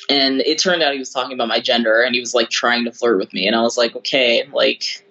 And 0.09 0.41
it 0.41 0.59
turned 0.59 0.83
out 0.83 0.93
he 0.93 0.99
was 0.99 1.11
talking 1.11 1.33
about 1.33 1.47
my 1.47 1.59
gender 1.59 2.01
and 2.01 2.13
he 2.13 2.19
was 2.19 2.33
like 2.33 2.49
trying 2.49 2.85
to 2.85 2.91
flirt 2.91 3.17
with 3.17 3.33
me. 3.33 3.47
And 3.47 3.55
I 3.55 3.61
was 3.61 3.77
like, 3.77 3.95
okay, 3.95 4.47
like, 4.51 5.05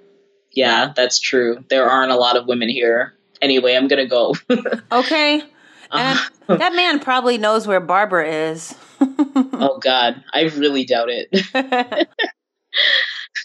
yeah, 0.51 0.93
that's 0.95 1.19
true. 1.19 1.65
There 1.71 1.89
aren't 1.89 2.13
a 2.13 2.17
lot 2.17 2.37
of 2.37 2.47
women 2.47 2.69
here. 2.69 3.15
Anyway, 3.41 3.75
I'm 3.75 3.89
gonna 3.89 4.07
go. 4.07 4.35
Okay. 4.93 5.43
And 5.91 6.19
Uh, 6.49 6.57
that 6.57 6.75
man 6.75 7.01
probably 7.01 7.39
knows 7.39 7.67
where 7.67 7.81
Barbara 7.81 8.51
is. 8.51 8.75
oh 9.01 9.79
God, 9.81 10.23
I 10.33 10.43
really 10.43 10.85
doubt 10.85 11.09
it. 11.11 11.29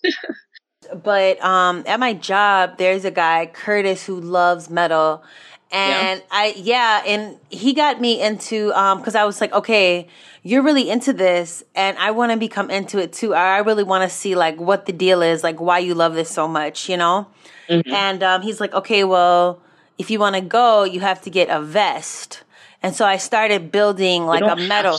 but 1.04 1.44
um, 1.44 1.84
at 1.88 2.00
my 2.00 2.14
job, 2.14 2.78
there's 2.78 3.06
a 3.06 3.12
guy, 3.12 3.46
Curtis, 3.46 4.06
who 4.06 4.20
loves 4.20 4.70
metal. 4.70 5.24
And 5.70 6.22
yeah. 6.22 6.26
I 6.32 6.54
yeah, 6.56 7.04
and 7.06 7.38
he 7.50 7.74
got 7.74 8.00
me 8.00 8.22
into 8.22 8.72
um 8.72 9.00
because 9.00 9.16
I 9.16 9.26
was 9.26 9.42
like, 9.42 9.52
okay, 9.52 10.08
you're 10.48 10.64
really 10.64 10.90
into 10.90 11.12
this 11.12 11.62
and 11.76 11.98
I 11.98 12.12
want 12.12 12.32
to 12.32 12.38
become 12.38 12.70
into 12.70 13.00
it 13.00 13.12
too. 13.12 13.34
I 13.34 13.58
really 13.58 13.84
want 13.84 14.10
to 14.10 14.16
see 14.16 14.34
like 14.34 14.58
what 14.62 14.86
the 14.86 14.94
deal 14.94 15.22
is, 15.22 15.44
like 15.44 15.60
why 15.60 15.80
you 15.80 15.94
love 15.94 16.14
this 16.14 16.30
so 16.30 16.48
much, 16.48 16.88
you 16.88 16.96
know? 16.96 17.28
Mm-hmm. 17.68 17.94
And 17.94 18.24
um, 18.24 18.42
he's 18.42 18.62
like, 18.62 18.74
okay, 18.74 19.04
well, 19.04 19.62
if 19.98 20.10
you 20.10 20.20
want 20.20 20.36
to 20.36 20.42
go, 20.42 20.86
you 20.86 21.02
have 21.02 21.22
to 21.24 21.30
get 21.30 21.50
a 21.50 21.62
vest. 21.62 22.44
And 22.82 22.96
so 22.96 23.06
I 23.06 23.18
started 23.18 23.74
building 23.74 24.26
like 24.26 24.42
a 24.42 24.56
metal. 24.56 24.98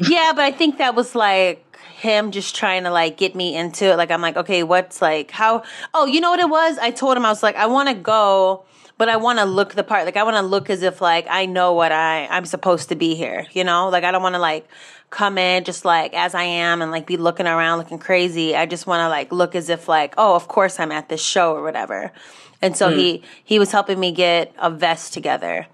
yeah, 0.00 0.32
but 0.34 0.44
I 0.44 0.50
think 0.50 0.78
that 0.78 0.96
was 0.96 1.14
like 1.14 1.64
him 2.06 2.30
just 2.30 2.54
trying 2.54 2.84
to 2.84 2.90
like 2.90 3.16
get 3.16 3.34
me 3.34 3.56
into 3.56 3.92
it. 3.92 3.96
Like 3.96 4.10
I'm 4.10 4.22
like, 4.22 4.36
okay, 4.36 4.62
what's 4.62 5.02
like 5.02 5.30
how? 5.30 5.62
Oh, 5.92 6.06
you 6.06 6.20
know 6.20 6.30
what 6.30 6.40
it 6.40 6.48
was? 6.48 6.78
I 6.78 6.90
told 6.92 7.16
him 7.16 7.26
I 7.26 7.30
was 7.30 7.42
like, 7.42 7.56
I 7.56 7.66
want 7.66 7.88
to 7.88 7.94
go, 7.94 8.64
but 8.96 9.08
I 9.08 9.16
want 9.16 9.40
to 9.40 9.44
look 9.44 9.74
the 9.74 9.84
part. 9.84 10.04
Like 10.04 10.16
I 10.16 10.22
want 10.22 10.36
to 10.36 10.42
look 10.42 10.70
as 10.70 10.82
if 10.82 11.00
like 11.00 11.26
I 11.28 11.46
know 11.46 11.72
what 11.72 11.92
I 11.92 12.26
I'm 12.28 12.46
supposed 12.46 12.88
to 12.90 12.94
be 12.94 13.14
here. 13.14 13.46
You 13.52 13.64
know, 13.64 13.88
like 13.88 14.04
I 14.04 14.12
don't 14.12 14.22
want 14.22 14.36
to 14.36 14.40
like 14.40 14.68
come 15.10 15.38
in 15.38 15.64
just 15.64 15.84
like 15.84 16.14
as 16.14 16.34
I 16.34 16.44
am 16.44 16.82
and 16.82 16.90
like 16.90 17.06
be 17.06 17.16
looking 17.16 17.46
around 17.46 17.78
looking 17.78 17.98
crazy. 17.98 18.56
I 18.56 18.66
just 18.66 18.86
want 18.86 19.00
to 19.00 19.08
like 19.08 19.32
look 19.32 19.54
as 19.54 19.68
if 19.68 19.88
like, 19.88 20.14
oh, 20.16 20.34
of 20.34 20.48
course 20.48 20.78
I'm 20.78 20.92
at 20.92 21.08
this 21.08 21.22
show 21.22 21.54
or 21.54 21.62
whatever. 21.62 22.12
And 22.62 22.76
so 22.76 22.90
mm. 22.90 22.96
he 22.96 23.22
he 23.44 23.58
was 23.58 23.72
helping 23.72 23.98
me 23.98 24.12
get 24.12 24.54
a 24.58 24.70
vest 24.70 25.12
together. 25.12 25.66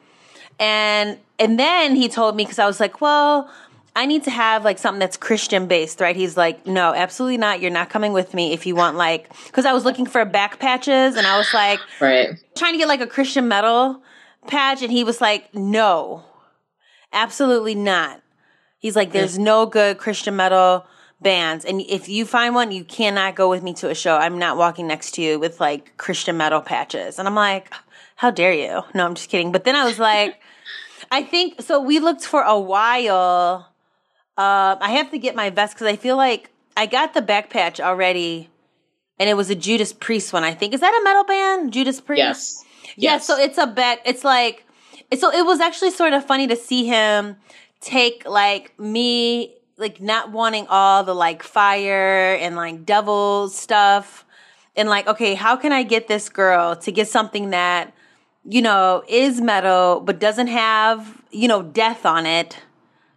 And 0.59 1.19
and 1.39 1.59
then 1.59 1.97
he 1.97 2.09
told 2.09 2.37
me 2.37 2.45
cuz 2.45 2.59
I 2.59 2.67
was 2.67 2.81
like, 2.81 3.01
well, 3.01 3.51
I 3.95 4.07
need 4.07 4.25
to 4.25 4.31
have 4.31 4.65
like 4.65 4.79
something 4.79 5.01
that's 5.01 5.17
Christian 5.17 5.67
based, 5.67 6.01
right? 6.01 6.17
He's 6.17 6.37
like, 6.37 6.67
no, 6.67 6.95
absolutely 6.95 7.37
not. 7.37 7.61
You're 7.61 7.71
not 7.71 7.91
coming 7.91 8.13
with 8.13 8.33
me 8.33 8.53
if 8.53 8.67
you 8.67 8.75
want 8.75 8.97
like, 8.97 9.31
cause 9.53 9.67
I 9.67 9.73
was 9.73 9.85
looking 9.85 10.07
for 10.07 10.25
back 10.25 10.59
patches 10.59 11.17
and 11.17 11.27
I 11.27 11.37
was 11.37 11.53
like, 11.53 11.79
right. 12.01 12.31
trying 12.57 12.73
to 12.73 12.79
get 12.79 12.89
like 12.89 13.03
a 13.03 13.07
Christian 13.07 13.49
metal 13.49 14.03
patch. 14.47 14.83
And 14.83 14.91
he 14.91 15.05
was 15.05 15.21
like, 15.21 15.55
no, 15.55 16.25
absolutely 17.13 17.75
not. 17.75 18.23
He's 18.79 18.97
like, 18.97 19.13
there's 19.13 19.39
no 19.39 19.67
good 19.67 19.99
Christian 19.99 20.37
metal 20.37 20.87
bands. 21.21 21.65
And 21.65 21.81
if 21.83 22.09
you 22.09 22.25
find 22.25 22.55
one, 22.55 22.73
you 22.73 22.85
cannot 22.85 23.37
go 23.37 23.49
with 23.49 23.63
me 23.63 23.75
to 23.75 23.91
a 23.91 23.95
show. 23.95 24.17
I'm 24.17 24.39
not 24.39 24.57
walking 24.57 24.87
next 24.87 25.13
to 25.13 25.23
you 25.23 25.39
with 25.39 25.61
like 25.61 25.97
Christian 25.99 26.37
metal 26.37 26.61
patches. 26.61 27.19
And 27.19 27.29
I'm 27.29 27.35
like, 27.35 27.73
how 28.17 28.31
dare 28.31 28.53
you? 28.53 28.83
No, 28.95 29.05
I'm 29.05 29.15
just 29.15 29.29
kidding. 29.29 29.53
But 29.53 29.65
then 29.65 29.77
I 29.77 29.85
was 29.85 29.99
like, 29.99 30.41
I 31.11 31.23
think 31.23 31.61
so. 31.61 31.81
We 31.81 32.01
looked 32.01 32.25
for 32.25 32.43
a 32.43 32.59
while 32.59 33.72
uh, 34.39 34.77
I 34.81 34.93
have 34.93 35.11
to 35.11 35.19
get 35.19 35.35
my 35.35 35.51
vest 35.51 35.75
because 35.75 35.87
I 35.87 35.97
feel 35.97 36.17
like 36.17 36.51
I 36.77 36.87
got 36.87 37.15
the 37.15 37.23
back 37.23 37.51
patch 37.51 37.81
already, 37.81 38.49
and 39.19 39.29
it 39.29 39.35
was 39.35 39.51
a 39.51 39.55
Judas 39.55 39.93
Priest 39.93 40.33
one. 40.33 40.45
I 40.45 40.55
think 40.55 40.75
is 40.75 40.81
that 40.81 40.99
a 40.99 41.05
metal 41.05 41.25
band, 41.25 41.73
Judas 41.73 42.01
Priest? 42.01 42.19
Yes. 42.19 42.65
Yeah. 42.97 43.19
So 43.19 43.39
it's 43.39 43.59
a 43.59 43.67
back. 43.67 44.01
It's 44.05 44.25
like 44.25 44.67
so. 45.19 45.31
It 45.33 45.45
was 45.45 45.61
actually 45.61 45.91
sort 45.91 46.13
of 46.13 46.25
funny 46.25 46.47
to 46.49 46.57
see 46.57 46.87
him 46.87 47.37
take 47.81 48.25
like 48.27 48.79
me 48.79 49.55
like 49.77 50.01
not 50.01 50.31
wanting 50.31 50.67
all 50.69 51.03
the 51.03 51.15
like 51.15 51.43
fire 51.43 52.35
and 52.37 52.55
like 52.55 52.87
devil 52.87 53.49
stuff 53.49 54.25
and 54.77 54.89
like 54.89 55.07
okay 55.09 55.35
how 55.35 55.57
can 55.57 55.73
i 55.73 55.83
get 55.83 56.07
this 56.07 56.29
girl 56.29 56.77
to 56.77 56.93
get 56.93 57.09
something 57.09 57.51
that 57.51 57.93
you 58.45 58.63
know 58.63 59.03
is 59.09 59.41
metal 59.41 60.01
but 60.01 60.21
doesn't 60.21 60.47
have 60.47 61.21
you 61.31 61.49
know 61.49 61.63
death 61.63 62.07
on 62.07 62.25
it 62.25 62.59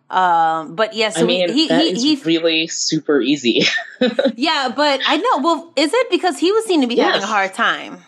um, 0.09 0.75
but 0.75 0.93
yeah, 0.93 1.09
so 1.09 1.21
I 1.21 1.23
mean, 1.25 1.51
he, 1.51 1.67
that 1.67 1.81
he, 1.81 1.91
is 1.91 2.03
he, 2.03 2.15
really 2.25 2.67
super 2.67 3.21
easy. 3.21 3.63
yeah, 4.35 4.71
but 4.75 5.01
I 5.05 5.17
know. 5.17 5.43
Well, 5.43 5.73
is 5.75 5.91
it 5.93 6.09
because 6.11 6.37
he 6.37 6.51
was 6.51 6.65
seen 6.65 6.81
to 6.81 6.87
be 6.87 6.95
yes. 6.95 7.07
having 7.07 7.23
a 7.23 7.27
hard 7.27 7.53
time? 7.53 8.03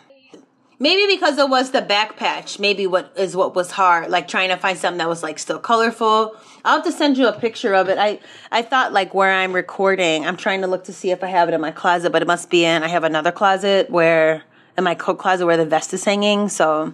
Maybe 0.80 1.12
because 1.12 1.40
it 1.40 1.50
was 1.50 1.72
the 1.72 1.82
back 1.82 2.18
patch. 2.18 2.60
Maybe 2.60 2.86
what 2.86 3.12
is 3.18 3.36
what 3.36 3.56
was 3.56 3.72
hard, 3.72 4.12
like 4.12 4.28
trying 4.28 4.50
to 4.50 4.58
find 4.58 4.78
something 4.78 5.00
that 5.00 5.10
was 5.10 5.24
like 5.24 5.40
still 5.40 5.58
colorful. 5.58 6.36
I'll 6.64 6.76
have 6.76 6.86
to 6.86 6.92
send 6.92 7.18
you 7.18 7.28
a 7.28 7.34
picture 7.34 7.74
of 7.74 7.90
it. 7.90 7.98
I 7.98 8.20
I 8.52 8.62
thought 8.62 8.94
like 8.94 9.16
where 9.16 9.32
I'm 9.32 9.54
recording, 9.54 10.28
I'm 10.28 10.38
trying 10.38 10.62
to 10.62 10.68
look 10.68 10.84
to 10.84 10.94
see 10.94 11.10
if 11.10 11.24
I 11.24 11.28
have 11.28 11.48
it 11.48 11.56
in 11.56 11.62
my 11.62 11.72
closet, 11.72 12.12
but 12.12 12.22
it 12.22 12.28
must 12.28 12.52
be 12.52 12.64
in. 12.64 12.84
I 12.84 12.90
have 12.90 13.04
another 13.04 13.32
closet 13.32 13.90
where 13.90 14.44
in 14.78 14.84
my 14.84 14.94
coat 14.94 15.18
closet 15.18 15.48
where 15.48 15.58
the 15.58 15.66
vest 15.66 15.96
is 15.96 16.04
hanging. 16.04 16.48
So, 16.48 16.94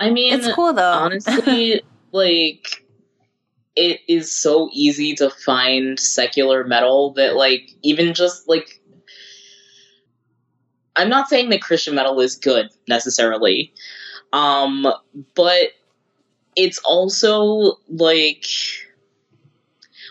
I 0.00 0.10
mean, 0.10 0.32
it's 0.32 0.52
cool 0.52 0.72
though. 0.72 0.90
Honestly, 0.90 1.82
like 2.10 2.82
it 3.76 4.00
is 4.08 4.34
so 4.34 4.68
easy 4.72 5.14
to 5.14 5.30
find 5.30 6.00
secular 6.00 6.64
metal 6.64 7.12
that 7.12 7.36
like 7.36 7.70
even 7.82 8.14
just 8.14 8.48
like 8.48 8.80
I'm 10.96 11.10
not 11.10 11.28
saying 11.28 11.50
that 11.50 11.60
Christian 11.60 11.94
metal 11.94 12.18
is 12.20 12.36
good 12.36 12.70
necessarily. 12.88 13.72
Um 14.32 14.86
but 15.34 15.68
it's 16.56 16.78
also 16.78 17.78
like 17.88 18.46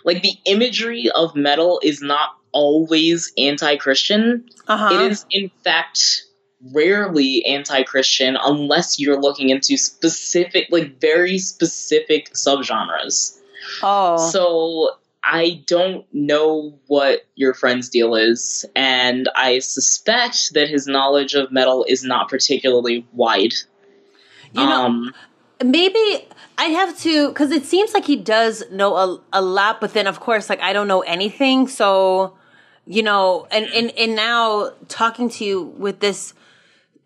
like 0.05 0.22
the 0.22 0.34
imagery 0.45 1.09
of 1.16 1.36
metal 1.36 1.82
is 1.84 2.01
not 2.01 2.38
always 2.51 3.34
anti-Christian. 3.38 4.47
Uh-huh. 4.68 4.93
It 4.93 5.11
is 5.11 5.26
in 5.32 5.49
fact 5.63 6.24
rarely 6.72 7.43
anti-Christian 7.45 8.38
unless 8.41 8.99
you're 8.99 9.20
looking 9.20 9.49
into 9.49 9.76
specific 9.78 10.68
like 10.70 11.01
very 11.01 11.39
specific 11.39 12.32
subgenres. 12.34 13.39
Oh. 13.82 14.30
So 14.30 14.91
I 15.24 15.63
don't 15.66 16.05
know 16.13 16.78
what 16.86 17.26
your 17.36 17.55
friend's 17.55 17.89
deal 17.89 18.16
is, 18.16 18.63
and 18.76 19.28
I 19.36 19.59
suspect 19.59 20.53
that 20.53 20.70
his 20.70 20.86
knowledge 20.86 21.34
of 21.34 21.51
metal 21.51 21.84
is 21.88 22.03
not 22.03 22.30
particularly 22.30 23.07
wide. 23.11 23.53
You 24.53 24.66
know, 24.66 24.86
um, 24.86 25.13
maybe 25.63 26.28
I 26.57 26.66
have 26.66 26.97
to 26.99 27.30
because 27.30 27.51
it 27.51 27.66
seems 27.66 27.93
like 27.93 28.05
he 28.05 28.16
does 28.16 28.63
know 28.72 28.95
a, 28.95 29.22
a 29.34 29.41
lot, 29.41 29.82
but 29.82 29.93
then 29.93 30.05
of 30.05 30.20
course, 30.20 30.47
like 30.47 30.61
I 30.61 30.74
don't 30.74 30.88
know 30.88 31.01
anything. 31.01 31.68
So, 31.68 32.38
you 32.86 33.01
know, 33.01 33.47
and 33.49 33.66
and 33.66 33.91
and 33.97 34.16
now 34.16 34.74
talking 34.88 35.28
to 35.32 35.43
you 35.43 35.63
with 35.63 36.01
this 36.01 36.35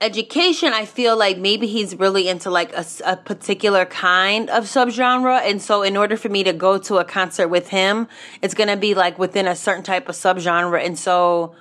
education, 0.02 0.74
I 0.74 0.86
feel 0.86 1.18
like 1.18 1.38
maybe 1.38 1.68
he's 1.68 1.96
really 1.96 2.30
into 2.30 2.50
like 2.50 2.74
a, 2.74 2.86
a, 3.06 3.18
particular 3.18 3.86
kind 3.86 4.50
of 4.50 4.64
subgenre. 4.64 5.42
And 5.42 5.62
so 5.62 5.82
in 5.82 5.98
order 5.98 6.16
for 6.16 6.30
me 6.30 6.44
to 6.44 6.54
go 6.54 6.78
to 6.78 6.98
a 6.98 7.06
concert 7.06 7.50
with 7.50 7.70
him, 7.70 8.08
it's 8.42 8.54
going 8.54 8.70
to 8.70 8.78
be 8.78 8.94
like 8.94 9.20
within 9.20 9.48
a 9.48 9.56
certain 9.56 9.84
type 9.84 10.08
of 10.08 10.16
subgenre. 10.16 10.84
And 10.84 10.98
so 10.98 11.56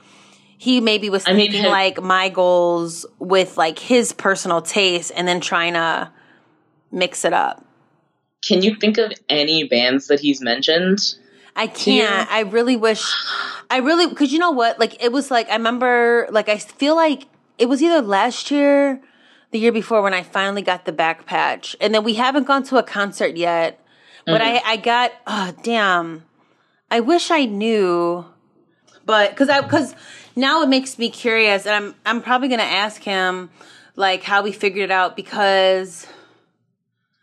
he 0.57 0.80
maybe 0.80 1.11
was 1.11 1.24
thinking 1.24 1.61
I 1.61 1.62
mean, 1.62 1.70
like 1.70 2.03
my 2.03 2.28
goals 2.28 3.07
with 3.18 3.57
like 3.57 3.78
his 3.78 4.12
personal 4.12 4.62
taste 4.62 5.12
and 5.16 5.26
then 5.26 5.41
trying 5.41 5.74
to 5.74 6.11
mix 6.93 7.24
it 7.24 7.32
up. 7.32 7.64
Can 8.47 8.62
you 8.62 8.76
think 8.76 8.99
of 8.99 9.12
any 9.28 9.64
bands 9.64 10.07
that 10.07 10.20
he's 10.20 10.41
mentioned? 10.41 11.01
I 11.57 11.66
can't. 11.66 12.30
I 12.30 12.41
really 12.41 12.76
wish. 12.76 13.05
I 13.68 13.78
really 13.78 14.07
because 14.07 14.32
you 14.32 14.39
know 14.39 14.53
what? 14.53 14.78
Like 14.78 15.03
it 15.03 15.11
was 15.11 15.28
like 15.28 15.49
I 15.51 15.57
remember. 15.57 16.28
Like 16.30 16.49
I 16.49 16.59
feel 16.59 16.95
like 16.95 17.26
it 17.59 17.68
was 17.68 17.82
either 17.82 18.00
last 18.00 18.50
year, 18.50 19.00
the 19.50 19.59
year 19.59 19.72
before 19.72 20.02
when 20.02 20.14
I 20.14 20.22
finally 20.22 20.62
got 20.62 20.84
the 20.84 20.92
back 20.92 21.26
patch. 21.26 21.76
And 21.80 21.94
then 21.94 22.04
we 22.04 22.14
haven't 22.14 22.46
gone 22.46 22.62
to 22.64 22.76
a 22.76 22.82
concert 22.82 23.36
yet. 23.36 23.84
But 24.24 24.40
mm-hmm. 24.40 24.66
I, 24.66 24.72
I 24.72 24.76
got, 24.76 25.12
oh, 25.26 25.54
damn. 25.62 26.24
I 26.90 27.00
wish 27.00 27.30
I 27.30 27.46
knew. 27.46 28.24
But, 29.04 29.34
cause 29.36 29.48
I, 29.48 29.66
cause 29.66 29.94
now 30.36 30.62
it 30.62 30.68
makes 30.68 30.98
me 30.98 31.11
curious 31.11 31.66
and 31.66 31.74
I'm, 31.74 31.94
I'm 32.04 32.22
probably 32.22 32.48
going 32.48 32.61
to 32.61 32.66
ask 32.66 33.02
him 33.02 33.50
like 33.96 34.22
how 34.22 34.42
we 34.42 34.52
figured 34.52 34.84
it 34.84 34.90
out 34.90 35.16
because. 35.16 36.06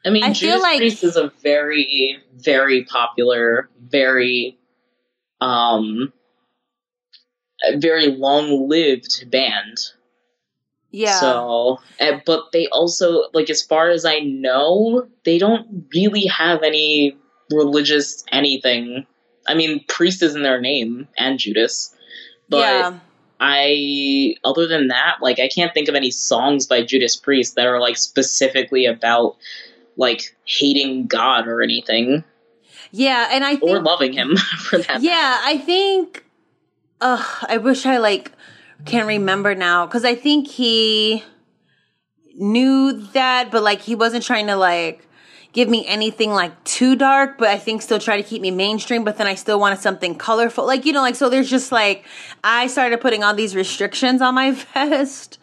I 0.03 0.09
mean, 0.09 0.23
I 0.23 0.33
Judas 0.33 0.39
feel 0.39 0.61
like, 0.61 0.77
Priest 0.79 1.03
is 1.03 1.15
a 1.15 1.31
very, 1.41 2.17
very 2.33 2.83
popular, 2.85 3.69
very, 3.79 4.57
um, 5.41 6.11
very 7.77 8.07
long 8.07 8.67
lived 8.67 9.29
band. 9.31 9.77
Yeah. 10.95 11.19
So, 11.19 11.79
uh, 11.99 12.19
but 12.25 12.53
they 12.53 12.67
also, 12.67 13.23
like, 13.33 13.49
as 13.49 13.61
far 13.61 13.89
as 13.89 14.05
I 14.05 14.19
know, 14.19 15.05
they 15.25 15.37
don't 15.37 15.85
really 15.93 16.25
have 16.27 16.63
any 16.63 17.17
religious 17.51 18.23
anything. 18.31 19.05
I 19.45 19.55
mean, 19.55 19.83
priest 19.89 20.23
is 20.23 20.35
in 20.35 20.43
their 20.43 20.61
name 20.61 21.09
and 21.17 21.37
Judas. 21.37 21.93
But 22.47 22.59
yeah. 22.59 22.99
I, 23.41 24.35
other 24.45 24.67
than 24.67 24.87
that, 24.87 25.17
like, 25.21 25.37
I 25.37 25.49
can't 25.49 25.73
think 25.73 25.89
of 25.89 25.95
any 25.95 26.11
songs 26.11 26.65
by 26.65 26.81
Judas 26.81 27.17
Priest 27.17 27.55
that 27.55 27.67
are, 27.67 27.81
like, 27.81 27.97
specifically 27.97 28.85
about, 28.85 29.35
like, 29.97 30.33
hating 30.45 31.07
God 31.07 31.45
or 31.45 31.61
anything. 31.61 32.23
Yeah, 32.91 33.27
and 33.31 33.43
I 33.43 33.57
think, 33.57 33.69
Or 33.69 33.81
loving 33.81 34.13
him, 34.13 34.37
for 34.59 34.77
that 34.77 35.01
Yeah, 35.01 35.11
matter. 35.11 35.41
I 35.43 35.57
think. 35.57 36.23
Ugh, 37.01 37.45
I 37.49 37.57
wish 37.57 37.85
I, 37.85 37.97
like, 37.97 38.31
can't 38.83 39.07
remember 39.07 39.55
now 39.55 39.85
because 39.85 40.05
I 40.05 40.15
think 40.15 40.47
he 40.47 41.23
knew 42.35 42.93
that, 43.13 43.51
but 43.51 43.63
like 43.63 43.81
he 43.81 43.95
wasn't 43.95 44.23
trying 44.23 44.47
to 44.47 44.55
like 44.55 45.07
give 45.55 45.69
me 45.69 45.87
anything 45.87 46.31
like 46.31 46.63
too 46.65 46.97
dark, 46.97 47.37
but 47.37 47.47
I 47.47 47.57
think 47.57 47.81
still 47.81 47.97
try 47.97 48.17
to 48.17 48.23
keep 48.23 48.41
me 48.41 48.51
mainstream, 48.51 49.05
but 49.05 49.17
then 49.17 49.25
I 49.25 49.35
still 49.35 49.57
wanted 49.57 49.79
something 49.79 50.15
colorful. 50.15 50.65
Like, 50.65 50.85
you 50.85 50.91
know, 50.91 51.01
like, 51.01 51.15
so 51.15 51.29
there's 51.29 51.49
just 51.49 51.71
like, 51.71 52.05
I 52.43 52.67
started 52.67 52.99
putting 52.99 53.23
all 53.23 53.33
these 53.33 53.55
restrictions 53.55 54.21
on 54.21 54.35
my 54.35 54.51
vest. 54.73 55.39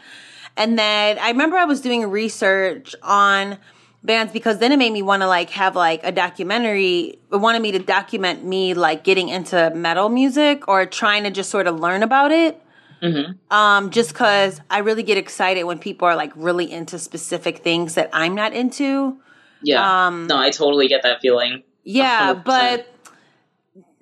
And 0.55 0.79
then 0.79 1.19
I 1.19 1.31
remember 1.31 1.57
I 1.57 1.65
was 1.65 1.81
doing 1.81 2.05
research 2.11 2.95
on 3.03 3.57
bands 4.05 4.35
because 4.35 4.59
then 4.59 4.71
it 4.71 4.77
made 4.77 4.93
me 4.93 5.01
want 5.01 5.23
to 5.23 5.29
like 5.29 5.49
have 5.51 5.77
like 5.77 6.01
a 6.05 6.13
documentary. 6.13 7.19
It 7.33 7.37
wanted 7.37 7.63
me 7.63 7.73
to 7.73 7.79
document 7.79 8.45
me 8.45 8.75
like 8.75 9.05
getting 9.05 9.31
into 9.31 9.71
metal 9.75 10.11
music 10.11 10.69
or 10.69 10.85
trying 10.85 11.25
to 11.25 11.31
just 11.31 11.49
sort 11.49 11.67
of 11.67 11.81
learn 11.81 12.03
about 12.03 12.33
it. 12.33 12.62
Mm-hmm. 13.03 13.33
Um, 13.55 13.91
just 13.91 14.13
because 14.13 14.61
I 14.71 14.79
really 14.79 15.03
get 15.03 15.19
excited 15.19 15.65
when 15.65 15.79
people 15.79 16.07
are 16.07 16.15
like 16.17 16.33
really 16.37 16.71
into 16.71 16.99
specific 16.99 17.59
things 17.59 17.95
that 17.95 18.11
I'm 18.13 18.35
not 18.35 18.53
into. 18.53 19.19
Yeah. 19.63 20.07
Um, 20.07 20.27
no, 20.29 20.39
I 20.39 20.51
totally 20.51 20.89
get 20.89 21.03
that 21.03 21.21
feeling. 21.21 21.63
Yeah, 21.85 22.35
100%. 22.35 22.45
but 22.45 22.87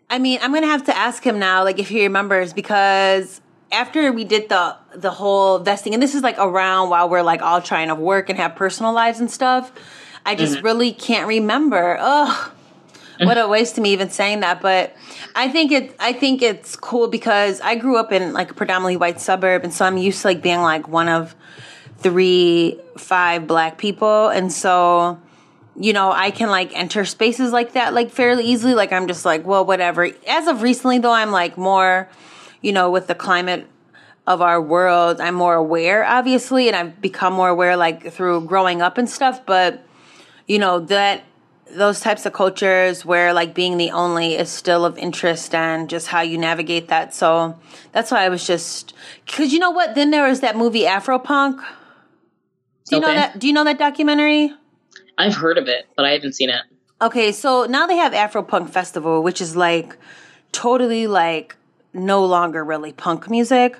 I 0.09 0.19
mean, 0.19 0.39
I'm 0.43 0.53
gonna 0.53 0.67
have 0.67 0.85
to 0.85 0.97
ask 0.97 1.23
him 1.25 1.39
now, 1.39 1.65
like 1.65 1.79
if 1.79 1.89
he 1.89 2.03
remembers, 2.03 2.53
because 2.53 3.41
after 3.73 4.13
we 4.13 4.25
did 4.25 4.49
the 4.49 4.77
the 4.95 5.11
whole 5.11 5.59
vesting, 5.61 5.95
and 5.95 6.03
this 6.03 6.15
is 6.15 6.23
like 6.23 6.37
around 6.39 6.91
while 6.91 7.09
we're 7.09 7.23
like 7.23 7.41
all 7.43 7.63
trying 7.63 7.89
to 7.89 7.95
work 7.95 8.29
and 8.29 8.39
have 8.39 8.55
personal 8.57 8.93
lives 8.93 9.21
and 9.21 9.31
stuff. 9.31 9.73
I 10.27 10.35
just 10.35 10.57
Mm-hmm. 10.57 10.65
really 10.67 10.93
can't 10.93 11.27
remember. 11.27 11.97
Ugh. 11.99 12.53
What 13.23 13.39
a 13.39 13.47
waste 13.49 13.75
to 13.75 13.81
me 13.81 13.93
even 13.93 14.11
saying 14.11 14.41
that, 14.41 14.61
but 14.61 14.97
I 15.35 15.49
think 15.49 15.73
it. 15.73 15.95
I 15.99 16.13
think 16.13 16.43
it's 16.43 16.77
cool 16.77 17.09
because 17.09 17.61
I 17.61 17.75
grew 17.75 17.99
up 17.99 18.13
in 18.13 18.33
like 18.33 18.51
a 18.51 18.55
predominantly 18.55 18.97
white 18.97 19.21
suburb, 19.21 19.63
and 19.65 19.73
so 19.73 19.85
I'm 19.85 19.97
used 19.97 20.23
to 20.23 20.29
like 20.29 20.43
being 20.43 20.61
like 20.61 20.89
one 20.89 21.09
of 21.09 21.35
three, 21.99 22.81
five 22.97 23.47
black 23.47 23.77
people, 23.79 24.29
and 24.29 24.51
so 24.53 25.21
you 25.77 25.93
know, 25.93 26.13
I 26.13 26.31
can 26.31 26.51
like 26.51 26.77
enter 26.77 27.05
spaces 27.05 27.53
like 27.53 27.73
that 27.73 27.95
like 27.95 28.11
fairly 28.11 28.45
easily. 28.45 28.75
Like 28.75 28.93
I'm 28.93 29.07
just 29.07 29.25
like, 29.25 29.47
well, 29.47 29.65
whatever. 29.65 30.09
As 30.27 30.47
of 30.47 30.63
recently 30.63 30.99
though, 30.99 31.13
I'm 31.13 31.31
like 31.31 31.57
more, 31.57 32.09
you 32.61 32.73
know, 32.73 32.91
with 32.91 33.07
the 33.07 33.15
climate 33.15 33.67
of 34.27 34.43
our 34.43 34.61
world, 34.61 35.21
I'm 35.21 35.35
more 35.35 35.55
aware, 35.55 36.05
obviously, 36.05 36.69
and 36.69 36.77
I've 36.77 37.01
become 37.01 37.33
more 37.33 37.49
aware 37.49 37.77
like 37.77 38.13
through 38.13 38.43
growing 38.43 38.83
up 38.83 38.99
and 38.99 39.09
stuff. 39.09 39.45
But, 39.47 39.85
you 40.47 40.59
know, 40.59 40.81
that 40.81 41.25
those 41.75 42.01
types 42.01 42.27
of 42.27 42.33
cultures 42.33 43.05
where 43.05 43.33
like 43.33 43.55
being 43.55 43.77
the 43.77 43.91
only 43.91 44.35
is 44.35 44.49
still 44.49 44.85
of 44.85 44.99
interest 44.99 45.55
and 45.55 45.89
just 45.89 46.09
how 46.09 46.21
you 46.21 46.39
navigate 46.39 46.89
that. 46.89 47.15
So 47.15 47.59
that's 47.93 48.11
why 48.11 48.25
I 48.25 48.29
was 48.29 48.47
just 48.47 48.95
because 49.27 49.53
you 49.53 49.59
know 49.59 49.71
what? 49.71 49.95
Then 49.95 50.11
there 50.11 50.29
was 50.29 50.41
that 50.41 50.57
movie 50.57 50.83
Afropunk. 50.83 51.59
Do 52.87 52.97
you 52.97 53.01
know 53.01 53.15
that? 53.15 53.39
Do 53.39 53.47
you 53.47 53.53
know 53.53 53.65
that 53.65 53.79
documentary? 53.79 54.53
I've 55.17 55.35
heard 55.35 55.59
of 55.59 55.69
it, 55.69 55.87
but 55.97 56.05
I 56.05 56.13
haven't 56.13 56.35
seen 56.35 56.51
it. 56.51 56.63
Okay, 57.03 57.33
so 57.33 57.65
now 57.65 57.87
they 57.87 57.97
have 57.97 58.13
Afropunk 58.13 58.71
Festival, 58.71 59.23
which 59.23 59.41
is 59.41 59.57
like 59.57 59.97
totally 60.53 61.07
like 61.07 61.57
no 61.93 62.25
longer 62.25 62.65
really 62.65 62.93
punk 62.93 63.31
music. 63.31 63.79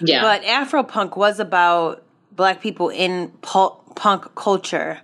Yeah. 0.00 0.22
But 0.22 0.42
Afropunk 0.42 1.16
was 1.16 1.40
about 1.40 2.02
black 2.32 2.60
people 2.60 2.88
in 2.88 3.28
pu- 3.42 3.74
punk 3.94 4.34
culture. 4.34 5.00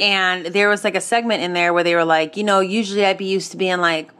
And 0.00 0.46
there 0.46 0.68
was 0.68 0.84
like 0.84 0.94
a 0.94 1.00
segment 1.00 1.42
in 1.42 1.52
there 1.52 1.72
where 1.74 1.84
they 1.84 1.94
were 1.94 2.04
like, 2.04 2.36
you 2.36 2.44
know, 2.44 2.60
usually 2.60 3.04
I'd 3.04 3.18
be 3.18 3.26
used 3.26 3.50
to 3.52 3.56
being 3.56 3.78
like 3.78 4.10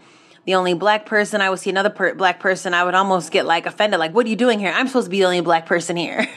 the 0.44 0.54
only 0.56 0.74
black 0.74 1.06
person. 1.06 1.40
I 1.40 1.48
would 1.50 1.58
see 1.58 1.70
another 1.70 1.90
per- 1.90 2.14
black 2.14 2.38
person. 2.40 2.74
I 2.74 2.84
would 2.84 2.94
almost 2.94 3.30
get 3.32 3.46
like 3.46 3.64
offended. 3.66 3.98
Like, 3.98 4.12
what 4.14 4.26
are 4.26 4.28
you 4.28 4.36
doing 4.36 4.58
here? 4.58 4.72
I'm 4.74 4.86
supposed 4.88 5.06
to 5.06 5.10
be 5.10 5.20
the 5.20 5.24
only 5.26 5.40
black 5.40 5.66
person 5.66 5.96
here. 5.96 6.28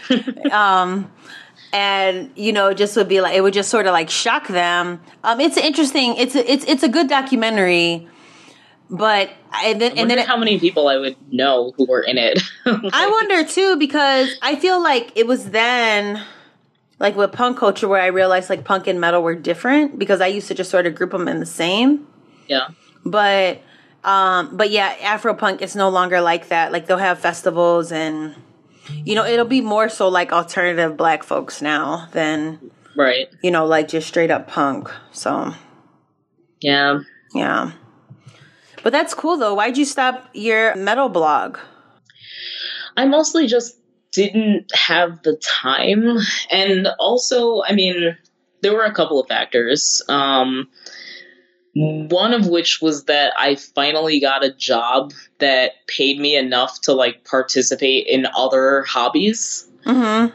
um, 0.52 1.10
and 1.72 2.30
you 2.36 2.52
know, 2.52 2.72
just 2.72 2.96
would 2.96 3.08
be 3.08 3.20
like, 3.20 3.34
it 3.34 3.40
would 3.40 3.54
just 3.54 3.70
sort 3.70 3.86
of 3.86 3.92
like 3.92 4.08
shock 4.08 4.46
them. 4.48 5.00
Um, 5.24 5.40
it's 5.40 5.56
interesting. 5.56 6.16
It's 6.16 6.34
a, 6.36 6.50
it's 6.50 6.64
it's 6.66 6.82
a 6.82 6.88
good 6.88 7.08
documentary. 7.08 8.08
But 8.88 9.30
and 9.64 9.80
then 9.80 9.92
I 9.98 10.00
and 10.00 10.08
then 10.10 10.18
it- 10.20 10.26
how 10.28 10.36
many 10.36 10.60
people 10.60 10.86
I 10.86 10.96
would 10.96 11.16
know 11.32 11.72
who 11.76 11.86
were 11.86 12.02
in 12.02 12.18
it. 12.18 12.40
I 12.66 13.08
wonder 13.10 13.44
too 13.44 13.76
because 13.78 14.30
I 14.42 14.54
feel 14.56 14.80
like 14.80 15.10
it 15.16 15.26
was 15.26 15.50
then, 15.50 16.22
like 16.98 17.16
with 17.16 17.32
punk 17.32 17.58
culture, 17.58 17.88
where 17.88 18.00
I 18.00 18.06
realized 18.06 18.48
like 18.50 18.64
punk 18.64 18.86
and 18.86 19.00
metal 19.00 19.22
were 19.22 19.34
different 19.34 19.98
because 19.98 20.20
I 20.20 20.26
used 20.28 20.48
to 20.48 20.54
just 20.54 20.70
sort 20.70 20.86
of 20.86 20.94
group 20.94 21.10
them 21.12 21.28
in 21.28 21.40
the 21.40 21.46
same. 21.46 22.06
yeah. 22.48 22.68
But, 23.04 23.60
um, 24.02 24.56
but 24.56 24.70
yeah, 24.70 24.94
Afro 25.02 25.32
punk 25.34 25.62
is 25.62 25.76
no 25.76 25.88
longer 25.90 26.20
like 26.20 26.48
that. 26.48 26.72
Like 26.72 26.86
they'll 26.86 26.96
have 26.98 27.18
festivals 27.20 27.92
and, 27.92 28.34
you 29.04 29.14
know, 29.14 29.24
it'll 29.24 29.44
be 29.44 29.60
more 29.60 29.88
so 29.88 30.08
like 30.08 30.32
alternative 30.32 30.96
black 30.96 31.22
folks 31.22 31.60
now 31.62 32.08
than 32.12 32.70
Right. 32.96 33.26
you 33.42 33.50
know 33.50 33.66
like 33.66 33.88
just 33.88 34.08
straight 34.08 34.30
up 34.30 34.48
punk. 34.48 34.90
So 35.12 35.52
Yeah. 36.60 37.00
yeah. 37.34 37.72
But 38.82 38.92
that's 38.92 39.12
cool 39.14 39.36
though. 39.36 39.54
Why'd 39.54 39.76
you 39.76 39.84
stop 39.84 40.28
your 40.32 40.74
metal 40.76 41.08
blog? 41.08 41.58
I 42.96 43.04
mostly 43.04 43.46
just 43.46 43.76
didn't 44.16 44.74
have 44.74 45.22
the 45.22 45.36
time. 45.36 46.16
And 46.50 46.88
also, 46.98 47.62
I 47.62 47.74
mean, 47.74 48.16
there 48.62 48.72
were 48.72 48.84
a 48.84 48.94
couple 48.94 49.20
of 49.20 49.28
factors. 49.28 50.02
Um, 50.08 50.68
one 51.74 52.32
of 52.32 52.46
which 52.46 52.80
was 52.80 53.04
that 53.04 53.34
I 53.36 53.56
finally 53.56 54.18
got 54.18 54.42
a 54.42 54.50
job 54.50 55.12
that 55.38 55.86
paid 55.86 56.18
me 56.18 56.34
enough 56.34 56.80
to 56.82 56.94
like 56.94 57.24
participate 57.24 58.06
in 58.06 58.26
other 58.34 58.84
hobbies. 58.84 59.68
Mm-hmm. 59.84 60.34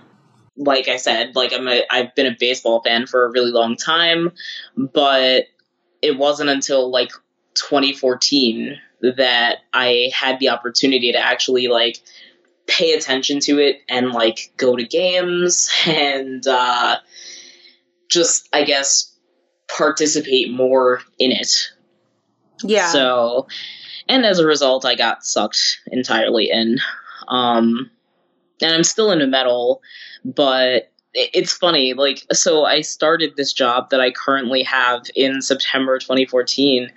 Like 0.58 0.88
I 0.88 0.98
said, 0.98 1.36
like 1.36 1.52
I'm 1.52 1.68
a 1.68 1.84
I've 1.90 2.14
been 2.14 2.28
a 2.28 2.38
baseball 2.40 2.84
fan 2.84 3.08
for 3.08 3.26
a 3.26 3.32
really 3.32 3.50
long 3.50 3.76
time, 3.76 4.32
but 4.78 5.46
it 6.04 6.16
wasn't 6.20 6.52
until 6.52 6.92
like 6.92 7.12
2014 7.56 8.78
that 9.02 9.58
I 9.74 10.12
had 10.14 10.40
the 10.40 10.50
opportunity 10.50 11.12
to 11.12 11.18
actually 11.18 11.68
like 11.70 11.98
pay 12.72 12.94
attention 12.94 13.40
to 13.42 13.60
it 13.60 13.82
and 13.90 14.12
like 14.12 14.54
go 14.58 14.76
to 14.76 14.86
games 14.86 15.70
and 15.86 16.48
uh 16.48 16.98
just 18.10 18.48
I 18.54 18.64
guess 18.64 19.14
participate 19.78 20.52
more 20.52 21.02
in 21.20 21.32
it. 21.32 21.52
Yeah. 22.64 22.88
So 22.88 23.48
and 24.08 24.26
as 24.26 24.40
a 24.40 24.46
result 24.46 24.86
I 24.86 24.96
got 24.96 25.26
sucked 25.26 25.80
entirely 25.88 26.50
in. 26.50 26.80
Um 27.28 27.92
and 28.62 28.74
I'm 28.76 28.84
still 28.84 29.12
into 29.12 29.28
metal, 29.28 29.82
but 30.24 30.92
it's 31.14 31.52
funny 31.52 31.94
like 31.94 32.26
so 32.32 32.64
I 32.64 32.82
started 32.82 33.36
this 33.36 33.52
job 33.52 33.90
that 33.90 34.00
I 34.00 34.12
currently 34.12 34.64
have 34.64 35.04
in 35.14 35.42
September 35.42 36.00
2014 36.00 36.90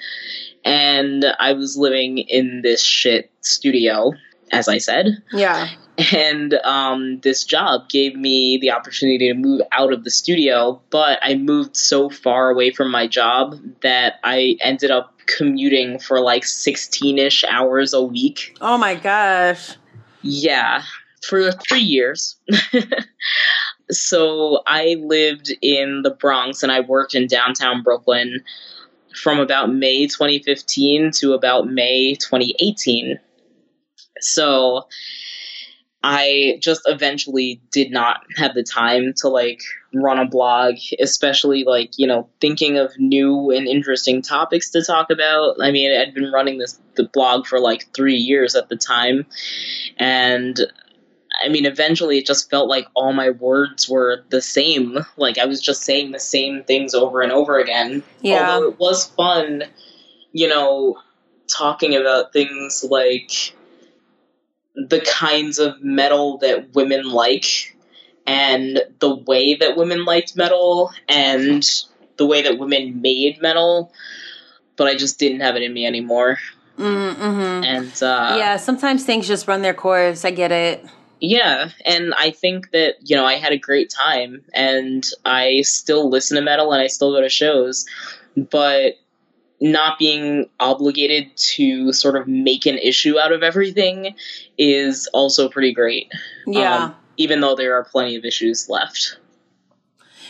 and 0.64 1.26
I 1.40 1.52
was 1.52 1.76
living 1.76 2.18
in 2.18 2.62
this 2.62 2.80
shit 2.80 3.32
studio 3.40 4.12
as 4.58 4.68
I 4.68 4.78
said 4.78 5.06
yeah. 5.32 5.68
and 6.12 6.54
um, 6.64 7.20
this 7.20 7.44
job 7.44 7.88
gave 7.88 8.16
me 8.16 8.58
the 8.60 8.70
opportunity 8.70 9.28
to 9.28 9.34
move 9.34 9.62
out 9.72 9.92
of 9.92 10.04
the 10.04 10.10
studio 10.10 10.80
but 10.90 11.18
i 11.22 11.34
moved 11.34 11.76
so 11.76 12.08
far 12.10 12.50
away 12.50 12.70
from 12.70 12.90
my 12.90 13.06
job 13.06 13.56
that 13.82 14.14
i 14.24 14.56
ended 14.60 14.90
up 14.90 15.12
commuting 15.26 15.98
for 15.98 16.20
like 16.20 16.42
16ish 16.42 17.44
hours 17.48 17.94
a 17.94 18.02
week 18.02 18.56
Oh 18.60 18.76
my 18.76 18.94
gosh. 18.94 19.70
yeah 20.22 20.82
for 21.26 21.50
three 21.52 21.80
years 21.80 22.36
so 23.90 24.62
i 24.66 24.96
lived 25.00 25.52
in 25.62 26.02
the 26.02 26.10
bronx 26.10 26.62
and 26.62 26.70
i 26.72 26.80
worked 26.80 27.14
in 27.14 27.26
downtown 27.26 27.82
brooklyn 27.82 28.42
from 29.14 29.38
about 29.38 29.72
may 29.72 30.06
2015 30.06 31.10
to 31.12 31.32
about 31.32 31.68
may 31.68 32.14
2018 32.14 33.18
so 34.24 34.88
I 36.02 36.58
just 36.60 36.82
eventually 36.84 37.62
did 37.72 37.90
not 37.90 38.20
have 38.36 38.54
the 38.54 38.62
time 38.62 39.14
to 39.18 39.28
like 39.28 39.60
run 39.94 40.18
a 40.18 40.28
blog, 40.28 40.74
especially 41.00 41.64
like, 41.64 41.92
you 41.96 42.06
know, 42.06 42.28
thinking 42.40 42.76
of 42.76 42.92
new 42.98 43.50
and 43.50 43.66
interesting 43.66 44.20
topics 44.20 44.70
to 44.70 44.84
talk 44.84 45.08
about. 45.10 45.56
I 45.62 45.70
mean, 45.70 45.98
I'd 45.98 46.12
been 46.14 46.30
running 46.30 46.58
this 46.58 46.78
the 46.96 47.04
blog 47.04 47.46
for 47.46 47.58
like 47.58 47.92
3 47.94 48.16
years 48.16 48.54
at 48.54 48.68
the 48.68 48.76
time 48.76 49.26
and 49.98 50.60
I 51.42 51.48
mean, 51.48 51.66
eventually 51.66 52.18
it 52.18 52.26
just 52.26 52.48
felt 52.48 52.68
like 52.68 52.86
all 52.94 53.12
my 53.12 53.30
words 53.30 53.88
were 53.88 54.24
the 54.28 54.40
same. 54.40 54.98
Like 55.16 55.38
I 55.38 55.46
was 55.46 55.60
just 55.60 55.82
saying 55.82 56.12
the 56.12 56.20
same 56.20 56.64
things 56.64 56.94
over 56.94 57.22
and 57.22 57.32
over 57.32 57.58
again. 57.58 58.02
Yeah. 58.20 58.52
Although 58.52 58.68
it 58.68 58.78
was 58.78 59.06
fun, 59.06 59.64
you 60.32 60.48
know, 60.48 60.98
talking 61.48 61.96
about 61.96 62.32
things 62.32 62.84
like 62.88 63.54
the 64.74 65.00
kinds 65.00 65.58
of 65.58 65.82
metal 65.82 66.38
that 66.38 66.74
women 66.74 67.04
like 67.04 67.76
and 68.26 68.80
the 69.00 69.14
way 69.14 69.54
that 69.54 69.76
women 69.76 70.04
liked 70.04 70.36
metal 70.36 70.90
and 71.08 71.64
the 72.16 72.26
way 72.26 72.42
that 72.42 72.58
women 72.58 73.00
made 73.02 73.40
metal 73.42 73.92
but 74.76 74.86
i 74.86 74.96
just 74.96 75.18
didn't 75.18 75.40
have 75.40 75.56
it 75.56 75.62
in 75.62 75.72
me 75.72 75.86
anymore 75.86 76.38
Mm-hmm. 76.76 77.62
and 77.64 78.02
uh 78.02 78.34
yeah, 78.36 78.56
sometimes 78.56 79.04
things 79.04 79.28
just 79.28 79.46
run 79.46 79.62
their 79.62 79.74
course. 79.74 80.24
I 80.24 80.32
get 80.32 80.50
it. 80.50 80.84
yeah 81.20 81.68
and 81.86 82.12
i 82.18 82.32
think 82.32 82.72
that 82.72 82.94
you 83.04 83.14
know 83.14 83.24
i 83.24 83.34
had 83.34 83.52
a 83.52 83.56
great 83.56 83.90
time 83.90 84.42
and 84.52 85.06
i 85.24 85.60
still 85.60 86.10
listen 86.10 86.34
to 86.34 86.42
metal 86.42 86.72
and 86.72 86.82
i 86.82 86.88
still 86.88 87.12
go 87.12 87.20
to 87.20 87.28
shows 87.28 87.86
but 88.36 88.94
not 89.60 89.98
being 89.98 90.48
obligated 90.60 91.34
to 91.36 91.92
sort 91.92 92.16
of 92.16 92.26
make 92.26 92.66
an 92.66 92.76
issue 92.78 93.18
out 93.18 93.32
of 93.32 93.42
everything 93.42 94.14
is 94.58 95.08
also 95.14 95.48
pretty 95.48 95.72
great 95.72 96.10
Yeah. 96.46 96.76
Um, 96.86 96.94
even 97.16 97.40
though 97.40 97.54
there 97.54 97.74
are 97.76 97.84
plenty 97.84 98.16
of 98.16 98.24
issues 98.24 98.68
left. 98.68 99.18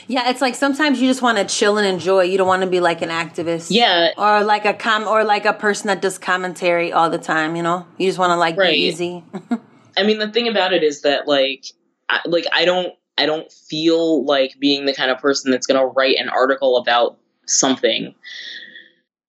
Yeah, 0.07 0.29
it's 0.29 0.43
like 0.43 0.55
sometimes 0.55 1.01
you 1.01 1.09
just 1.09 1.23
want 1.23 1.39
to 1.39 1.45
chill 1.47 1.79
and 1.79 1.87
enjoy. 1.87 2.25
You 2.25 2.37
don't 2.37 2.47
want 2.47 2.63
to 2.63 2.69
be 2.69 2.81
like 2.81 3.01
an 3.01 3.09
activist. 3.09 3.69
Yeah. 3.71 4.11
Or 4.19 4.45
like 4.45 4.67
a 4.67 4.75
com 4.75 5.05
or 5.09 5.25
like 5.25 5.47
a 5.47 5.55
person 5.55 5.87
that 5.89 6.03
does 6.03 6.19
commentary 6.19 6.93
all 6.93 7.09
the 7.09 7.17
time, 7.19 7.57
you 7.57 7.63
know? 7.63 7.87
You 7.97 8.07
just 8.09 8.19
want 8.19 8.31
to 8.31 8.37
like 8.37 8.59
Right. 8.59 8.75
be 8.75 8.81
easy. 8.81 9.25
I 9.97 10.03
mean, 10.03 10.19
the 10.19 10.29
thing 10.29 10.47
about 10.47 10.75
it 10.75 10.83
is 10.83 11.01
that 11.03 11.27
like, 11.27 11.65
I, 12.11 12.21
like 12.27 12.45
I 12.53 12.67
don't, 12.67 12.93
I 13.17 13.25
don't 13.25 13.51
feel 13.51 14.25
like 14.27 14.57
being 14.59 14.85
the 14.85 14.93
kind 14.93 15.11
of 15.11 15.19
person 15.19 15.51
that's 15.51 15.67
going 15.67 15.81
to 15.81 15.87
write 15.87 16.17
an 16.19 16.29
article 16.29 16.77
about 16.77 17.17
something, 17.47 18.15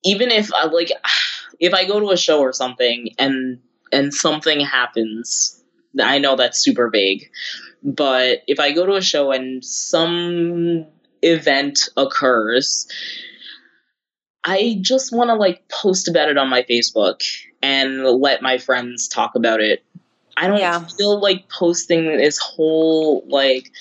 even 0.06 0.32
if 0.32 0.54
I 0.54 0.68
like, 0.68 0.92
if 1.60 1.74
I 1.74 1.86
go 1.86 2.00
to 2.00 2.12
a 2.12 2.18
show 2.18 2.40
or 2.40 2.54
something 2.54 3.10
and 3.20 3.60
and 3.92 4.14
something 4.14 4.60
happens. 4.62 5.62
I 6.02 6.18
know 6.20 6.36
that's 6.36 6.60
super 6.60 6.90
vague, 6.90 7.30
but 7.82 8.44
if 8.48 8.60
I 8.60 8.74
go 8.74 8.86
to 8.86 8.96
a 8.96 9.02
show 9.02 9.32
and 9.32 9.64
some 9.64 10.86
event 11.22 11.88
occurs, 11.96 12.88
I 14.44 14.78
just 14.82 15.14
want 15.14 15.30
to 15.30 15.36
like 15.36 15.68
post 15.70 16.08
about 16.08 16.30
it 16.30 16.38
on 16.38 16.50
my 16.50 16.64
Facebook 16.64 17.22
and 17.62 18.04
let 18.04 18.42
my 18.42 18.58
friends 18.58 19.08
talk 19.08 19.36
about 19.36 19.62
it. 19.62 19.84
I 20.38 20.48
don't 20.48 20.60
Yeah. 20.60 20.86
feel 20.86 21.20
like 21.20 21.50
posting 21.50 22.18
this 22.18 22.38
whole 22.38 23.24
like 23.28 23.72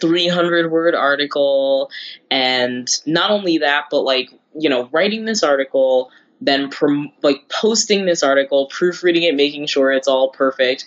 300 0.00 0.70
word 0.70 0.94
article 0.94 1.90
and 2.30 2.88
not 3.04 3.30
only 3.30 3.58
that 3.58 3.86
but 3.90 4.00
like 4.02 4.30
you 4.58 4.68
know 4.68 4.88
writing 4.92 5.24
this 5.24 5.42
article 5.42 6.10
then 6.40 6.70
prom- 6.70 7.12
like 7.22 7.48
posting 7.48 8.06
this 8.06 8.22
article 8.22 8.66
proofreading 8.66 9.22
it 9.22 9.34
making 9.34 9.66
sure 9.66 9.90
it's 9.90 10.08
all 10.08 10.30
perfect 10.30 10.84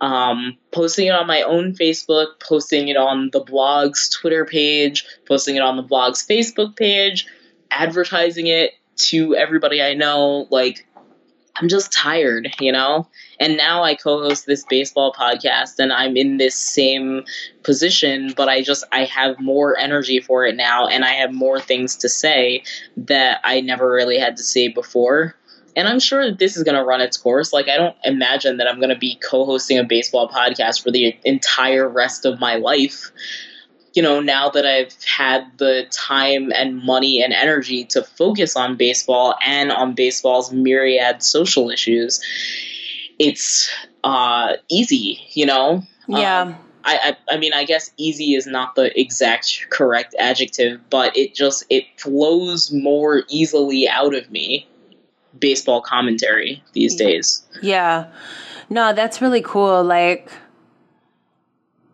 um, 0.00 0.58
posting 0.70 1.06
it 1.06 1.12
on 1.12 1.26
my 1.26 1.42
own 1.42 1.72
Facebook, 1.72 2.38
posting 2.40 2.88
it 2.88 2.96
on 2.96 3.30
the 3.32 3.40
blog's 3.40 4.08
Twitter 4.10 4.44
page, 4.44 5.06
posting 5.26 5.56
it 5.56 5.62
on 5.62 5.76
the 5.76 5.82
blog's 5.82 6.26
Facebook 6.26 6.76
page, 6.76 7.26
advertising 7.70 8.46
it 8.46 8.72
to 8.96 9.34
everybody 9.34 9.80
I 9.80 9.94
know. 9.94 10.46
Like, 10.50 10.86
I'm 11.56 11.68
just 11.68 11.92
tired, 11.92 12.52
you 12.58 12.72
know? 12.72 13.08
And 13.38 13.56
now 13.56 13.82
I 13.84 13.94
co 13.94 14.22
host 14.22 14.46
this 14.46 14.64
baseball 14.68 15.12
podcast 15.12 15.78
and 15.78 15.92
I'm 15.92 16.16
in 16.16 16.36
this 16.36 16.56
same 16.56 17.24
position, 17.62 18.32
but 18.36 18.48
I 18.48 18.62
just, 18.62 18.84
I 18.90 19.04
have 19.04 19.38
more 19.38 19.78
energy 19.78 20.20
for 20.20 20.44
it 20.44 20.56
now 20.56 20.86
and 20.86 21.04
I 21.04 21.12
have 21.12 21.32
more 21.32 21.60
things 21.60 21.96
to 21.98 22.08
say 22.08 22.64
that 22.96 23.40
I 23.44 23.60
never 23.60 23.90
really 23.90 24.18
had 24.18 24.36
to 24.38 24.42
say 24.42 24.68
before 24.68 25.36
and 25.76 25.88
I'm 25.88 25.98
sure 25.98 26.30
that 26.30 26.38
this 26.38 26.56
is 26.56 26.62
going 26.62 26.76
to 26.76 26.84
run 26.84 27.00
its 27.00 27.16
course. 27.16 27.52
Like, 27.52 27.68
I 27.68 27.76
don't 27.76 27.96
imagine 28.04 28.58
that 28.58 28.68
I'm 28.68 28.78
going 28.78 28.90
to 28.90 28.98
be 28.98 29.16
co 29.16 29.44
hosting 29.44 29.78
a 29.78 29.84
baseball 29.84 30.28
podcast 30.28 30.82
for 30.82 30.90
the 30.90 31.16
entire 31.24 31.88
rest 31.88 32.24
of 32.24 32.38
my 32.38 32.56
life. 32.56 33.10
You 33.94 34.02
know, 34.02 34.20
now 34.20 34.50
that 34.50 34.66
I've 34.66 34.94
had 35.04 35.46
the 35.58 35.86
time 35.90 36.52
and 36.52 36.82
money 36.82 37.22
and 37.22 37.32
energy 37.32 37.84
to 37.86 38.02
focus 38.02 38.56
on 38.56 38.76
baseball 38.76 39.34
and 39.44 39.72
on 39.72 39.94
baseball's 39.94 40.52
myriad 40.52 41.22
social 41.22 41.70
issues, 41.70 42.20
it's 43.18 43.70
uh, 44.02 44.54
easy, 44.68 45.20
you 45.30 45.46
know? 45.46 45.82
yeah. 46.08 46.42
Um, 46.42 46.56
I, 46.86 47.16
I 47.30 47.34
I 47.34 47.38
mean 47.38 47.54
I 47.54 47.64
guess 47.64 47.90
easy 47.96 48.34
is 48.34 48.46
not 48.46 48.74
the 48.74 48.98
exact 49.00 49.68
correct 49.70 50.14
adjective, 50.18 50.80
but 50.90 51.16
it 51.16 51.34
just 51.34 51.64
it 51.70 51.84
flows 51.96 52.70
more 52.72 53.22
easily 53.30 53.88
out 53.88 54.14
of 54.14 54.30
me 54.30 54.68
baseball 55.38 55.80
commentary 55.80 56.62
these 56.72 56.94
days. 56.94 57.42
Yeah. 57.62 58.10
No, 58.70 58.92
that's 58.92 59.20
really 59.20 59.42
cool. 59.42 59.82
Like, 59.82 60.30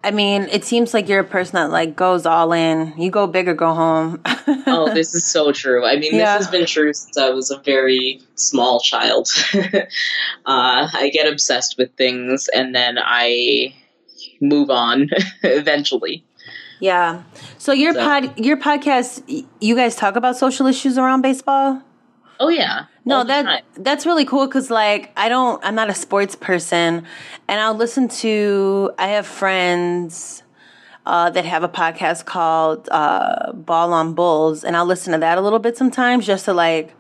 I 0.03 0.11
mean, 0.13 0.43
it 0.51 0.65
seems 0.65 0.95
like 0.95 1.09
you're 1.09 1.21
a 1.21 1.25
person 1.25 1.55
that 1.57 1.71
like 1.71 1.95
goes 1.95 2.25
all 2.25 2.53
in. 2.53 2.95
You 2.97 3.11
go 3.11 3.27
big 3.27 3.49
or 3.49 3.55
go 3.55 3.75
home. 3.75 4.21
oh, 4.67 4.91
this 4.95 5.15
is 5.15 5.27
so 5.27 5.53
true. 5.53 5.85
I 5.85 5.97
mean, 5.99 6.15
Yeah. 6.15 6.39
this 6.39 6.47
has 6.47 6.51
been 6.51 6.67
true 6.67 6.93
since 6.95 7.19
I 7.19 7.31
was 7.31 7.51
a 7.51 7.59
very 7.59 8.21
small 8.35 8.81
child. 8.81 9.29
uh, 9.55 9.83
I 10.47 11.11
get 11.13 11.31
obsessed 11.31 11.77
with 11.79 11.95
things 11.97 12.49
and 12.55 12.75
then 12.75 12.97
I 12.99 13.75
move 14.41 14.71
on 14.71 15.11
eventually. 15.43 16.25
yeah. 16.81 17.23
So 17.59 17.73
your 17.73 17.93
So- 17.93 18.01
pod, 18.01 18.39
your 18.39 18.57
podcast, 18.57 19.45
you 19.61 19.77
guys 19.77 19.97
talk 19.97 20.17
about 20.17 20.37
social 20.37 20.67
issues 20.67 20.97
around 20.97 21.21
baseball. 21.23 21.83
Oh 22.41 22.49
yeah. 22.49 22.87
No, 23.05 23.23
that 23.23 23.65
that's 23.77 24.07
really 24.07 24.25
cool 24.25 24.47
because 24.47 24.71
like 24.71 25.13
I 25.15 25.29
don't, 25.29 25.63
I'm 25.65 25.75
not 25.75 25.91
a 25.91 25.95
sports 25.95 26.35
person, 26.35 27.07
and 27.47 27.61
I'll 27.61 27.75
listen 27.75 28.09
to. 28.09 28.93
I 28.99 29.09
have 29.09 29.27
friends 29.27 30.43
uh, 31.05 31.29
that 31.31 31.45
have 31.45 31.63
a 31.63 31.69
podcast 31.69 32.25
called 32.25 32.89
uh, 32.91 33.53
Ball 33.53 33.93
on 33.93 34.15
Bulls, 34.15 34.65
and 34.65 34.75
I'll 34.75 34.87
listen 34.87 35.13
to 35.13 35.19
that 35.19 35.37
a 35.37 35.41
little 35.43 35.59
bit 35.59 35.77
sometimes 35.77 36.27
just 36.27 36.47
to 36.47 36.55
like 36.55 36.95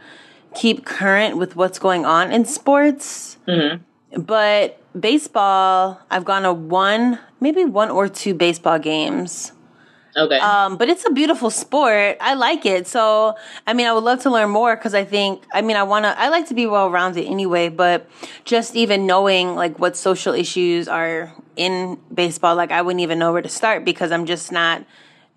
keep 0.54 0.84
current 0.84 1.38
with 1.38 1.56
what's 1.56 1.78
going 1.78 2.04
on 2.04 2.32
in 2.32 2.44
sports. 2.44 3.38
Mm-hmm. 3.48 4.22
But 4.22 4.82
baseball, 4.98 6.00
I've 6.10 6.24
gone 6.24 6.42
to 6.42 6.52
one, 6.52 7.18
maybe 7.40 7.64
one 7.64 7.90
or 7.90 8.08
two 8.08 8.34
baseball 8.34 8.78
games. 8.78 9.52
Okay. 10.16 10.38
Um, 10.38 10.76
but 10.76 10.88
it's 10.88 11.06
a 11.06 11.10
beautiful 11.10 11.50
sport. 11.50 12.16
I 12.20 12.34
like 12.34 12.66
it. 12.66 12.86
So, 12.86 13.36
I 13.66 13.74
mean, 13.74 13.86
I 13.86 13.92
would 13.92 14.02
love 14.04 14.20
to 14.22 14.30
learn 14.30 14.50
more 14.50 14.76
because 14.76 14.94
I 14.94 15.04
think, 15.04 15.44
I 15.52 15.62
mean, 15.62 15.76
I 15.76 15.84
want 15.84 16.04
to, 16.04 16.18
I 16.18 16.28
like 16.28 16.48
to 16.48 16.54
be 16.54 16.66
well 16.66 16.90
rounded 16.90 17.26
anyway, 17.26 17.68
but 17.68 18.08
just 18.44 18.74
even 18.74 19.06
knowing 19.06 19.54
like 19.54 19.78
what 19.78 19.96
social 19.96 20.34
issues 20.34 20.88
are 20.88 21.32
in 21.56 21.98
baseball, 22.12 22.56
like 22.56 22.72
I 22.72 22.82
wouldn't 22.82 23.02
even 23.02 23.18
know 23.18 23.32
where 23.32 23.42
to 23.42 23.48
start 23.48 23.84
because 23.84 24.10
I'm 24.10 24.26
just 24.26 24.50
not 24.50 24.84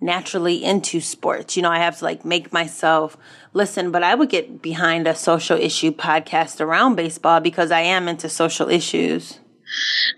naturally 0.01 0.63
into 0.63 0.99
sports. 0.99 1.55
You 1.55 1.63
know, 1.63 1.71
I 1.71 1.78
have 1.80 1.99
to 1.99 2.03
like 2.03 2.26
make 2.26 2.51
myself 2.51 3.15
listen, 3.53 3.91
but 3.91 4.03
I 4.03 4.15
would 4.15 4.30
get 4.30 4.61
behind 4.61 5.07
a 5.07 5.15
social 5.15 5.57
issue 5.57 5.91
podcast 5.91 6.59
around 6.59 6.95
baseball 6.95 7.39
because 7.39 7.71
I 7.71 7.82
am 7.82 8.07
into 8.07 8.28
social 8.28 8.69
issues. 8.69 9.39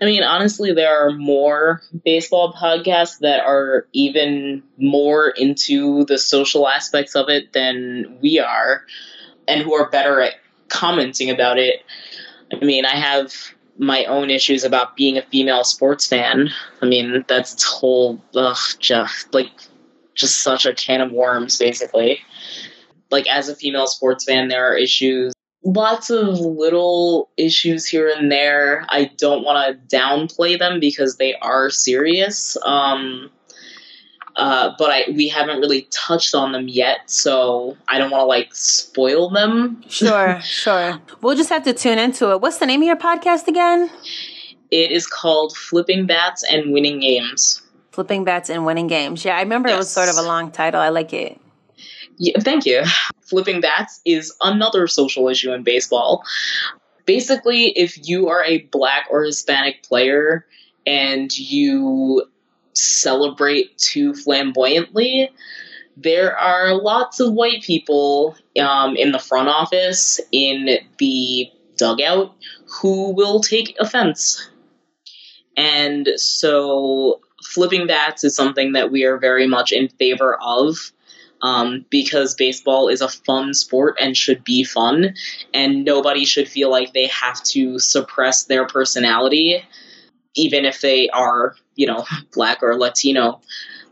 I 0.00 0.04
mean, 0.04 0.22
honestly, 0.22 0.72
there 0.72 1.06
are 1.06 1.12
more 1.12 1.82
baseball 2.04 2.52
podcasts 2.52 3.18
that 3.20 3.40
are 3.40 3.86
even 3.92 4.62
more 4.76 5.28
into 5.28 6.04
the 6.04 6.18
social 6.18 6.68
aspects 6.68 7.14
of 7.14 7.28
it 7.28 7.52
than 7.52 8.18
we 8.20 8.38
are, 8.38 8.84
and 9.48 9.62
who 9.62 9.74
are 9.74 9.88
better 9.90 10.20
at 10.20 10.34
commenting 10.68 11.30
about 11.30 11.58
it. 11.58 11.84
I 12.52 12.64
mean, 12.64 12.84
I 12.84 12.96
have 12.96 13.32
my 13.78 14.04
own 14.04 14.30
issues 14.30 14.64
about 14.64 14.96
being 14.96 15.18
a 15.18 15.22
female 15.22 15.64
sports 15.64 16.06
fan. 16.06 16.50
I 16.80 16.86
mean, 16.86 17.24
that's 17.28 17.62
whole, 17.62 18.22
ugh, 18.34 18.56
just 18.78 19.32
like, 19.34 19.50
just 20.14 20.42
such 20.42 20.64
a 20.64 20.74
can 20.74 21.00
of 21.00 21.12
worms, 21.12 21.58
basically. 21.58 22.20
Like, 23.10 23.28
as 23.28 23.48
a 23.48 23.54
female 23.54 23.86
sports 23.86 24.24
fan, 24.24 24.48
there 24.48 24.72
are 24.72 24.76
issues 24.76 25.32
lots 25.66 26.10
of 26.10 26.38
little 26.38 27.28
issues 27.36 27.84
here 27.86 28.08
and 28.08 28.30
there. 28.30 28.86
I 28.88 29.10
don't 29.18 29.44
want 29.44 29.90
to 29.90 29.96
downplay 29.96 30.58
them 30.58 30.78
because 30.80 31.16
they 31.16 31.34
are 31.34 31.68
serious. 31.70 32.56
Um, 32.64 33.30
uh, 34.36 34.74
but 34.78 34.90
I 34.90 35.04
we 35.12 35.28
haven't 35.28 35.58
really 35.60 35.88
touched 35.90 36.34
on 36.34 36.52
them 36.52 36.68
yet, 36.68 37.10
so 37.10 37.76
I 37.88 37.98
don't 37.98 38.10
want 38.10 38.20
to 38.22 38.26
like 38.26 38.54
spoil 38.54 39.30
them. 39.30 39.82
Sure, 39.88 40.40
sure. 40.42 41.00
We'll 41.22 41.36
just 41.36 41.48
have 41.48 41.64
to 41.64 41.72
tune 41.72 41.98
into 41.98 42.30
it. 42.32 42.40
What's 42.40 42.58
the 42.58 42.66
name 42.66 42.82
of 42.82 42.86
your 42.86 42.96
podcast 42.96 43.48
again? 43.48 43.90
It 44.70 44.90
is 44.90 45.06
called 45.06 45.56
Flipping 45.56 46.06
Bats 46.06 46.44
and 46.50 46.72
Winning 46.72 47.00
Games. 47.00 47.62
Flipping 47.92 48.24
bats 48.24 48.50
and 48.50 48.66
winning 48.66 48.88
games. 48.88 49.24
Yeah, 49.24 49.38
I 49.38 49.40
remember 49.40 49.70
it 49.70 49.76
was 49.76 49.90
sort 49.90 50.10
of 50.10 50.18
a 50.18 50.22
long 50.22 50.50
title. 50.50 50.80
I 50.80 50.90
like 50.90 51.14
it. 51.14 51.40
Yeah, 52.18 52.40
thank 52.40 52.66
you. 52.66 52.82
Flipping 53.22 53.60
bats 53.60 54.00
is 54.04 54.34
another 54.40 54.86
social 54.86 55.28
issue 55.28 55.52
in 55.52 55.62
baseball. 55.62 56.24
Basically, 57.04 57.66
if 57.68 58.08
you 58.08 58.28
are 58.28 58.44
a 58.44 58.58
black 58.58 59.06
or 59.10 59.24
Hispanic 59.24 59.82
player 59.82 60.46
and 60.86 61.36
you 61.36 62.24
celebrate 62.72 63.76
too 63.78 64.14
flamboyantly, 64.14 65.30
there 65.96 66.36
are 66.36 66.74
lots 66.74 67.20
of 67.20 67.32
white 67.32 67.62
people 67.62 68.36
um, 68.60 68.96
in 68.96 69.12
the 69.12 69.18
front 69.18 69.48
office, 69.48 70.20
in 70.32 70.78
the 70.98 71.50
dugout, 71.76 72.34
who 72.80 73.12
will 73.12 73.40
take 73.40 73.76
offense. 73.78 74.48
And 75.56 76.08
so, 76.16 77.20
flipping 77.42 77.86
bats 77.86 78.24
is 78.24 78.36
something 78.36 78.72
that 78.72 78.90
we 78.90 79.04
are 79.04 79.18
very 79.18 79.46
much 79.46 79.72
in 79.72 79.88
favor 79.88 80.36
of 80.42 80.92
um, 81.42 81.84
because 81.90 82.34
baseball 82.34 82.88
is 82.88 83.00
a 83.00 83.08
fun 83.08 83.54
sport 83.54 83.96
and 84.00 84.16
should 84.16 84.44
be 84.44 84.64
fun, 84.64 85.14
and 85.52 85.84
nobody 85.84 86.24
should 86.24 86.48
feel 86.48 86.70
like 86.70 86.92
they 86.92 87.06
have 87.08 87.42
to 87.44 87.78
suppress 87.78 88.44
their 88.44 88.66
personality, 88.66 89.62
even 90.34 90.64
if 90.64 90.80
they 90.80 91.08
are, 91.10 91.54
you 91.74 91.86
know, 91.86 92.04
black 92.32 92.62
or 92.62 92.78
Latino. 92.78 93.40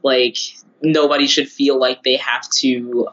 Like, 0.03 0.37
nobody 0.83 1.27
should 1.27 1.49
feel 1.49 1.79
like 1.79 2.03
they 2.03 2.17
have 2.17 2.49
to 2.61 3.09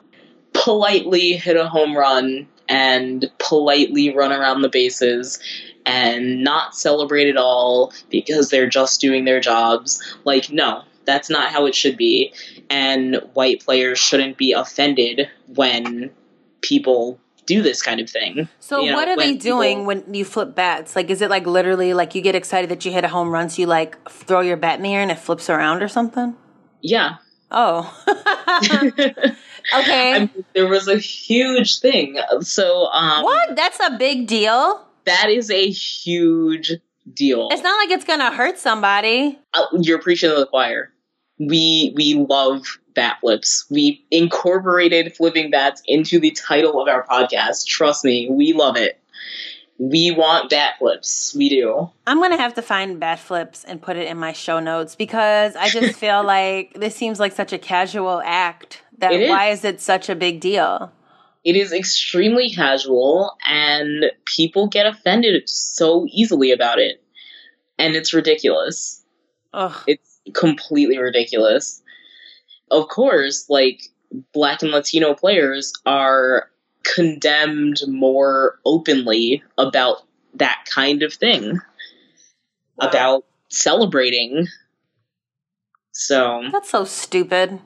politely 0.53 1.33
hit 1.33 1.55
a 1.55 1.67
home 1.67 1.95
run 1.95 2.47
and 2.67 3.29
politely 3.39 4.15
run 4.15 4.31
around 4.31 4.61
the 4.61 4.69
bases 4.69 5.39
and 5.85 6.43
not 6.43 6.75
celebrate 6.75 7.29
at 7.29 7.37
all 7.37 7.93
because 8.09 8.49
they're 8.49 8.69
just 8.69 9.01
doing 9.01 9.25
their 9.25 9.39
jobs. 9.39 10.01
Like, 10.23 10.51
no, 10.51 10.83
that's 11.05 11.29
not 11.29 11.51
how 11.51 11.65
it 11.65 11.75
should 11.75 11.97
be. 11.97 12.33
And 12.71 13.15
white 13.33 13.65
players 13.65 13.99
shouldn't 13.99 14.37
be 14.37 14.53
offended 14.53 15.27
when 15.47 16.11
people 16.61 17.19
do 17.45 17.61
this 17.61 17.81
kind 17.81 17.99
of 17.99 18.09
thing. 18.09 18.47
So 18.59 18.81
You 18.81 18.91
know, 18.91 18.95
what 18.95 19.07
are 19.09 19.17
they 19.17 19.35
doing 19.35 19.79
people- 19.79 19.85
when 19.85 20.13
you 20.13 20.23
flip 20.23 20.55
bats? 20.55 20.95
Like, 20.95 21.09
is 21.09 21.21
it 21.21 21.29
like 21.29 21.45
literally 21.45 21.93
like 21.93 22.15
you 22.15 22.21
get 22.21 22.35
excited 22.35 22.69
that 22.69 22.85
you 22.85 22.91
hit 22.91 23.03
a 23.03 23.09
home 23.09 23.29
run, 23.29 23.49
so 23.49 23.61
you 23.61 23.67
like 23.67 23.97
throw 24.09 24.39
your 24.39 24.57
bat 24.57 24.77
in 24.77 24.83
the 24.83 24.93
air 24.93 25.01
and 25.01 25.11
it 25.11 25.19
flips 25.19 25.49
around 25.49 25.83
or 25.83 25.87
something? 25.89 26.35
Yeah. 26.81 27.15
Oh, 27.51 27.93
okay. 28.07 30.13
I 30.13 30.19
mean, 30.19 30.45
there 30.55 30.67
was 30.67 30.87
a 30.87 30.97
huge 30.97 31.79
thing. 31.79 32.17
So, 32.41 32.85
um, 32.87 33.25
what? 33.25 33.55
That's 33.55 33.79
a 33.81 33.97
big 33.97 34.27
deal. 34.27 34.85
that 35.05 35.29
is 35.29 35.51
a 35.51 35.69
huge 35.69 36.73
deal. 37.13 37.49
It's 37.51 37.63
not 37.63 37.75
like 37.77 37.89
it's 37.89 38.05
gonna 38.05 38.31
hurt 38.33 38.57
somebody. 38.59 39.39
uh, 39.53 39.65
you're 39.81 39.99
preaching 39.99 40.29
to 40.29 40.35
the 40.37 40.45
choir. 40.45 40.93
We 41.47 41.93
we 41.95 42.13
love 42.13 42.77
bat 42.93 43.17
flips. 43.21 43.65
We 43.69 44.05
incorporated 44.11 45.15
flipping 45.15 45.49
bats 45.49 45.81
into 45.87 46.19
the 46.19 46.31
title 46.31 46.81
of 46.81 46.87
our 46.87 47.05
podcast. 47.07 47.65
Trust 47.65 48.05
me, 48.05 48.29
we 48.29 48.53
love 48.53 48.77
it. 48.77 48.99
We 49.79 50.11
want 50.11 50.51
bat 50.51 50.75
flips. 50.77 51.33
We 51.35 51.49
do. 51.49 51.89
I'm 52.05 52.21
gonna 52.21 52.37
have 52.37 52.53
to 52.55 52.61
find 52.61 52.99
bat 52.99 53.19
flips 53.19 53.63
and 53.63 53.81
put 53.81 53.97
it 53.97 54.07
in 54.07 54.17
my 54.17 54.33
show 54.33 54.59
notes 54.59 54.95
because 54.95 55.55
I 55.55 55.69
just 55.69 55.97
feel 55.97 56.23
like 56.25 56.73
this 56.75 56.95
seems 56.95 57.19
like 57.19 57.31
such 57.31 57.53
a 57.53 57.57
casual 57.57 58.21
act. 58.23 58.83
That 58.99 59.11
why 59.29 59.47
is 59.47 59.65
it 59.65 59.81
such 59.81 60.09
a 60.09 60.15
big 60.15 60.39
deal? 60.39 60.91
It 61.43 61.55
is 61.55 61.73
extremely 61.73 62.51
casual, 62.51 63.35
and 63.47 64.11
people 64.25 64.67
get 64.67 64.85
offended 64.85 65.49
so 65.49 66.05
easily 66.11 66.51
about 66.51 66.77
it, 66.77 67.03
and 67.79 67.95
it's 67.95 68.13
ridiculous. 68.13 69.03
Ugh. 69.53 69.75
It's 69.87 70.10
completely 70.33 70.97
ridiculous. 70.97 71.81
Of 72.69 72.87
course, 72.87 73.45
like 73.49 73.81
black 74.33 74.61
and 74.61 74.71
Latino 74.71 75.13
players 75.13 75.73
are 75.85 76.49
condemned 76.83 77.81
more 77.87 78.59
openly 78.65 79.43
about 79.57 79.97
that 80.35 80.65
kind 80.73 81.03
of 81.03 81.13
thing, 81.13 81.59
Wow. 82.77 82.87
about 82.87 83.25
celebrating. 83.49 84.47
So 85.91 86.43
That's 86.51 86.69
so 86.69 86.85
stupid. 86.85 87.59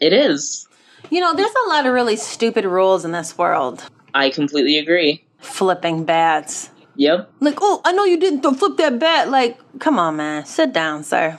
it 0.00 0.12
is. 0.12 0.66
You 1.10 1.20
know, 1.20 1.32
there's 1.34 1.54
a 1.66 1.68
lot 1.68 1.86
of 1.86 1.92
really 1.94 2.16
stupid 2.16 2.64
rules 2.64 3.04
in 3.04 3.12
this 3.12 3.38
world. 3.38 3.84
I 4.14 4.30
completely 4.30 4.76
agree. 4.78 5.24
Flipping 5.38 6.04
bats. 6.04 6.70
Yep. 6.96 7.30
Like, 7.40 7.58
oh, 7.60 7.80
I 7.84 7.92
know 7.92 8.04
you 8.04 8.18
didn't 8.18 8.42
th- 8.42 8.56
flip 8.56 8.76
that 8.78 8.98
bat. 8.98 9.30
Like, 9.30 9.58
come 9.78 9.98
on, 9.98 10.16
man. 10.16 10.44
Sit 10.44 10.72
down, 10.72 11.04
sir. 11.04 11.38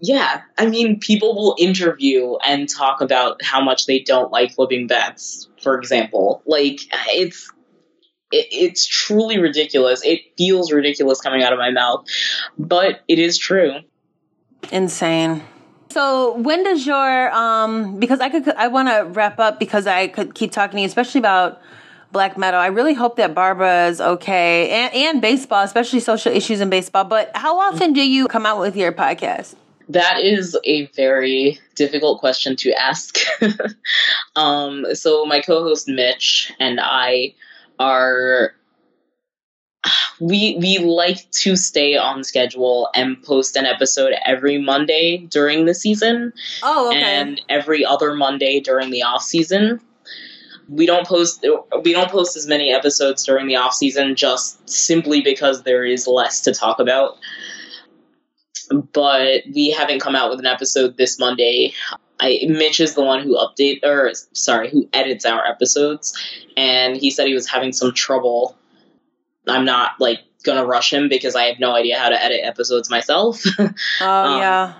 Yeah, 0.00 0.42
I 0.56 0.66
mean, 0.66 1.00
people 1.00 1.34
will 1.34 1.56
interview 1.58 2.36
and 2.44 2.68
talk 2.68 3.00
about 3.00 3.42
how 3.42 3.62
much 3.62 3.86
they 3.86 4.00
don't 4.00 4.30
like 4.30 4.52
flipping 4.52 4.86
bats, 4.86 5.48
for 5.62 5.78
example. 5.78 6.42
Like, 6.46 6.80
it's. 7.08 7.50
It, 8.30 8.46
it's 8.50 8.86
truly 8.86 9.38
ridiculous. 9.38 10.04
It 10.04 10.20
feels 10.36 10.70
ridiculous 10.70 11.18
coming 11.18 11.42
out 11.42 11.54
of 11.54 11.58
my 11.58 11.70
mouth, 11.70 12.04
but 12.58 13.00
it 13.08 13.18
is 13.18 13.38
true. 13.38 13.76
Insane. 14.70 15.42
So 15.90 16.36
when 16.36 16.62
does 16.62 16.86
your 16.86 17.32
um 17.32 17.98
because 17.98 18.20
I 18.20 18.28
could 18.28 18.48
I 18.50 18.68
want 18.68 18.88
to 18.88 19.06
wrap 19.12 19.38
up 19.38 19.58
because 19.58 19.86
I 19.86 20.08
could 20.08 20.34
keep 20.34 20.52
talking 20.52 20.76
to 20.76 20.80
you 20.82 20.86
especially 20.86 21.20
about 21.20 21.60
black 22.12 22.38
metal. 22.38 22.60
I 22.60 22.66
really 22.66 22.94
hope 22.94 23.16
that 23.16 23.34
Barbara 23.34 23.88
is 23.88 24.00
okay 24.00 24.70
and 24.70 24.94
and 24.94 25.22
baseball, 25.22 25.62
especially 25.62 26.00
social 26.00 26.32
issues 26.32 26.60
in 26.60 26.70
baseball. 26.70 27.04
But 27.04 27.30
how 27.34 27.58
often 27.58 27.92
do 27.92 28.02
you 28.02 28.28
come 28.28 28.46
out 28.46 28.60
with 28.60 28.76
your 28.76 28.92
podcast? 28.92 29.54
That 29.88 30.20
is 30.20 30.56
a 30.64 30.86
very 30.88 31.58
difficult 31.74 32.20
question 32.20 32.56
to 32.56 32.72
ask. 32.72 33.16
um, 34.36 34.84
so 34.94 35.24
my 35.24 35.40
co-host 35.40 35.88
Mitch 35.88 36.52
and 36.60 36.78
I 36.82 37.34
are 37.78 38.52
we 40.20 40.56
we 40.60 40.78
like 40.78 41.30
to 41.30 41.56
stay 41.56 41.96
on 41.96 42.24
schedule 42.24 42.90
and 42.94 43.22
post 43.22 43.56
an 43.56 43.64
episode 43.66 44.12
every 44.24 44.58
Monday 44.58 45.18
during 45.30 45.64
the 45.64 45.74
season 45.74 46.32
Oh, 46.62 46.88
okay. 46.88 47.00
and 47.00 47.40
every 47.48 47.84
other 47.84 48.14
Monday 48.14 48.60
during 48.60 48.90
the 48.90 49.02
off 49.04 49.22
season. 49.22 49.80
We 50.68 50.84
don't 50.84 51.06
post 51.06 51.46
we 51.82 51.92
don't 51.92 52.10
post 52.10 52.36
as 52.36 52.46
many 52.46 52.72
episodes 52.72 53.24
during 53.24 53.46
the 53.46 53.56
off 53.56 53.72
season 53.72 54.16
just 54.16 54.68
simply 54.68 55.22
because 55.22 55.62
there 55.62 55.84
is 55.84 56.06
less 56.06 56.42
to 56.42 56.52
talk 56.52 56.78
about. 56.78 57.16
But 58.70 59.42
we 59.54 59.70
haven't 59.70 60.00
come 60.00 60.14
out 60.14 60.30
with 60.30 60.40
an 60.40 60.46
episode 60.46 60.96
this 60.96 61.18
Monday. 61.18 61.72
I 62.20 62.40
Mitch 62.48 62.80
is 62.80 62.94
the 62.94 63.04
one 63.04 63.22
who 63.22 63.36
update 63.36 63.84
or 63.84 64.12
sorry, 64.32 64.70
who 64.70 64.88
edits 64.92 65.24
our 65.24 65.46
episodes 65.46 66.18
and 66.56 66.96
he 66.96 67.10
said 67.10 67.26
he 67.28 67.34
was 67.34 67.48
having 67.48 67.72
some 67.72 67.94
trouble. 67.94 68.56
I'm 69.46 69.64
not 69.64 69.92
like 70.00 70.20
gonna 70.42 70.66
rush 70.66 70.92
him 70.92 71.08
because 71.08 71.36
I 71.36 71.44
have 71.44 71.60
no 71.60 71.72
idea 71.74 71.98
how 71.98 72.08
to 72.08 72.22
edit 72.22 72.40
episodes 72.42 72.90
myself. 72.90 73.42
oh 73.58 73.64
um, 74.00 74.40
yeah. 74.40 74.74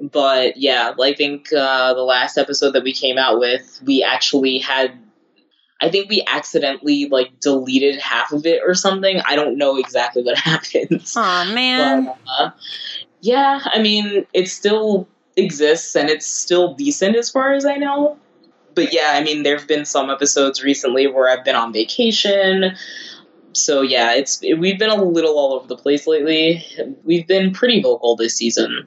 but 0.00 0.56
yeah, 0.56 0.92
I 1.00 1.14
think 1.14 1.52
uh, 1.52 1.94
the 1.94 2.02
last 2.02 2.36
episode 2.36 2.72
that 2.72 2.82
we 2.82 2.92
came 2.92 3.18
out 3.18 3.38
with, 3.38 3.80
we 3.84 4.02
actually 4.02 4.58
had. 4.58 4.98
I 5.78 5.90
think 5.90 6.08
we 6.08 6.24
accidentally 6.26 7.06
like 7.10 7.38
deleted 7.38 8.00
half 8.00 8.32
of 8.32 8.46
it 8.46 8.62
or 8.66 8.72
something. 8.74 9.20
I 9.26 9.36
don't 9.36 9.58
know 9.58 9.76
exactly 9.76 10.22
what 10.22 10.38
happened. 10.38 11.04
Oh 11.14 11.52
man. 11.54 12.06
But, 12.06 12.18
uh, 12.38 12.50
yeah, 13.26 13.60
I 13.64 13.80
mean, 13.82 14.26
it 14.32 14.48
still 14.48 15.08
exists 15.36 15.94
and 15.96 16.08
it's 16.08 16.26
still 16.26 16.74
decent 16.74 17.16
as 17.16 17.30
far 17.30 17.52
as 17.52 17.64
I 17.66 17.74
know. 17.76 18.18
But 18.74 18.92
yeah, 18.92 19.12
I 19.14 19.22
mean, 19.22 19.42
there 19.42 19.58
have 19.58 19.66
been 19.66 19.84
some 19.84 20.10
episodes 20.10 20.62
recently 20.62 21.06
where 21.06 21.28
I've 21.28 21.44
been 21.44 21.56
on 21.56 21.72
vacation. 21.72 22.76
So 23.52 23.80
yeah, 23.80 24.14
it's 24.14 24.40
we've 24.42 24.78
been 24.78 24.90
a 24.90 25.02
little 25.02 25.38
all 25.38 25.54
over 25.54 25.66
the 25.66 25.76
place 25.76 26.06
lately. 26.06 26.64
We've 27.04 27.26
been 27.26 27.52
pretty 27.52 27.80
vocal 27.82 28.16
this 28.16 28.36
season. 28.36 28.86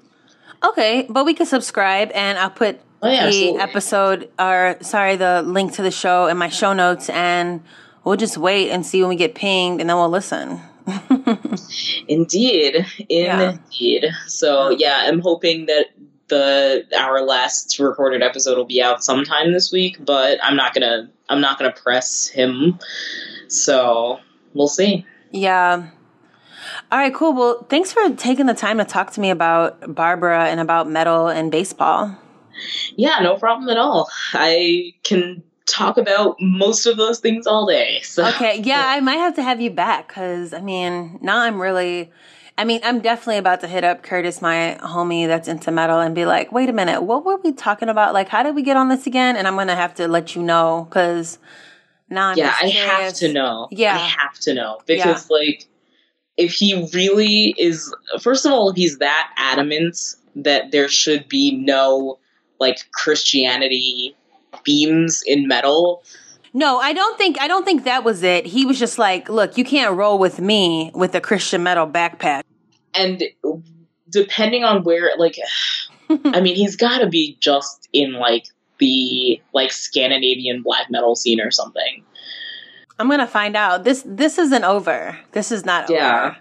Okay, 0.63 1.05
but 1.09 1.25
we 1.25 1.33
can 1.33 1.45
subscribe 1.45 2.11
and 2.13 2.37
I'll 2.37 2.49
put 2.49 2.79
Oh, 3.01 3.09
yeah, 3.09 3.21
the 3.21 3.27
absolutely. 3.27 3.61
episode 3.61 4.29
or 4.37 4.77
sorry, 4.81 5.15
the 5.15 5.41
link 5.41 5.73
to 5.73 5.81
the 5.81 5.91
show 5.91 6.27
in 6.27 6.37
my 6.37 6.49
show 6.49 6.73
notes 6.73 7.09
and 7.09 7.63
we'll 8.03 8.17
just 8.17 8.37
wait 8.37 8.69
and 8.71 8.85
see 8.85 8.99
when 9.01 9.09
we 9.09 9.15
get 9.15 9.35
pinged 9.35 9.79
and 9.79 9.89
then 9.89 9.95
we'll 9.97 10.09
listen. 10.09 10.59
Indeed, 12.09 12.85
Yeah. 13.07 13.51
indeed. 13.51 14.05
So 14.27 14.71
yeah, 14.71 15.03
I'm 15.05 15.19
hoping 15.19 15.67
that 15.67 15.85
the 16.27 16.85
our 16.97 17.21
last 17.21 17.77
recorded 17.79 18.21
episode 18.23 18.57
will 18.57 18.65
be 18.65 18.81
out 18.81 19.03
sometime 19.03 19.53
this 19.53 19.71
week, 19.71 19.97
but 20.03 20.39
I'm 20.43 20.55
not 20.55 20.73
gonna 20.73 21.09
I'm 21.29 21.39
not 21.39 21.59
gonna 21.59 21.71
press 21.71 22.27
him. 22.27 22.79
So 23.47 24.19
we'll 24.53 24.67
see. 24.67 25.05
Yeah. 25.31 25.87
All 26.91 26.97
right, 26.97 27.13
cool. 27.13 27.33
Well, 27.33 27.65
thanks 27.69 27.93
for 27.93 28.09
taking 28.15 28.47
the 28.47 28.53
time 28.53 28.79
to 28.79 28.85
talk 28.85 29.11
to 29.11 29.21
me 29.21 29.29
about 29.29 29.93
Barbara 29.95 30.45
and 30.45 30.59
about 30.59 30.89
metal 30.89 31.27
and 31.27 31.51
baseball. 31.51 32.15
Yeah, 32.95 33.19
no 33.21 33.37
problem 33.37 33.69
at 33.69 33.77
all. 33.77 34.09
I 34.33 34.93
can 35.03 35.43
talk 35.69 35.97
about 35.97 36.37
most 36.39 36.85
of 36.85 36.97
those 36.97 37.19
things 37.19 37.47
all 37.47 37.65
day. 37.65 38.01
So 38.01 38.25
Okay, 38.27 38.61
yeah, 38.63 38.83
I 38.87 38.99
might 38.99 39.17
have 39.17 39.35
to 39.35 39.43
have 39.43 39.61
you 39.61 39.69
back 39.69 40.07
because 40.07 40.53
I 40.53 40.61
mean, 40.61 41.19
now 41.21 41.39
I'm 41.39 41.61
really, 41.61 42.11
I 42.57 42.65
mean, 42.65 42.81
I'm 42.83 42.99
definitely 42.99 43.37
about 43.37 43.61
to 43.61 43.67
hit 43.67 43.83
up 43.83 44.03
Curtis, 44.03 44.41
my 44.41 44.77
homie 44.81 45.27
that's 45.27 45.47
into 45.47 45.71
metal, 45.71 45.99
and 45.99 46.13
be 46.13 46.25
like, 46.25 46.51
wait 46.51 46.69
a 46.69 46.73
minute, 46.73 47.01
what 47.03 47.25
were 47.25 47.37
we 47.37 47.53
talking 47.53 47.89
about? 47.89 48.13
Like, 48.13 48.29
how 48.29 48.43
did 48.43 48.55
we 48.55 48.63
get 48.63 48.77
on 48.77 48.89
this 48.89 49.07
again? 49.07 49.35
And 49.35 49.47
I'm 49.47 49.55
gonna 49.55 49.75
have 49.75 49.95
to 49.95 50.07
let 50.07 50.35
you 50.35 50.43
know 50.43 50.87
because 50.89 51.37
now 52.09 52.29
I'm 52.29 52.37
yeah, 52.37 52.55
I 52.61 52.67
have 52.67 53.13
to 53.15 53.31
know. 53.31 53.67
Yeah. 53.71 53.95
I 53.95 53.99
have 53.99 54.33
to 54.41 54.53
know 54.53 54.79
because 54.85 55.29
like 55.29 55.67
if 56.37 56.53
he 56.53 56.89
really 56.93 57.53
is 57.57 57.93
first 58.21 58.45
of 58.45 58.51
all, 58.51 58.69
if 58.69 58.75
he's 58.75 58.97
that 58.99 59.31
adamant 59.37 59.97
that 60.35 60.71
there 60.71 60.87
should 60.87 61.27
be 61.27 61.55
no 61.55 62.17
like 62.59 62.91
Christianity 62.91 64.15
themes 64.65 65.23
in 65.25 65.47
metal, 65.47 66.03
No, 66.53 66.79
I 66.79 66.93
don't 66.93 67.17
think 67.17 67.39
I 67.39 67.47
don't 67.47 67.63
think 67.65 67.83
that 67.85 68.03
was 68.03 68.23
it. 68.23 68.45
He 68.45 68.65
was 68.65 68.79
just 68.79 68.97
like, 68.97 69.29
look, 69.29 69.57
you 69.57 69.63
can't 69.63 69.95
roll 69.95 70.17
with 70.19 70.39
me 70.39 70.91
with 70.93 71.13
a 71.15 71.21
Christian 71.21 71.63
metal 71.63 71.87
backpack. 71.87 72.41
and 72.95 73.23
depending 74.09 74.63
on 74.63 74.83
where 74.83 75.11
like 75.17 75.37
I 76.09 76.41
mean 76.41 76.55
he's 76.55 76.75
got 76.75 76.99
to 76.99 77.07
be 77.07 77.37
just 77.39 77.87
in 77.93 78.13
like 78.13 78.47
the 78.79 79.39
like 79.53 79.71
Scandinavian 79.71 80.63
black 80.63 80.89
metal 80.89 81.15
scene 81.15 81.39
or 81.41 81.51
something. 81.51 82.03
I'm 82.97 83.09
gonna 83.09 83.27
find 83.27 83.55
out. 83.55 83.83
This 83.83 84.03
this 84.05 84.37
isn't 84.37 84.63
over. 84.63 85.17
This 85.33 85.51
is 85.51 85.65
not 85.65 85.89
Yeah. 85.89 86.25
over. 86.25 86.37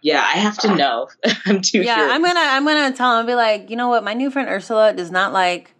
Yeah, 0.00 0.20
I 0.20 0.38
have 0.38 0.58
to 0.58 0.70
uh, 0.70 0.74
know. 0.74 1.08
I'm 1.46 1.60
too 1.60 1.82
Yeah, 1.82 1.94
curious. 1.94 2.12
I'm 2.12 2.22
gonna 2.24 2.40
I'm 2.40 2.64
gonna 2.64 2.96
tell 2.96 3.20
him 3.20 3.26
be 3.26 3.34
like, 3.36 3.70
you 3.70 3.76
know 3.76 3.88
what, 3.88 4.02
my 4.02 4.14
new 4.14 4.30
friend 4.30 4.48
Ursula 4.48 4.92
does 4.92 5.10
not 5.12 5.32
like 5.32 5.71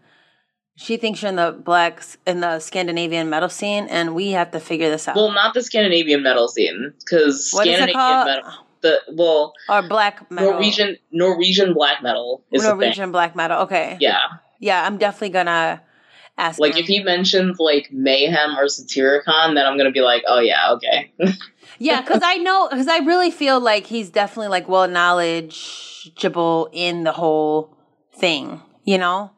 She 0.76 0.96
thinks 0.96 1.22
you're 1.22 1.28
in 1.28 1.36
the 1.36 1.52
blacks 1.52 2.16
in 2.26 2.40
the 2.40 2.58
Scandinavian 2.58 3.28
metal 3.28 3.48
scene, 3.48 3.86
and 3.88 4.14
we 4.14 4.30
have 4.30 4.50
to 4.52 4.60
figure 4.60 4.88
this 4.90 5.06
out. 5.06 5.16
Well, 5.16 5.32
not 5.32 5.54
the 5.54 5.62
Scandinavian 5.62 6.22
metal 6.22 6.48
scene, 6.48 6.94
because 6.98 7.50
what 7.52 7.66
is 7.66 7.74
it 7.74 7.90
Scandinavian 7.90 8.26
metal. 8.26 8.52
The 8.80 8.98
well, 9.12 9.52
or 9.68 9.82
black 9.82 10.28
metal. 10.30 10.52
Norwegian 10.52 10.96
Norwegian 11.12 11.74
black 11.74 12.02
metal 12.02 12.42
is. 12.50 12.64
Norwegian 12.64 13.12
black 13.12 13.36
metal. 13.36 13.62
Okay. 13.62 13.96
Yeah, 14.00 14.18
Yeah, 14.58 14.84
I'm 14.84 14.98
definitely 14.98 15.30
gonna 15.30 15.82
ask. 16.36 16.58
like 16.58 16.74
him. 16.74 16.80
if 16.80 16.86
he 16.86 17.02
mentions 17.02 17.60
like 17.60 17.92
Mayhem 17.92 18.58
or 18.58 18.64
Satyricon, 18.64 19.54
then 19.54 19.66
I'm 19.66 19.76
gonna 19.76 19.92
be 19.92 20.00
like, 20.00 20.24
oh 20.26 20.40
yeah, 20.40 20.72
okay. 20.72 21.12
Yeah, 21.78 22.00
because 22.00 22.20
I 22.22 22.36
know, 22.36 22.68
because 22.68 22.86
I 22.86 22.98
really 22.98 23.30
feel 23.30 23.58
like 23.58 23.86
he's 23.86 24.10
definitely 24.10 24.48
like 24.48 24.68
well 24.68 24.88
knowledgeable 24.88 26.68
in 26.72 27.04
the 27.04 27.12
whole 27.12 27.76
thing, 28.12 28.60
you 28.84 28.98
know? 28.98 29.32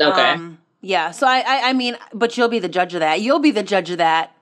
okay. 0.00 0.30
Um, 0.30 0.58
yeah. 0.82 1.12
So 1.12 1.26
I, 1.26 1.38
I, 1.38 1.70
I 1.70 1.72
mean, 1.72 1.96
but 2.12 2.36
you'll 2.36 2.48
be 2.48 2.58
the 2.58 2.68
judge 2.68 2.92
of 2.92 3.00
that. 3.00 3.20
You'll 3.20 3.38
be 3.38 3.52
the 3.52 3.62
judge 3.62 3.90
of 3.90 3.98
that. 3.98 4.36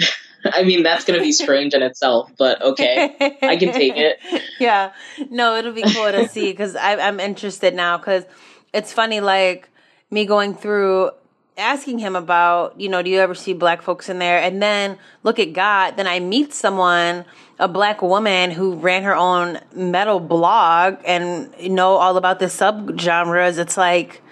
I 0.44 0.64
mean, 0.64 0.82
that's 0.82 1.04
gonna 1.04 1.20
be 1.20 1.32
strange 1.32 1.74
in 1.74 1.82
itself, 1.82 2.32
but 2.36 2.60
okay. 2.60 3.14
I 3.42 3.56
can 3.56 3.72
take 3.72 3.96
it. 3.96 4.18
Yeah. 4.60 4.92
No, 5.30 5.56
it'll 5.56 5.72
be 5.72 5.82
cool 5.82 6.12
to 6.12 6.28
see 6.28 6.52
because 6.52 6.76
I'm 6.76 7.18
interested 7.18 7.74
now 7.74 7.98
because 7.98 8.24
it's 8.72 8.92
funny, 8.92 9.20
like 9.20 9.68
me 10.10 10.26
going 10.26 10.54
through 10.54 11.10
asking 11.58 11.98
him 11.98 12.16
about, 12.16 12.80
you 12.80 12.88
know, 12.88 13.02
do 13.02 13.10
you 13.10 13.20
ever 13.20 13.34
see 13.34 13.52
black 13.52 13.82
folks 13.82 14.08
in 14.08 14.18
there? 14.20 14.40
And 14.40 14.62
then 14.62 14.98
look 15.22 15.38
at 15.38 15.52
God. 15.52 15.96
Then 15.96 16.06
I 16.06 16.20
meet 16.20 16.52
someone, 16.52 17.24
a 17.58 17.68
black 17.68 18.00
woman 18.00 18.50
who 18.52 18.74
ran 18.74 19.02
her 19.02 19.14
own 19.14 19.60
metal 19.74 20.20
blog 20.20 20.98
and 21.04 21.52
know 21.60 21.96
all 21.96 22.16
about 22.16 22.38
the 22.38 22.46
subgenres. 22.46 23.58
It's 23.58 23.76
like, 23.76 24.22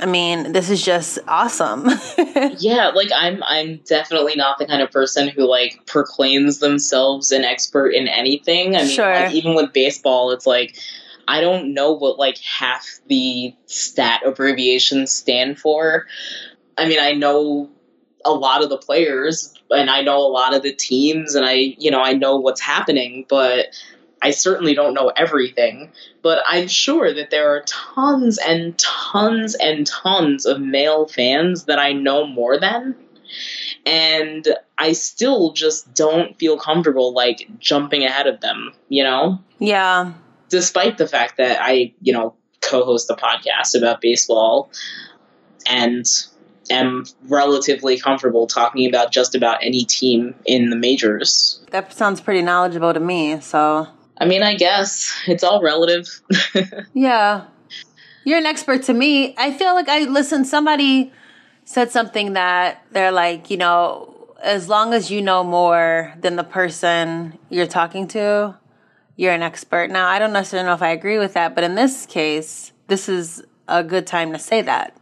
I 0.00 0.06
mean, 0.06 0.52
this 0.52 0.70
is 0.70 0.82
just 0.84 1.18
awesome. 1.28 1.88
Yeah, 2.58 2.88
like 2.88 3.10
I'm 3.14 3.42
I'm 3.44 3.76
definitely 3.86 4.34
not 4.36 4.58
the 4.58 4.66
kind 4.66 4.82
of 4.82 4.90
person 4.90 5.28
who 5.28 5.48
like 5.48 5.86
proclaims 5.86 6.58
themselves 6.58 7.30
an 7.32 7.44
expert 7.44 7.90
in 7.90 8.06
anything. 8.08 8.76
I 8.76 8.80
mean, 8.80 8.88
Sure. 8.88 9.12
like 9.12 9.34
even 9.34 9.54
with 9.54 9.72
baseball, 9.72 10.30
it's 10.32 10.46
like 10.46 10.76
I 11.26 11.40
don't 11.40 11.72
know 11.74 11.92
what 11.92 12.18
like 12.18 12.38
half 12.38 12.86
the 13.08 13.54
stat 13.66 14.22
abbreviations 14.26 15.12
stand 15.12 15.58
for. 15.58 16.06
I 16.76 16.86
mean, 16.86 16.98
I 17.00 17.12
know 17.12 17.70
a 18.24 18.32
lot 18.32 18.62
of 18.62 18.68
the 18.68 18.78
players 18.78 19.54
and 19.70 19.90
I 19.90 20.02
know 20.02 20.18
a 20.18 20.28
lot 20.28 20.54
of 20.54 20.62
the 20.62 20.72
teams 20.72 21.34
and 21.34 21.44
I, 21.46 21.74
you 21.78 21.90
know, 21.90 22.00
I 22.02 22.12
know 22.14 22.36
what's 22.36 22.60
happening, 22.60 23.26
but 23.28 23.66
I 24.24 24.30
certainly 24.30 24.74
don't 24.74 24.94
know 24.94 25.12
everything. 25.14 25.92
But 26.22 26.42
I'm 26.48 26.66
sure 26.66 27.12
that 27.12 27.30
there 27.30 27.50
are 27.54 27.62
tons 27.66 28.38
and 28.38 28.76
tons 28.78 29.54
and 29.54 29.86
tons 29.86 30.46
of 30.46 30.60
male 30.60 31.06
fans 31.06 31.66
that 31.66 31.78
I 31.78 31.92
know 31.92 32.26
more 32.26 32.58
than. 32.58 32.96
And 33.86 34.48
I 34.78 34.92
still 34.92 35.52
just 35.52 35.94
don't 35.94 36.38
feel 36.38 36.58
comfortable 36.58 37.12
like 37.12 37.48
jumping 37.58 38.04
ahead 38.04 38.26
of 38.26 38.40
them, 38.40 38.72
you 38.88 39.04
know? 39.04 39.38
yeah. 39.58 40.12
despite 40.48 40.98
the 40.98 41.06
fact 41.06 41.36
that 41.36 41.58
I, 41.60 41.92
you 42.00 42.12
know, 42.12 42.34
co-host 42.60 43.10
a 43.10 43.14
podcast 43.14 43.76
about 43.76 44.00
baseball 44.00 44.70
and 45.66 46.06
am 46.70 47.04
relatively 47.28 47.98
comfortable 47.98 48.46
talking 48.46 48.88
about 48.88 49.12
just 49.12 49.34
about 49.34 49.62
any 49.62 49.84
team 49.84 50.34
in 50.46 50.70
the 50.70 50.76
majors. 50.76 51.60
That 51.70 51.92
sounds 51.92 52.20
pretty 52.20 52.42
knowledgeable 52.42 52.94
to 52.94 53.00
me. 53.00 53.40
So, 53.40 53.88
I 54.18 54.26
mean, 54.26 54.42
I 54.42 54.54
guess 54.54 55.12
it's 55.26 55.42
all 55.42 55.62
relative. 55.62 56.20
yeah. 56.94 57.46
You're 58.24 58.38
an 58.38 58.46
expert 58.46 58.84
to 58.84 58.94
me. 58.94 59.34
I 59.36 59.52
feel 59.52 59.74
like 59.74 59.88
I 59.88 60.00
listen, 60.04 60.44
somebody 60.44 61.12
said 61.64 61.90
something 61.90 62.34
that 62.34 62.84
they're 62.92 63.12
like, 63.12 63.50
you 63.50 63.56
know, 63.56 64.14
as 64.42 64.68
long 64.68 64.92
as 64.94 65.10
you 65.10 65.22
know 65.22 65.42
more 65.42 66.14
than 66.20 66.36
the 66.36 66.44
person 66.44 67.38
you're 67.48 67.66
talking 67.66 68.06
to, 68.08 68.54
you're 69.16 69.32
an 69.32 69.42
expert. 69.42 69.90
Now, 69.90 70.08
I 70.08 70.18
don't 70.18 70.32
necessarily 70.32 70.66
know 70.66 70.74
if 70.74 70.82
I 70.82 70.90
agree 70.90 71.18
with 71.18 71.34
that, 71.34 71.54
but 71.54 71.64
in 71.64 71.74
this 71.74 72.06
case, 72.06 72.72
this 72.88 73.08
is 73.08 73.42
a 73.68 73.82
good 73.82 74.06
time 74.06 74.32
to 74.32 74.38
say 74.38 74.62
that. 74.62 74.96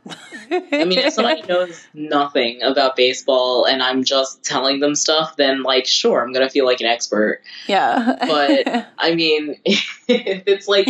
I 0.50 0.84
mean, 0.84 0.98
if 0.98 1.14
somebody 1.14 1.42
knows 1.48 1.86
nothing 1.94 2.62
about 2.62 2.96
baseball 2.96 3.64
and 3.64 3.82
I'm 3.82 4.04
just 4.04 4.44
telling 4.44 4.80
them 4.80 4.94
stuff, 4.94 5.36
then 5.36 5.62
like, 5.62 5.86
sure, 5.86 6.22
I'm 6.22 6.32
gonna 6.32 6.50
feel 6.50 6.66
like 6.66 6.80
an 6.80 6.86
expert. 6.86 7.42
yeah. 7.66 8.16
But 8.20 8.88
I 8.98 9.14
mean, 9.14 9.56
if 9.64 10.42
it's 10.46 10.68
like 10.68 10.86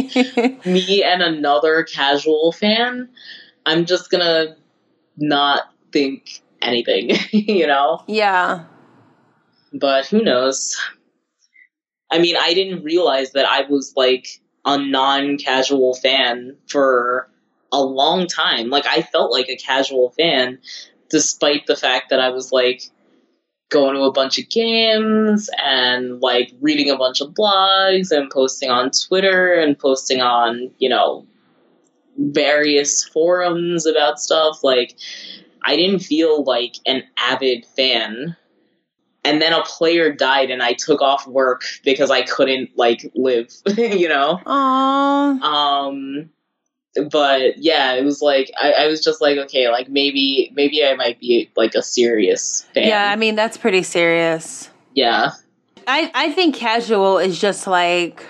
me 0.66 1.03
and 1.03 1.23
another 1.23 1.85
casual 1.85 2.53
fan, 2.53 3.09
I'm 3.64 3.87
just 3.87 4.11
gonna 4.11 4.57
not 5.16 5.62
think 5.93 6.43
anything, 6.61 7.11
you 7.31 7.66
know? 7.66 8.03
yeah. 8.07 8.64
But 9.75 10.07
who 10.07 10.23
knows? 10.23 10.79
I 12.11 12.18
mean, 12.18 12.37
I 12.39 12.53
didn't 12.53 12.85
realize 12.85 13.33
that 13.33 13.47
I 13.47 13.62
was 13.62 13.95
like 13.97 14.27
a 14.66 14.77
non 14.77 15.39
casual 15.39 15.95
fan 15.95 16.57
for 16.68 17.29
a 17.73 17.83
long 17.83 18.27
time. 18.27 18.68
Like, 18.68 18.87
I 18.87 19.03
felt 19.03 19.33
like 19.33 19.49
a 19.49 19.57
casual 19.57 20.11
fan 20.11 20.59
despite 21.11 21.66
the 21.66 21.77
fact 21.77 22.11
that 22.11 22.20
I 22.20 22.31
was 22.31 22.53
like 22.53 22.85
going 23.68 23.95
to 23.95 24.03
a 24.03 24.12
bunch 24.12 24.39
of 24.39 24.49
games 24.49 25.49
and 25.62 26.20
like 26.20 26.53
reading 26.61 26.91
a 26.91 26.97
bunch 26.97 27.20
of 27.20 27.31
blogs 27.31 28.11
and 28.11 28.31
posting 28.31 28.70
on 28.70 28.91
Twitter 28.91 29.55
and 29.55 29.79
posting 29.79 30.20
on, 30.20 30.70
you 30.79 30.89
know, 30.89 31.27
various 32.18 33.05
forums 33.05 33.87
about 33.87 34.20
stuff. 34.20 34.62
Like, 34.62 34.97
I 35.64 35.77
didn't 35.77 36.01
feel 36.01 36.45
like 36.45 36.77
an 36.87 37.03
avid 37.16 37.64
fan. 37.77 38.37
And 39.25 39.41
then 39.41 39.53
a 39.53 39.62
player 39.62 40.12
died 40.12 40.51
and 40.51 40.62
I 40.62 40.73
took 40.73 41.01
off 41.01 41.27
work 41.27 41.62
because 41.85 42.11
I 42.11 42.23
couldn't 42.23 42.70
like 42.77 43.11
live, 43.14 43.53
you 43.77 44.09
know? 44.09 44.41
Aww. 44.45 45.41
Um 45.43 46.31
but 47.11 47.59
yeah, 47.59 47.95
it 47.95 48.05
was 48.05 48.20
like 48.20 48.51
I, 48.61 48.72
I 48.72 48.86
was 48.86 49.03
just 49.03 49.20
like, 49.20 49.38
okay, 49.38 49.68
like 49.68 49.88
maybe 49.88 50.51
maybe 50.55 50.84
I 50.84 50.95
might 50.95 51.18
be 51.18 51.51
like 51.57 51.74
a 51.74 51.82
serious 51.82 52.66
fan. 52.74 52.88
Yeah, 52.88 53.11
I 53.11 53.16
mean, 53.16 53.34
that's 53.34 53.57
pretty 53.57 53.82
serious. 53.82 54.70
yeah. 54.95 55.32
I, 55.84 56.12
I 56.14 56.30
think 56.30 56.55
casual 56.55 57.18
is 57.18 57.40
just 57.40 57.66
like, 57.66 58.24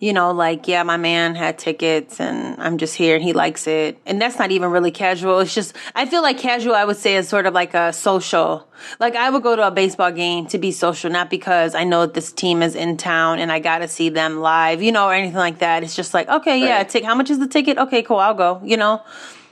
you 0.00 0.12
know, 0.12 0.30
like, 0.30 0.68
yeah, 0.68 0.82
my 0.84 0.96
man 0.96 1.34
had 1.34 1.58
tickets 1.58 2.20
and 2.20 2.60
I'm 2.62 2.78
just 2.78 2.94
here 2.94 3.16
and 3.16 3.24
he 3.24 3.32
likes 3.32 3.66
it. 3.66 3.98
And 4.06 4.20
that's 4.22 4.38
not 4.38 4.50
even 4.52 4.70
really 4.70 4.92
casual. 4.92 5.40
It's 5.40 5.52
just, 5.54 5.74
I 5.94 6.06
feel 6.06 6.22
like 6.22 6.38
casual, 6.38 6.74
I 6.76 6.84
would 6.84 6.96
say, 6.96 7.16
is 7.16 7.28
sort 7.28 7.46
of 7.46 7.54
like 7.54 7.74
a 7.74 7.92
social. 7.92 8.68
Like, 9.00 9.16
I 9.16 9.28
would 9.28 9.42
go 9.42 9.56
to 9.56 9.66
a 9.66 9.70
baseball 9.72 10.12
game 10.12 10.46
to 10.48 10.58
be 10.58 10.70
social, 10.70 11.10
not 11.10 11.30
because 11.30 11.74
I 11.74 11.82
know 11.82 12.02
that 12.02 12.14
this 12.14 12.30
team 12.32 12.62
is 12.62 12.76
in 12.76 12.96
town 12.96 13.40
and 13.40 13.50
I 13.50 13.58
got 13.58 13.78
to 13.78 13.88
see 13.88 14.08
them 14.08 14.38
live, 14.38 14.82
you 14.82 14.92
know, 14.92 15.06
or 15.08 15.14
anything 15.14 15.36
like 15.36 15.58
that. 15.58 15.82
It's 15.82 15.96
just 15.96 16.14
like, 16.14 16.28
okay, 16.28 16.60
yeah, 16.60 16.76
Right. 16.78 16.88
take, 16.88 17.02
how 17.04 17.16
much 17.16 17.28
is 17.30 17.40
the 17.40 17.48
ticket? 17.48 17.76
Okay, 17.78 18.02
cool, 18.02 18.18
I'll 18.18 18.34
go, 18.34 18.60
you 18.64 18.76
know? 18.76 19.02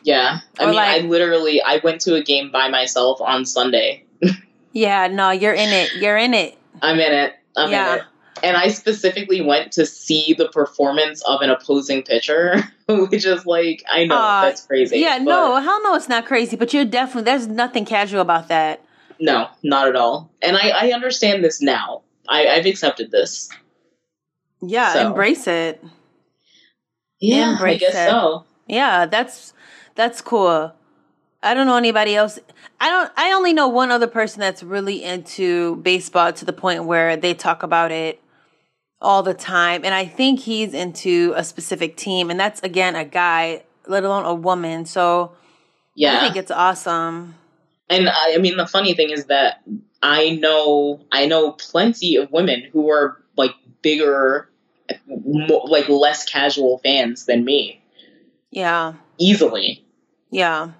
Yeah. 0.05 0.39
I 0.61 0.63
Or 0.63 0.67
mean 0.69 0.77
like- 0.77 1.03
I 1.03 1.07
literally 1.07 1.61
I 1.61 1.81
went 1.83 2.01
to 2.03 2.15
a 2.15 2.23
game 2.23 2.53
by 2.53 2.69
myself 2.69 3.21
on 3.21 3.45
Sunday. 3.45 4.05
Yeah, 4.73 5.07
no, 5.07 5.31
you're 5.31 5.55
in 5.55 5.71
it. 5.71 5.95
You're 5.97 6.19
in 6.19 6.35
it. 6.35 6.57
I'm 6.83 6.99
in 7.01 7.11
it. 7.13 7.33
I'm 7.57 7.71
Yeah. 7.71 7.93
in 7.95 7.99
it. 8.01 8.05
And 8.43 8.57
I 8.57 8.69
specifically 8.69 9.41
went 9.41 9.73
to 9.73 9.87
see 9.87 10.35
the 10.37 10.49
performance 10.49 11.23
of 11.23 11.41
an 11.43 11.51
opposing 11.51 12.03
pitcher, 12.03 12.63
which 12.89 13.25
is 13.25 13.47
like 13.47 13.83
I 13.91 14.05
know 14.05 14.17
Uh, 14.17 14.43
that's 14.43 14.63
crazy. 14.67 14.99
Yeah, 14.99 15.19
no, 15.19 15.57
hell 15.57 15.83
no, 15.83 15.95
it's 15.95 16.09
not 16.09 16.27
crazy, 16.27 16.57
but 16.57 16.73
you're 16.75 16.85
definitely, 16.85 17.23
there's 17.25 17.47
nothing 17.47 17.85
casual 17.85 18.21
about 18.21 18.49
that. 18.49 18.83
no, 19.19 19.49
not 19.63 19.89
at 19.89 19.97
all. 19.97 20.31
And 20.43 20.57
I, 20.57 20.69
I 20.69 20.93
understand 20.93 21.43
this 21.43 21.63
now. 21.63 22.03
I, 22.29 22.47
I've 22.49 22.67
accepted 22.67 23.11
this. 23.11 23.49
Yeah, 24.61 24.93
So. 24.93 25.07
embrace 25.09 25.47
it. 25.47 25.83
Yeah, 27.21 27.49
I 27.49 27.53
Embrace 27.53 27.81
guess 27.81 27.95
it. 27.95 28.11
so. 28.11 28.45
Yeah, 28.67 29.07
that's 29.07 29.55
that's 29.95 30.21
cool. 30.21 30.73
I 31.43 31.55
don't 31.55 31.67
know 31.67 31.77
anybody 31.77 32.15
else. 32.17 32.39
I 32.81 32.91
don't. 32.91 33.11
I 33.17 33.33
only 33.33 33.53
know 33.55 33.69
one 33.69 33.91
other 33.91 34.07
person 34.07 34.41
that's 34.41 34.63
really 34.63 35.03
into 35.03 35.77
baseball 35.77 36.33
to 36.35 36.45
the 36.45 36.53
point 36.53 36.85
where 36.85 37.17
they 37.17 37.33
talk 37.33 37.63
about 37.63 37.91
it 37.93 38.21
all 39.07 39.23
the 39.23 39.35
time, 39.35 39.85
and 39.85 39.95
I 39.95 40.05
think 40.05 40.41
he's 40.41 40.75
into 40.75 41.33
a 41.37 41.45
specific 41.45 41.97
team, 41.97 42.29
and 42.29 42.39
that's 42.41 42.61
again 42.63 42.97
a 42.97 43.05
guy, 43.05 43.63
let 43.87 44.03
alone 44.03 44.25
a 44.25 44.35
woman. 44.35 44.85
So 44.85 45.33
Yeah. 45.95 46.17
I 46.17 46.21
think 46.21 46.35
it's 46.37 46.51
awesome. 46.51 47.37
And 47.89 48.09
I, 48.09 48.35
I 48.35 48.39
mean, 48.39 48.57
the 48.57 48.67
funny 48.67 48.95
thing 48.95 49.11
is 49.11 49.27
that 49.27 49.63
I 50.03 50.31
know 50.31 51.01
I 51.13 51.27
know 51.27 51.53
plenty 51.53 52.17
of 52.17 52.33
women 52.33 52.65
who 52.73 52.91
are 52.91 53.23
like 53.37 53.53
bigger, 53.81 54.51
mo- 55.07 55.65
like 55.69 55.89
less 55.89 56.25
casual 56.25 56.79
fans 56.79 57.27
than 57.27 57.45
me, 57.45 57.81
Yeah, 58.51 58.95
easily. 59.19 59.85
yeah, 60.31 60.71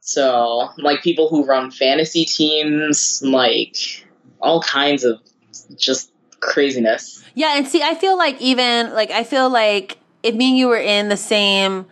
So 0.00 0.70
like 0.78 1.02
people 1.02 1.28
who 1.28 1.44
run 1.44 1.70
fantasy 1.70 2.24
teams, 2.24 3.22
like 3.22 3.76
all 4.40 4.62
kinds 4.62 5.04
of 5.04 5.20
just 5.76 6.10
craziness. 6.46 7.22
yeah. 7.34 7.56
And 7.56 7.66
see, 7.66 7.82
I 7.82 7.94
feel 7.94 8.16
like 8.16 8.40
even 8.40 8.92
like 8.94 9.10
I 9.10 9.24
feel 9.24 9.50
like 9.50 9.98
if 10.22 10.34
me 10.34 10.50
and 10.50 10.58
you 10.58 10.68
were 10.68 10.78
in 10.78 11.08
the 11.08 11.16
same 11.16 11.86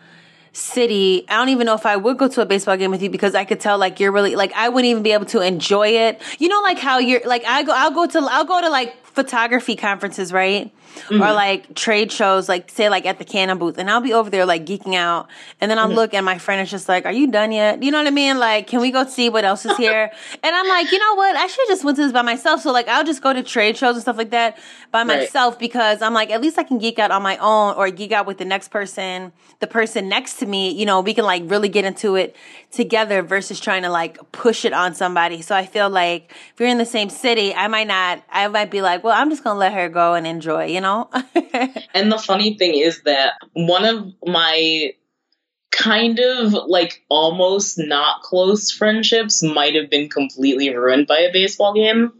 city, 0.53 1.25
I 1.29 1.35
don't 1.37 1.49
even 1.49 1.67
know 1.67 1.75
if 1.75 1.85
I 1.85 1.97
would 1.97 2.17
go 2.17 2.29
to 2.29 2.41
a 2.41 2.47
baseball 2.47 2.77
game 2.77 2.91
with 2.91 3.03
you 3.03 3.11
because 3.11 3.35
I 3.35 3.45
could 3.45 3.61
tell 3.61 3.77
like 3.77 4.01
you're 4.01 4.13
really 4.13 4.37
like 4.37 4.53
I 4.55 4.69
wouldn't 4.69 4.91
even 4.91 5.03
be 5.03 5.13
able 5.13 5.27
to 5.27 5.41
enjoy 5.41 5.89
it. 5.89 6.23
You 6.39 6.49
know, 6.49 6.61
like 6.63 6.79
how 6.79 6.99
you're 6.99 7.23
like 7.27 7.45
I 7.45 7.63
go, 7.65 7.73
I'll 7.75 7.91
go 7.91 8.07
to 8.07 8.19
I'll 8.31 8.45
go 8.45 8.61
to 8.61 8.71
like 8.71 9.05
photography 9.05 9.77
conferences, 9.77 10.33
right? 10.33 10.73
Mm-hmm. 10.95 11.22
Or 11.22 11.32
like 11.32 11.74
trade 11.74 12.12
shows, 12.12 12.49
like 12.49 12.70
say 12.70 12.88
like 12.88 13.05
at 13.05 13.18
the 13.18 13.24
Canon 13.24 13.59
booth, 13.59 13.78
and 13.78 13.90
I'll 13.90 14.01
be 14.01 14.12
over 14.12 14.30
there 14.30 14.47
like 14.47 14.64
geeking 14.64 14.95
out, 14.95 15.28
and 15.61 15.70
then 15.70 15.78
I'll 15.78 15.88
mm-hmm. 15.88 15.97
look 15.97 16.14
and 16.14 16.24
my 16.24 16.38
friend 16.38 16.62
is 16.62 16.70
just 16.70 16.88
like, 16.88 17.05
"Are 17.05 17.12
you 17.12 17.26
done 17.26 17.53
yet?" 17.53 17.82
You 17.82 17.90
know 17.90 17.99
what 17.99 18.07
I 18.07 18.11
mean? 18.11 18.38
Like, 18.38 18.68
can 18.68 18.80
we 18.80 18.90
go 18.90 19.05
see 19.07 19.28
what 19.28 19.45
else 19.45 19.66
is 19.66 19.76
here? 19.76 20.11
and 20.42 20.57
I'm 20.57 20.68
like, 20.68 20.92
you 20.92 20.99
know 20.99 21.14
what? 21.14 21.36
I 21.36 21.47
should 21.47 21.66
just 21.68 21.84
went 21.84 21.97
to 21.97 22.05
this 22.05 22.12
by 22.12 22.22
myself. 22.22 22.62
So 22.62 22.72
like, 22.72 22.88
I'll 22.88 23.05
just 23.05 23.22
go 23.22 23.32
to 23.32 23.42
trade 23.42 23.76
shows 23.76 23.97
and 23.97 24.03
stuff 24.03 24.16
like 24.16 24.30
that 24.30 24.57
by 24.92 25.01
right. 25.01 25.18
myself 25.18 25.59
because 25.59 26.01
I'm 26.01 26.14
like, 26.14 26.30
at 26.30 26.40
least 26.40 26.59
I 26.59 26.62
can 26.62 26.78
geek 26.78 26.99
out 26.99 27.11
on 27.11 27.22
my 27.22 27.36
own 27.38 27.74
or 27.74 27.90
geek 27.90 28.12
out 28.12 28.26
with 28.26 28.38
the 28.38 28.45
next 28.45 28.68
person, 28.68 29.32
the 29.61 29.66
person 29.66 30.09
next 30.09 30.34
to 30.38 30.47
me. 30.47 30.70
You 30.70 30.86
know, 30.86 31.01
we 31.01 31.12
can 31.12 31.24
like 31.24 31.42
really 31.47 31.68
get 31.68 31.84
into 31.84 32.14
it 32.14 32.36
together 32.70 33.22
versus 33.22 33.61
trying 33.61 33.82
to 33.82 33.90
like 33.90 34.18
push 34.32 34.64
it 34.64 34.72
on 34.72 34.95
somebody. 34.95 35.42
So 35.42 35.55
I 35.55 35.66
feel 35.66 35.90
like 35.90 36.32
if 36.53 36.61
you're 36.61 36.68
in 36.68 36.78
the 36.78 36.86
same 36.86 37.11
city, 37.11 37.55
I 37.55 37.68
might 37.68 37.88
not. 37.88 38.22
I 38.30 38.47
might 38.49 38.70
be 38.70 38.80
like, 38.80 39.03
well, 39.03 39.14
I'm 39.14 39.30
just 39.30 39.42
gonna 39.42 39.59
let 39.59 39.72
her 39.74 39.88
go 39.88 40.14
and 40.14 40.26
enjoy. 40.26 40.66
You 40.66 40.80
know. 40.80 40.84
and 41.95 42.12
the 42.12 42.18
funny 42.18 42.57
thing 42.57 42.74
is 42.74 43.03
that 43.03 43.35
one 43.55 43.85
of 43.85 44.12
my 44.24 44.93
kind 45.70 46.20
of 46.20 46.53
like 46.53 47.03
almost 47.09 47.78
not 47.78 48.22
close 48.22 48.70
friendships 48.70 49.43
might 49.43 49.74
have 49.74 49.91
been 49.91 50.09
completely 50.09 50.74
ruined 50.74 51.07
by 51.07 51.18
a 51.18 51.32
baseball 51.32 51.74
game. 51.74 52.12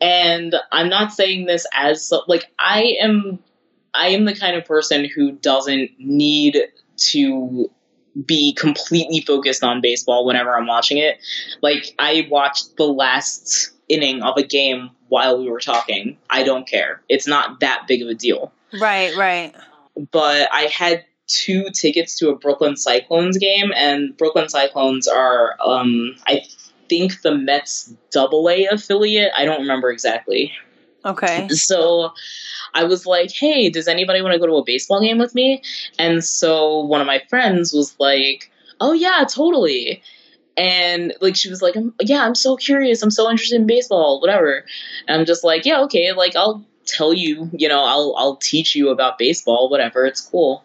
And 0.00 0.54
I'm 0.72 0.88
not 0.88 1.12
saying 1.12 1.46
this 1.46 1.66
as 1.72 2.12
like 2.26 2.50
I 2.58 2.96
am 3.00 3.38
I 3.94 4.08
am 4.08 4.24
the 4.24 4.34
kind 4.34 4.56
of 4.56 4.64
person 4.64 5.04
who 5.04 5.32
doesn't 5.32 5.90
need 5.98 6.58
to 6.96 7.70
be 8.26 8.52
completely 8.54 9.20
focused 9.20 9.62
on 9.62 9.80
baseball 9.80 10.26
whenever 10.26 10.56
I'm 10.56 10.66
watching 10.66 10.98
it. 10.98 11.18
Like 11.62 11.94
I 11.98 12.26
watched 12.30 12.76
the 12.76 12.84
last 12.84 13.71
inning 13.88 14.22
of 14.22 14.36
a 14.36 14.42
game 14.42 14.90
while 15.08 15.38
we 15.38 15.50
were 15.50 15.60
talking. 15.60 16.16
I 16.30 16.42
don't 16.42 16.66
care. 16.66 17.02
It's 17.08 17.26
not 17.26 17.60
that 17.60 17.84
big 17.86 18.02
of 18.02 18.08
a 18.08 18.14
deal. 18.14 18.52
Right, 18.80 19.14
right. 19.16 19.54
But 20.10 20.48
I 20.52 20.62
had 20.62 21.04
two 21.26 21.70
tickets 21.70 22.18
to 22.18 22.30
a 22.30 22.36
Brooklyn 22.36 22.76
Cyclones 22.76 23.38
game, 23.38 23.72
and 23.74 24.16
Brooklyn 24.16 24.48
Cyclones 24.48 25.06
are, 25.06 25.56
um, 25.64 26.14
I 26.26 26.42
think, 26.88 27.20
the 27.22 27.34
Mets 27.34 27.92
Double 28.10 28.48
A 28.48 28.66
affiliate. 28.66 29.32
I 29.36 29.44
don't 29.44 29.60
remember 29.60 29.90
exactly. 29.90 30.52
Okay. 31.04 31.48
So 31.48 32.12
I 32.74 32.84
was 32.84 33.06
like, 33.06 33.32
hey, 33.32 33.70
does 33.70 33.88
anybody 33.88 34.22
want 34.22 34.34
to 34.34 34.38
go 34.38 34.46
to 34.46 34.54
a 34.54 34.64
baseball 34.64 35.00
game 35.00 35.18
with 35.18 35.34
me? 35.34 35.62
And 35.98 36.24
so 36.24 36.80
one 36.80 37.00
of 37.00 37.06
my 37.06 37.22
friends 37.28 37.72
was 37.72 37.94
like, 37.98 38.50
oh, 38.80 38.92
yeah, 38.92 39.24
totally. 39.28 40.02
And 40.56 41.14
like 41.20 41.36
she 41.36 41.48
was 41.48 41.62
like, 41.62 41.74
yeah, 42.00 42.24
I'm 42.24 42.34
so 42.34 42.56
curious. 42.56 43.02
I'm 43.02 43.10
so 43.10 43.30
interested 43.30 43.56
in 43.60 43.66
baseball, 43.66 44.20
whatever. 44.20 44.64
And 45.08 45.20
I'm 45.20 45.26
just 45.26 45.44
like, 45.44 45.64
yeah, 45.64 45.82
okay, 45.82 46.12
like 46.12 46.36
I'll 46.36 46.64
tell 46.84 47.14
you, 47.14 47.50
you 47.52 47.68
know, 47.68 47.82
I'll 47.84 48.14
I'll 48.16 48.36
teach 48.36 48.74
you 48.74 48.90
about 48.90 49.18
baseball, 49.18 49.70
whatever. 49.70 50.04
It's 50.04 50.20
cool. 50.20 50.64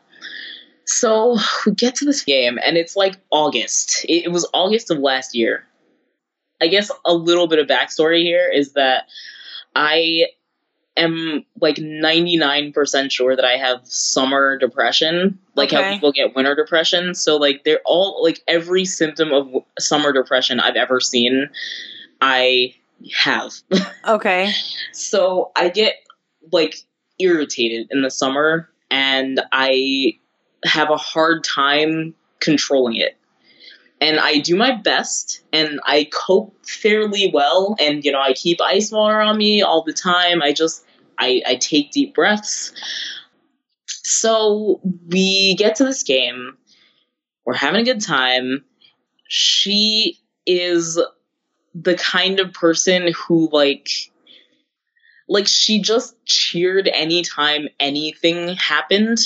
So 0.85 1.37
we 1.65 1.73
get 1.73 1.95
to 1.95 2.05
this 2.05 2.23
game, 2.23 2.57
and 2.63 2.77
it's 2.77 2.95
like 2.95 3.15
August. 3.29 4.05
It, 4.05 4.25
it 4.25 4.31
was 4.31 4.49
August 4.53 4.91
of 4.91 4.99
last 4.99 5.35
year. 5.35 5.65
I 6.61 6.67
guess 6.67 6.89
a 7.05 7.13
little 7.13 7.47
bit 7.47 7.59
of 7.59 7.67
backstory 7.67 8.23
here 8.23 8.49
is 8.49 8.73
that 8.73 9.07
I 9.75 10.27
am 10.97 11.45
like 11.61 11.75
99% 11.75 13.11
sure 13.11 13.35
that 13.35 13.45
I 13.45 13.57
have 13.57 13.81
summer 13.85 14.57
depression, 14.57 15.39
like 15.55 15.71
okay. 15.71 15.83
how 15.83 15.93
people 15.93 16.11
get 16.11 16.35
winter 16.35 16.55
depression. 16.55 17.15
So 17.15 17.37
like 17.37 17.63
they're 17.63 17.81
all 17.85 18.21
like 18.23 18.41
every 18.47 18.85
symptom 18.85 19.31
of 19.31 19.63
summer 19.79 20.11
depression 20.11 20.59
I've 20.59 20.75
ever 20.75 20.99
seen, 20.99 21.49
I 22.21 22.75
have. 23.13 23.53
Okay. 24.07 24.51
so 24.93 25.51
I 25.55 25.67
get 25.69 25.95
like 26.51 26.77
irritated 27.19 27.87
in 27.91 28.01
the 28.01 28.11
summer 28.11 28.69
and 28.89 29.41
I 29.51 30.17
have 30.63 30.89
a 30.89 30.97
hard 30.97 31.43
time 31.43 32.15
controlling 32.39 32.95
it. 32.95 33.17
And 33.99 34.19
I 34.19 34.39
do 34.39 34.55
my 34.55 34.73
best 34.75 35.41
and 35.51 35.79
I 35.83 36.07
cope 36.11 36.55
fairly 36.65 37.31
well 37.33 37.75
and 37.79 38.05
you 38.05 38.11
know 38.11 38.21
I 38.21 38.33
keep 38.33 38.61
ice 38.61 38.91
water 38.91 39.19
on 39.19 39.37
me 39.37 39.61
all 39.61 39.83
the 39.83 39.93
time. 39.93 40.41
I 40.41 40.53
just 40.53 40.85
I, 41.17 41.41
I 41.45 41.55
take 41.55 41.91
deep 41.91 42.15
breaths. 42.15 42.73
So 43.85 44.79
we 45.07 45.55
get 45.55 45.75
to 45.77 45.85
this 45.85 46.03
game. 46.03 46.57
We're 47.45 47.55
having 47.55 47.81
a 47.81 47.85
good 47.85 48.01
time. 48.01 48.63
She 49.27 50.19
is 50.45 50.99
the 51.75 51.95
kind 51.95 52.39
of 52.39 52.53
person 52.53 53.13
who 53.13 53.49
like 53.51 53.89
like 55.27 55.47
she 55.47 55.81
just 55.81 56.15
cheered 56.25 56.87
anytime 56.87 57.67
anything 57.79 58.55
happened. 58.55 59.19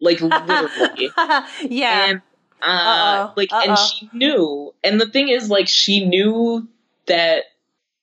Like 0.00 0.20
literally. 0.20 1.10
yeah. 1.68 2.06
And 2.06 2.22
uh 2.62 2.66
Uh-oh. 2.66 3.32
like 3.36 3.52
Uh-oh. 3.52 3.68
and 3.68 3.78
she 3.78 4.10
knew 4.12 4.74
and 4.84 5.00
the 5.00 5.06
thing 5.06 5.28
is 5.28 5.48
like 5.48 5.66
she 5.66 6.04
knew 6.04 6.68
that 7.06 7.44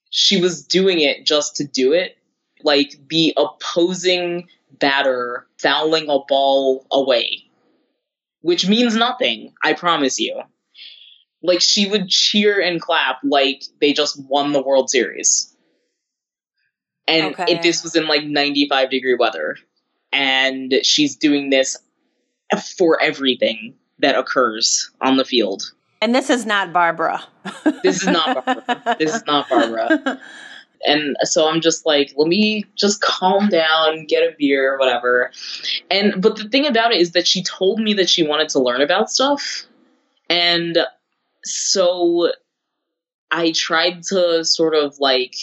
she 0.09 0.41
was 0.41 0.65
doing 0.65 0.99
it 0.99 1.25
just 1.25 1.57
to 1.57 1.63
do 1.63 1.93
it. 1.93 2.16
Like 2.67 2.93
the 3.09 3.33
opposing 3.37 4.49
batter 4.79 5.47
fouling 5.57 6.09
a 6.09 6.19
ball 6.27 6.85
away. 6.91 7.43
Which 8.41 8.67
means 8.67 8.95
nothing, 8.95 9.53
I 9.63 9.73
promise 9.73 10.19
you. 10.19 10.41
Like 11.41 11.61
she 11.61 11.87
would 11.87 12.09
cheer 12.09 12.61
and 12.61 12.79
clap 12.81 13.19
like 13.23 13.63
they 13.81 13.93
just 13.93 14.21
won 14.29 14.51
the 14.51 14.61
World 14.61 14.89
Series 14.89 15.55
and 17.07 17.33
okay. 17.33 17.53
it, 17.53 17.61
this 17.61 17.83
was 17.83 17.95
in 17.95 18.07
like 18.07 18.23
95 18.25 18.89
degree 18.89 19.15
weather 19.15 19.57
and 20.11 20.73
she's 20.83 21.15
doing 21.15 21.49
this 21.49 21.77
for 22.77 23.01
everything 23.01 23.75
that 23.99 24.17
occurs 24.17 24.91
on 25.01 25.17
the 25.17 25.25
field 25.25 25.63
and 26.01 26.13
this 26.13 26.29
is 26.29 26.45
not 26.45 26.71
barbara 26.71 27.23
this 27.83 28.01
is 28.01 28.07
not 28.07 28.45
barbara 28.45 28.95
this 28.99 29.15
is 29.15 29.25
not 29.25 29.49
barbara 29.49 30.19
and 30.85 31.15
so 31.23 31.47
i'm 31.47 31.61
just 31.61 31.85
like 31.85 32.13
let 32.17 32.27
me 32.27 32.65
just 32.75 33.01
calm 33.01 33.49
down 33.49 34.05
get 34.05 34.23
a 34.23 34.35
beer 34.37 34.77
whatever. 34.77 35.31
And 35.89 36.21
but 36.21 36.35
the 36.37 36.49
thing 36.49 36.65
about 36.65 36.91
it 36.91 37.01
is 37.01 37.11
that 37.11 37.27
she 37.27 37.43
told 37.43 37.79
me 37.79 37.93
that 37.95 38.09
she 38.09 38.27
wanted 38.27 38.49
to 38.49 38.59
learn 38.59 38.81
about 38.81 39.09
stuff. 39.09 39.65
And 40.29 40.79
so 41.43 42.31
i 43.31 43.51
tried 43.51 44.03
to 44.03 44.43
sort 44.43 44.75
of 44.75 44.99
like 44.99 45.35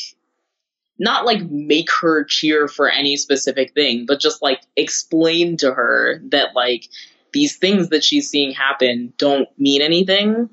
not 0.98 1.26
like 1.26 1.42
make 1.50 1.90
her 1.90 2.24
cheer 2.24 2.68
for 2.68 2.88
any 2.88 3.16
specific 3.16 3.72
thing, 3.74 4.06
but 4.06 4.20
just 4.20 4.42
like 4.42 4.60
explain 4.76 5.56
to 5.56 5.72
her 5.74 6.20
that 6.30 6.54
like 6.54 6.88
these 7.32 7.56
things 7.56 7.88
that 7.88 8.04
she's 8.04 8.30
seeing 8.30 8.52
happen 8.52 9.12
don't 9.18 9.48
mean 9.58 9.82
anything 9.82 10.48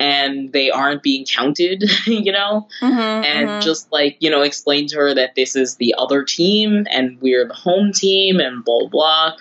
and 0.00 0.52
they 0.52 0.70
aren't 0.70 1.02
being 1.02 1.26
counted, 1.26 1.84
you 2.06 2.32
know? 2.32 2.68
Mm-hmm, 2.80 2.98
and 2.98 3.48
mm-hmm. 3.48 3.60
just 3.60 3.90
like, 3.92 4.16
you 4.20 4.30
know, 4.30 4.42
explain 4.42 4.86
to 4.88 4.96
her 4.96 5.14
that 5.14 5.34
this 5.34 5.56
is 5.56 5.76
the 5.76 5.94
other 5.98 6.24
team 6.24 6.86
and 6.90 7.20
we're 7.20 7.46
the 7.46 7.54
home 7.54 7.92
team 7.92 8.38
and 8.38 8.64
blah, 8.64 8.86
blah. 8.88 9.32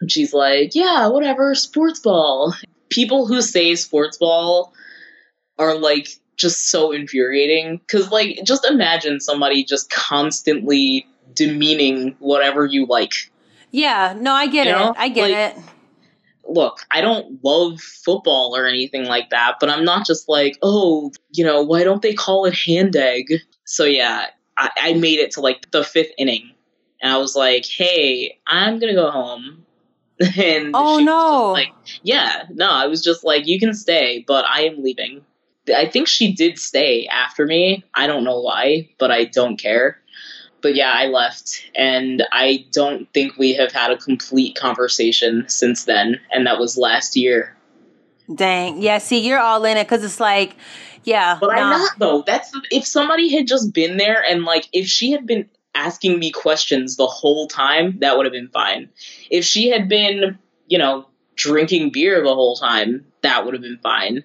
And 0.00 0.10
she's 0.10 0.32
like, 0.32 0.74
yeah, 0.74 1.08
whatever, 1.08 1.54
sports 1.54 2.00
ball. 2.00 2.54
People 2.88 3.26
who 3.26 3.42
say 3.42 3.74
sports 3.74 4.18
ball 4.18 4.72
are 5.58 5.74
like 5.76 6.08
just 6.36 6.68
so 6.70 6.92
infuriating 6.92 7.78
because 7.78 8.10
like 8.10 8.40
just 8.44 8.64
imagine 8.64 9.20
somebody 9.20 9.64
just 9.64 9.90
constantly 9.90 11.06
demeaning 11.34 12.16
whatever 12.18 12.66
you 12.66 12.86
like 12.86 13.12
yeah 13.70 14.14
no 14.18 14.32
i 14.32 14.46
get 14.46 14.66
you 14.66 14.72
it 14.72 14.76
know? 14.76 14.94
i 14.96 15.08
get 15.08 15.30
like, 15.30 15.56
it 15.56 15.73
look 16.48 16.80
i 16.90 17.00
don't 17.00 17.42
love 17.44 17.80
football 17.80 18.54
or 18.56 18.66
anything 18.66 19.04
like 19.04 19.30
that 19.30 19.56
but 19.60 19.68
i'm 19.68 19.84
not 19.84 20.06
just 20.06 20.28
like 20.28 20.58
oh 20.62 21.10
you 21.32 21.44
know 21.44 21.62
why 21.62 21.84
don't 21.84 22.02
they 22.02 22.14
call 22.14 22.44
it 22.44 22.54
hand 22.54 22.94
egg 22.96 23.32
so 23.64 23.84
yeah 23.84 24.26
i, 24.56 24.70
I 24.76 24.92
made 24.94 25.18
it 25.18 25.32
to 25.32 25.40
like 25.40 25.70
the 25.70 25.84
fifth 25.84 26.12
inning 26.18 26.52
and 27.00 27.12
i 27.12 27.16
was 27.16 27.34
like 27.34 27.66
hey 27.66 28.38
i'm 28.46 28.78
gonna 28.78 28.94
go 28.94 29.10
home 29.10 29.64
and 30.36 30.70
oh 30.74 30.98
no 30.98 31.52
like 31.52 31.72
yeah 32.02 32.44
no 32.50 32.70
i 32.70 32.86
was 32.86 33.02
just 33.02 33.24
like 33.24 33.46
you 33.46 33.58
can 33.58 33.74
stay 33.74 34.24
but 34.26 34.44
i 34.48 34.62
am 34.62 34.82
leaving 34.82 35.24
I 35.74 35.88
think 35.88 36.08
she 36.08 36.34
did 36.34 36.58
stay 36.58 37.06
after 37.06 37.46
me. 37.46 37.84
I 37.94 38.06
don't 38.06 38.24
know 38.24 38.40
why, 38.40 38.90
but 38.98 39.10
I 39.10 39.24
don't 39.24 39.56
care. 39.56 39.98
But 40.64 40.76
yeah, 40.76 40.90
I 40.90 41.08
left, 41.08 41.62
and 41.76 42.26
I 42.32 42.64
don't 42.72 43.12
think 43.12 43.36
we 43.36 43.52
have 43.52 43.70
had 43.70 43.90
a 43.90 43.98
complete 43.98 44.56
conversation 44.56 45.44
since 45.46 45.84
then, 45.84 46.20
and 46.32 46.46
that 46.46 46.58
was 46.58 46.78
last 46.78 47.16
year. 47.18 47.54
Dang. 48.34 48.80
Yeah, 48.80 48.96
see, 48.96 49.18
you're 49.18 49.38
all 49.38 49.62
in 49.66 49.76
it 49.76 49.84
because 49.84 50.02
it's 50.02 50.20
like, 50.20 50.56
yeah. 51.02 51.36
But 51.38 51.48
nah. 51.48 51.52
I'm 51.52 51.70
not, 51.70 51.98
though. 51.98 52.22
That's 52.26 52.50
if 52.70 52.86
somebody 52.86 53.36
had 53.36 53.46
just 53.46 53.74
been 53.74 53.98
there 53.98 54.24
and, 54.26 54.44
like, 54.44 54.66
if 54.72 54.86
she 54.86 55.10
had 55.10 55.26
been 55.26 55.50
asking 55.74 56.18
me 56.18 56.30
questions 56.30 56.96
the 56.96 57.06
whole 57.06 57.46
time, 57.46 57.98
that 57.98 58.16
would 58.16 58.24
have 58.24 58.32
been 58.32 58.48
fine. 58.48 58.88
If 59.30 59.44
she 59.44 59.68
had 59.68 59.86
been, 59.86 60.38
you 60.66 60.78
know, 60.78 61.06
drinking 61.36 61.90
beer 61.92 62.22
the 62.22 62.34
whole 62.34 62.56
time, 62.56 63.04
that 63.20 63.44
would 63.44 63.52
have 63.52 63.62
been 63.62 63.80
fine. 63.82 64.24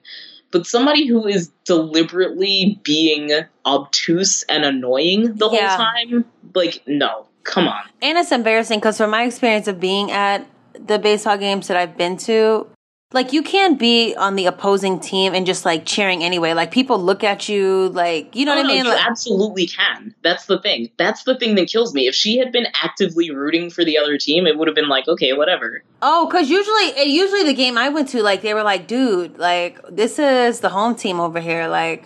But 0.52 0.66
somebody 0.66 1.06
who 1.08 1.28
is 1.28 1.52
deliberately 1.66 2.80
being 2.84 3.32
obtuse 3.66 4.43
and 4.43 4.66
annoying 4.66 5.36
the 5.36 5.50
Yeah. 5.50 5.76
whole 5.76 5.86
time, 5.86 6.26
like, 6.56 6.82
no, 6.88 7.26
come 7.43 7.68
on. 7.68 7.82
And 8.02 8.18
it's 8.18 8.32
embarrassing 8.32 8.80
because 8.80 8.97
from 8.97 9.12
my 9.12 9.24
experience 9.24 9.68
of 9.68 9.80
being 9.80 10.12
at 10.12 10.45
the 10.74 10.97
baseball 10.97 11.38
games 11.38 11.68
that 11.68 11.78
I've 11.78 11.97
been 11.97 12.18
to, 12.18 12.68
like 13.12 13.34
you 13.34 13.41
can't 13.41 13.80
be 13.80 14.16
on 14.16 14.36
the 14.36 14.45
opposing 14.45 14.99
team 14.99 15.34
and 15.34 15.45
just 15.45 15.66
like 15.66 15.84
cheering 15.86 16.24
anyway. 16.24 16.53
Like 16.53 16.70
people 16.72 16.99
look 17.01 17.24
at 17.24 17.49
you, 17.49 17.89
like 17.89 18.36
you 18.36 18.45
know 18.45 18.53
Oh, 18.53 18.57
what 18.57 18.66
I 18.66 18.68
no, 18.68 18.74
mean? 18.76 18.86
you 18.86 18.91
Like, 18.91 19.05
absolutely 19.07 19.66
can. 19.66 20.14
That's 20.24 20.45
the 20.45 20.60
thing. 20.62 20.91
That's 20.97 21.24
the 21.24 21.36
thing 21.38 21.55
that 21.55 21.70
kills 21.70 21.93
me. 21.95 22.07
If 22.07 22.14
she 22.14 22.38
had 22.38 22.51
been 22.51 22.68
actively 22.84 23.32
rooting 23.32 23.72
for 23.72 23.84
the 23.84 23.97
other 23.97 24.18
team, 24.20 24.45
it 24.45 24.57
would 24.60 24.68
have 24.68 24.76
been 24.76 24.89
like, 24.89 25.07
okay, 25.07 25.34
whatever. 25.34 25.84
oh, 26.03 26.28
because 26.28 26.49
usually, 26.51 27.10
usually 27.12 27.43
the 27.43 27.53
game 27.55 27.78
I 27.80 27.89
went 27.89 28.10
to, 28.10 28.22
like 28.22 28.41
they 28.43 28.53
were 28.53 28.64
like, 28.64 28.86
dude, 28.88 29.39
like 29.39 29.80
this 29.89 30.20
is 30.20 30.60
the 30.60 30.70
home 30.70 30.93
team 30.95 31.20
over 31.20 31.39
here. 31.39 31.68
Like, 31.68 32.05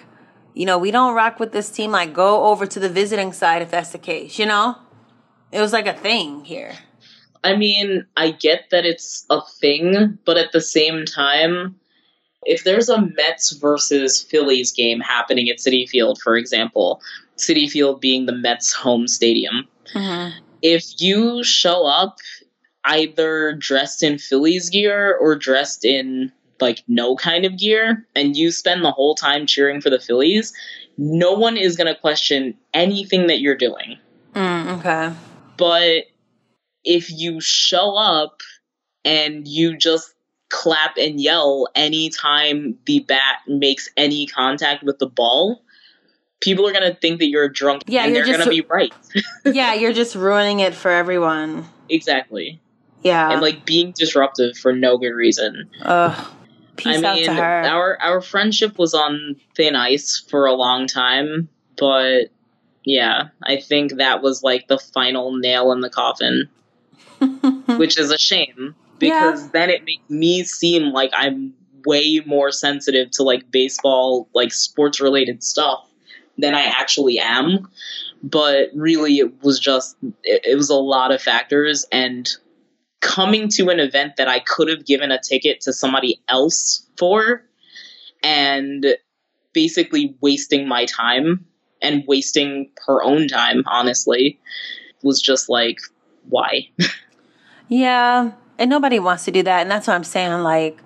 you 0.53 0.65
know, 0.65 0.77
we 0.77 0.89
don't 0.91 1.15
rock 1.15 1.37
with 1.39 1.51
this 1.51 1.69
team. 1.69 1.91
Like, 1.91 2.13
go 2.13 2.45
over 2.45 2.65
to 2.65 2.79
the 2.79 2.87
visiting 2.89 3.33
side 3.33 3.61
if 3.61 3.71
that's 3.71 3.89
the 3.89 3.97
case. 3.97 4.39
You 4.39 4.45
know, 4.45 4.77
it 5.51 5.59
was 5.59 5.73
like 5.73 5.85
a 5.87 5.93
thing 5.93 6.45
here. 6.45 6.75
I 7.43 7.55
mean, 7.55 8.05
I 8.15 8.31
get 8.31 8.69
that 8.71 8.85
it's 8.85 9.25
a 9.29 9.41
thing, 9.59 10.17
but 10.25 10.37
at 10.37 10.51
the 10.51 10.61
same 10.61 11.05
time, 11.05 11.75
if 12.45 12.63
there's 12.63 12.89
a 12.89 13.01
Mets 13.01 13.51
versus 13.53 14.21
Phillies 14.21 14.71
game 14.71 14.99
happening 14.99 15.49
at 15.49 15.57
Citi 15.57 15.87
Field, 15.87 16.19
for 16.21 16.35
example, 16.37 17.01
Citi 17.37 17.69
Field 17.69 18.01
being 18.01 18.25
the 18.25 18.35
Mets 18.35 18.73
home 18.73 19.07
stadium, 19.07 19.67
Mm-hmm. 19.93 20.39
if 20.61 20.85
you 20.99 21.43
show 21.43 21.85
up 21.85 22.17
either 22.85 23.53
dressed 23.53 24.01
in 24.01 24.17
Phillies 24.17 24.69
gear 24.69 25.15
or 25.19 25.35
dressed 25.35 25.85
in 25.85 26.31
like 26.59 26.83
no 26.87 27.15
kind 27.15 27.45
of 27.45 27.57
gear 27.57 28.07
and 28.15 28.35
you 28.35 28.49
spend 28.49 28.83
the 28.83 28.91
whole 28.91 29.13
time 29.13 29.45
cheering 29.45 29.81
for 29.81 29.89
the 29.89 29.99
Phillies, 29.99 30.53
no 30.97 31.33
one 31.33 31.57
is 31.57 31.75
going 31.75 31.93
to 31.93 31.99
question 31.99 32.55
anything 32.73 33.27
that 33.27 33.39
you're 33.39 33.57
doing. 33.57 33.97
Mm, 34.33 34.79
okay. 34.79 35.13
But 35.57 36.05
if 36.83 37.11
you 37.11 37.39
show 37.41 37.95
up 37.95 38.41
and 39.05 39.47
you 39.47 39.77
just 39.77 40.13
clap 40.49 40.97
and 40.97 41.19
yell 41.19 41.67
anytime 41.75 42.77
the 42.85 42.99
bat 42.99 43.39
makes 43.47 43.89
any 43.97 44.25
contact 44.27 44.83
with 44.83 44.99
the 44.99 45.07
ball, 45.07 45.61
people 46.41 46.67
are 46.67 46.71
going 46.73 46.89
to 46.91 46.97
think 46.99 47.19
that 47.19 47.27
you're 47.27 47.45
a 47.45 47.51
drunk 47.53 47.83
Yeah, 47.87 48.05
and 48.05 48.15
you're 48.15 48.25
they're 48.25 48.37
going 48.37 48.45
to 48.45 48.49
be 48.49 48.61
right. 48.61 48.93
yeah, 49.45 49.73
you're 49.73 49.93
just 49.93 50.15
ruining 50.15 50.59
it 50.59 50.73
for 50.75 50.91
everyone. 50.91 51.65
exactly. 51.89 52.59
Yeah. 53.01 53.31
and 53.31 53.41
like 53.41 53.65
being 53.65 53.91
disruptive 53.91 54.55
for 54.57 54.71
no 54.73 54.97
good 54.97 55.11
reason. 55.11 55.69
Ugh. 55.81 56.27
Peace 56.77 57.03
I 57.03 57.09
out 57.09 57.15
mean, 57.15 57.25
to 57.25 57.33
her. 57.33 57.41
our 57.65 58.01
our 58.01 58.21
friendship 58.21 58.79
was 58.79 58.93
on 58.93 59.35
thin 59.55 59.75
ice 59.75 60.23
for 60.29 60.45
a 60.47 60.53
long 60.53 60.87
time, 60.87 61.49
but 61.77 62.29
yeah, 62.85 63.27
I 63.43 63.57
think 63.57 63.97
that 63.97 64.23
was 64.23 64.41
like 64.41 64.67
the 64.67 64.79
final 64.79 65.35
nail 65.37 65.71
in 65.73 65.81
the 65.81 65.89
coffin, 65.89 66.49
which 67.77 67.97
is 67.97 68.11
a 68.11 68.17
shame 68.17 68.75
because 68.99 69.49
then 69.51 69.69
it 69.69 69.83
makes 69.83 70.09
me 70.09 70.43
seem 70.43 70.91
like 70.91 71.11
I'm 71.13 71.53
way 71.85 72.21
more 72.25 72.51
sensitive 72.51 73.11
to 73.11 73.23
like 73.23 73.51
baseball, 73.51 74.29
like 74.33 74.53
sports 74.53 75.01
related 75.01 75.43
stuff 75.43 75.87
than 76.37 76.55
I 76.55 76.63
actually 76.63 77.19
am. 77.19 77.67
But 78.21 78.69
really, 78.73 79.17
it 79.17 79.43
was 79.43 79.59
just 79.59 79.97
it, 80.23 80.45
it 80.45 80.55
was 80.55 80.69
a 80.69 80.75
lot 80.75 81.11
of 81.11 81.21
factors 81.21 81.85
and 81.91 82.29
coming 83.01 83.49
to 83.49 83.69
an 83.69 83.79
event 83.79 84.15
that 84.15 84.29
I 84.29 84.39
could 84.39 84.69
have 84.69 84.85
given 84.85 85.11
a 85.11 85.19
ticket 85.19 85.59
to 85.61 85.73
somebody 85.73 86.21
else 86.29 86.87
for 86.97 87.43
and 88.23 88.95
basically 89.51 90.15
wasting 90.21 90.67
my 90.67 90.85
time 90.85 91.45
and 91.81 92.05
wasting 92.07 92.71
her 92.87 93.03
own 93.03 93.27
time, 93.27 93.63
honestly, 93.67 94.39
was 95.03 95.21
just 95.21 95.49
like, 95.49 95.79
why? 96.29 96.69
Yeah, 97.67 98.31
and 98.57 98.69
nobody 98.69 98.99
wants 98.99 99.25
to 99.25 99.31
do 99.31 99.43
that, 99.43 99.61
and 99.61 99.71
that's 99.71 99.87
what 99.87 99.93
I'm 99.95 100.03
saying. 100.03 100.43
Like, 100.43 100.79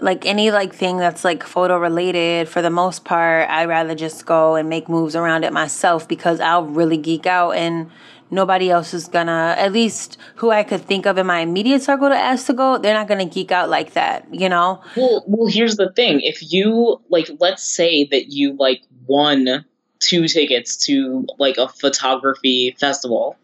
like 0.00 0.26
any 0.26 0.50
like 0.50 0.74
thing 0.74 0.96
that's 0.98 1.24
like 1.24 1.42
photo 1.42 1.78
related, 1.78 2.48
for 2.48 2.62
the 2.62 2.70
most 2.70 3.04
part, 3.04 3.48
i'd 3.50 3.68
rather 3.68 3.94
just 3.94 4.26
go 4.26 4.54
and 4.56 4.68
make 4.68 4.88
moves 4.88 5.14
around 5.14 5.44
it 5.44 5.52
myself 5.52 6.08
because 6.08 6.40
I'll 6.40 6.64
really 6.64 6.96
geek 6.96 7.26
out, 7.26 7.52
and 7.52 7.90
nobody 8.30 8.70
else 8.70 8.94
is 8.94 9.08
gonna. 9.08 9.54
At 9.58 9.72
least 9.72 10.18
who 10.36 10.50
I 10.50 10.62
could 10.62 10.82
think 10.82 11.06
of 11.06 11.18
in 11.18 11.26
my 11.26 11.40
immediate 11.40 11.82
circle 11.82 12.08
to 12.08 12.16
ask 12.16 12.46
to 12.46 12.52
go, 12.54 12.78
they're 12.78 12.94
not 12.94 13.08
gonna 13.08 13.26
geek 13.26 13.52
out 13.52 13.68
like 13.68 13.92
that, 13.94 14.26
you 14.32 14.48
know. 14.48 14.82
Well, 14.96 15.24
well, 15.26 15.46
here's 15.48 15.76
the 15.76 15.92
thing. 15.92 16.20
If 16.22 16.52
you 16.52 17.00
like, 17.08 17.30
let's 17.38 17.62
say 17.62 18.04
that 18.04 18.30
you 18.32 18.56
like 18.58 18.82
won 19.06 19.64
two 20.00 20.26
tickets 20.28 20.76
to 20.86 21.26
like 21.38 21.58
a 21.58 21.68
photography 21.68 22.74
festival, 22.78 23.36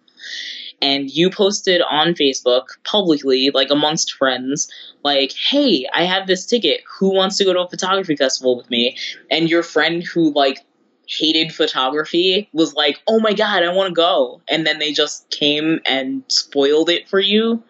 and 0.82 1.10
you 1.10 1.30
posted 1.30 1.82
on 1.82 2.14
Facebook 2.14 2.64
publicly, 2.84 3.50
like 3.52 3.70
amongst 3.70 4.12
friends, 4.12 4.70
like, 5.04 5.32
"Hey, 5.32 5.86
I 5.92 6.04
have 6.04 6.26
this 6.26 6.46
ticket. 6.46 6.82
Who 6.98 7.14
wants 7.14 7.36
to 7.38 7.44
go 7.44 7.52
to 7.52 7.60
a 7.60 7.68
photography 7.68 8.16
festival 8.16 8.56
with 8.56 8.70
me?" 8.70 8.96
And 9.30 9.48
your 9.48 9.62
friend 9.62 10.02
who 10.02 10.32
like 10.32 10.64
hated 11.08 11.54
photography 11.54 12.48
was 12.52 12.74
like, 12.74 13.00
"Oh 13.06 13.20
my 13.20 13.32
god, 13.32 13.62
I 13.62 13.72
want 13.72 13.88
to 13.88 13.94
go," 13.94 14.40
and 14.48 14.66
then 14.66 14.78
they 14.78 14.92
just 14.92 15.30
came 15.30 15.80
and 15.86 16.22
spoiled 16.28 16.90
it 16.90 17.08
for 17.08 17.20
you. 17.20 17.62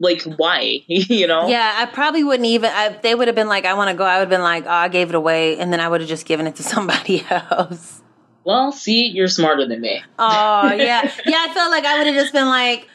Like, 0.00 0.22
why? 0.22 0.80
you 0.86 1.26
know? 1.26 1.48
Yeah, 1.48 1.72
I 1.76 1.86
probably 1.86 2.24
wouldn't 2.24 2.48
even. 2.48 2.70
I, 2.72 2.88
they 2.88 3.14
would 3.14 3.28
have 3.28 3.36
been 3.36 3.48
like, 3.48 3.64
"I 3.64 3.74
want 3.74 3.90
to 3.90 3.96
go," 3.96 4.04
I 4.04 4.16
would 4.16 4.22
have 4.22 4.30
been 4.30 4.42
like, 4.42 4.64
"Oh, 4.66 4.70
I 4.70 4.88
gave 4.88 5.08
it 5.08 5.14
away," 5.14 5.58
and 5.58 5.72
then 5.72 5.80
I 5.80 5.88
would 5.88 6.00
have 6.00 6.08
just 6.08 6.26
given 6.26 6.46
it 6.46 6.56
to 6.56 6.62
somebody 6.74 7.24
else. 7.30 8.00
Well, 8.44 8.72
see, 8.72 9.06
you're 9.06 9.28
smarter 9.28 9.66
than 9.66 9.80
me. 9.80 10.02
Oh 10.18 10.72
yeah, 10.72 11.10
yeah. 11.26 11.46
I 11.48 11.54
felt 11.54 11.70
like 11.70 11.84
I 11.84 11.98
would 11.98 12.06
have 12.06 12.16
just 12.16 12.32
been 12.32 12.46
like, 12.46 12.88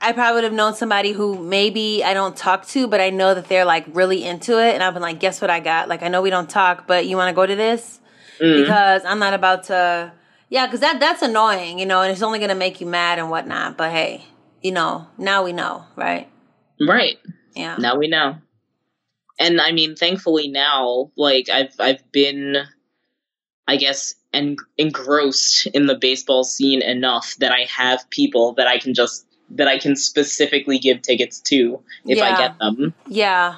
I 0.00 0.12
probably 0.12 0.34
would 0.36 0.44
have 0.44 0.52
known 0.52 0.74
somebody 0.74 1.12
who 1.12 1.38
maybe 1.38 2.02
I 2.02 2.14
don't 2.14 2.36
talk 2.36 2.66
to, 2.68 2.88
but 2.88 3.00
I 3.00 3.10
know 3.10 3.34
that 3.34 3.48
they're 3.48 3.64
like 3.66 3.84
really 3.92 4.24
into 4.24 4.58
it, 4.58 4.74
and 4.74 4.82
I've 4.82 4.94
been 4.94 5.02
like, 5.02 5.20
guess 5.20 5.40
what 5.40 5.50
I 5.50 5.60
got? 5.60 5.88
Like 5.88 6.02
I 6.02 6.08
know 6.08 6.22
we 6.22 6.30
don't 6.30 6.48
talk, 6.48 6.86
but 6.86 7.06
you 7.06 7.16
want 7.16 7.28
to 7.28 7.34
go 7.34 7.46
to 7.46 7.54
this 7.56 7.98
Mm. 8.40 8.62
because 8.62 9.04
I'm 9.04 9.18
not 9.18 9.34
about 9.34 9.64
to. 9.64 10.12
Yeah, 10.48 10.66
because 10.66 10.80
that 10.80 10.98
that's 10.98 11.22
annoying, 11.22 11.78
you 11.78 11.86
know, 11.86 12.00
and 12.00 12.10
it's 12.10 12.22
only 12.22 12.38
gonna 12.38 12.54
make 12.54 12.80
you 12.80 12.86
mad 12.86 13.18
and 13.18 13.30
whatnot. 13.30 13.76
But 13.76 13.92
hey, 13.92 14.24
you 14.62 14.72
know, 14.72 15.06
now 15.18 15.44
we 15.44 15.52
know, 15.52 15.84
right? 15.94 16.28
Right. 16.80 17.18
Yeah. 17.54 17.76
Now 17.78 17.96
we 17.96 18.08
know. 18.08 18.36
And 19.38 19.60
I 19.60 19.72
mean, 19.72 19.94
thankfully 19.94 20.48
now, 20.48 21.12
like 21.16 21.48
I've 21.50 21.74
I've 21.78 22.10
been 22.12 22.56
I 23.68 23.76
guess 23.76 24.14
en- 24.32 24.56
engrossed 24.78 25.66
in 25.66 25.86
the 25.86 25.94
baseball 25.94 26.44
scene 26.44 26.82
enough 26.82 27.36
that 27.38 27.52
I 27.52 27.64
have 27.64 28.08
people 28.10 28.52
that 28.54 28.66
I 28.66 28.78
can 28.78 28.94
just 28.94 29.26
that 29.50 29.66
I 29.66 29.78
can 29.78 29.96
specifically 29.96 30.78
give 30.78 31.02
tickets 31.02 31.40
to 31.40 31.80
if 32.06 32.22
I 32.22 32.36
get 32.36 32.58
them. 32.58 32.94
Yeah. 33.08 33.56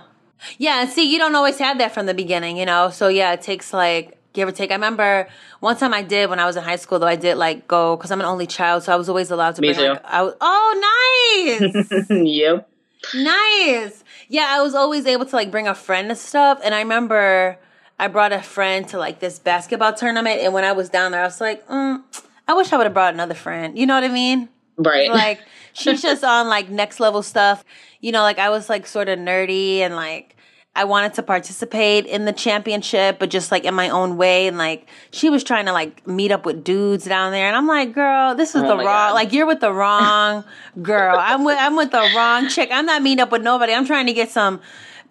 Yeah, 0.59 0.81
and 0.81 0.91
see, 0.91 1.13
you 1.13 1.19
don't 1.19 1.35
always 1.35 1.59
have 1.59 1.79
that 1.79 1.93
from 1.93 2.07
the 2.07 2.15
beginning, 2.15 2.57
you 2.57 2.67
know? 2.67 2.91
So, 2.91 3.09
yeah, 3.09 3.33
it 3.33 3.43
takes 3.43 3.73
like, 3.73 4.19
give 4.33 4.49
or 4.49 4.53
take. 4.53 4.71
I 4.71 4.75
remember 4.75 5.29
one 5.61 5.77
time 5.77 5.95
I 5.95 6.03
did 6.03 6.31
when 6.31 6.41
I 6.41 6.47
was 6.47 6.57
in 6.57 6.65
high 6.65 6.77
school, 6.77 6.99
though, 6.99 7.07
I 7.07 7.17
did 7.17 7.37
like 7.37 7.69
go, 7.69 7.97
because 7.97 8.11
I'm 8.11 8.21
an 8.21 8.27
only 8.27 8.47
child, 8.47 8.83
so 8.83 8.93
I 8.93 8.97
was 8.97 9.09
always 9.09 9.31
allowed 9.31 9.55
to 9.57 9.63
Me 9.63 9.69
bring 9.69 9.79
too. 9.79 9.93
like, 9.93 10.05
I 10.05 10.23
was, 10.23 10.35
oh, 10.41 11.61
nice! 11.61 12.07
yep. 12.11 12.69
nice! 13.15 14.03
Yeah, 14.29 14.47
I 14.49 14.63
was 14.63 14.75
always 14.75 15.07
able 15.07 15.27
to 15.27 15.37
like 15.37 15.51
bring 15.51 15.69
a 15.69 15.75
friend 15.75 16.09
and 16.09 16.19
stuff. 16.19 16.61
And 16.65 16.75
I 16.75 16.81
remember 16.81 17.59
I 18.03 18.09
brought 18.09 18.33
a 18.33 18.43
friend 18.43 18.89
to 18.89 18.99
like 18.99 19.21
this 19.21 19.39
basketball 19.39 19.93
tournament, 19.93 20.41
and 20.41 20.53
when 20.53 20.65
I 20.65 20.73
was 20.73 20.89
down 20.89 21.13
there, 21.13 21.21
I 21.21 21.25
was 21.25 21.41
like, 21.41 21.65
mm, 21.69 22.03
I 22.49 22.55
wish 22.55 22.73
I 22.73 22.77
would 22.77 22.83
have 22.87 22.93
brought 22.95 23.15
another 23.15 23.35
friend. 23.35 23.79
You 23.79 23.87
know 23.87 23.95
what 23.95 24.03
I 24.03 24.09
mean? 24.09 24.49
Right. 24.77 25.09
like 25.09 25.41
she's 25.73 26.03
just 26.09 26.25
on 26.25 26.49
like 26.49 26.69
next 26.69 26.99
level 26.99 27.23
stuff. 27.23 27.65
You 28.01 28.11
know, 28.11 28.23
like 28.23 28.41
I 28.41 28.51
was 28.51 28.69
like 28.69 28.89
sort 28.89 29.09
of 29.09 29.21
nerdy 29.21 29.79
and 29.79 29.95
like 29.95 30.35
I 30.75 30.83
wanted 30.83 31.15
to 31.15 31.23
participate 31.23 32.07
in 32.07 32.25
the 32.25 32.33
championship, 32.33 33.21
but 33.21 33.31
just 33.31 33.53
like 33.53 33.63
in 33.65 33.75
my 33.75 33.89
own 33.91 34.17
way. 34.17 34.49
And 34.49 34.59
like 34.59 34.89
she 35.13 35.31
was 35.31 35.45
trying 35.45 35.67
to 35.67 35.73
like 35.73 36.05
meet 36.05 36.33
up 36.33 36.45
with 36.45 36.65
dudes 36.65 37.05
down 37.05 37.31
there, 37.31 37.47
and 37.47 37.55
I'm 37.55 37.69
like, 37.69 37.93
girl, 37.95 38.35
this 38.35 38.57
is 38.57 38.63
Oh 38.63 38.67
the 38.67 38.75
wrong. 38.79 38.85
God. 38.85 39.15
Like 39.15 39.33
you're 39.33 39.47
with 39.47 39.61
the 39.61 39.73
wrong 39.73 40.43
girl. 40.83 41.17
I'm 41.21 41.45
with 41.45 41.57
I'm 41.61 41.77
with 41.77 41.93
the 41.93 42.11
wrong 42.17 42.49
chick. 42.49 42.69
I'm 42.73 42.87
not 42.87 43.01
meeting 43.01 43.21
up 43.21 43.31
with 43.31 43.43
nobody. 43.43 43.73
I'm 43.73 43.87
trying 43.87 44.07
to 44.07 44.13
get 44.13 44.29
some 44.31 44.61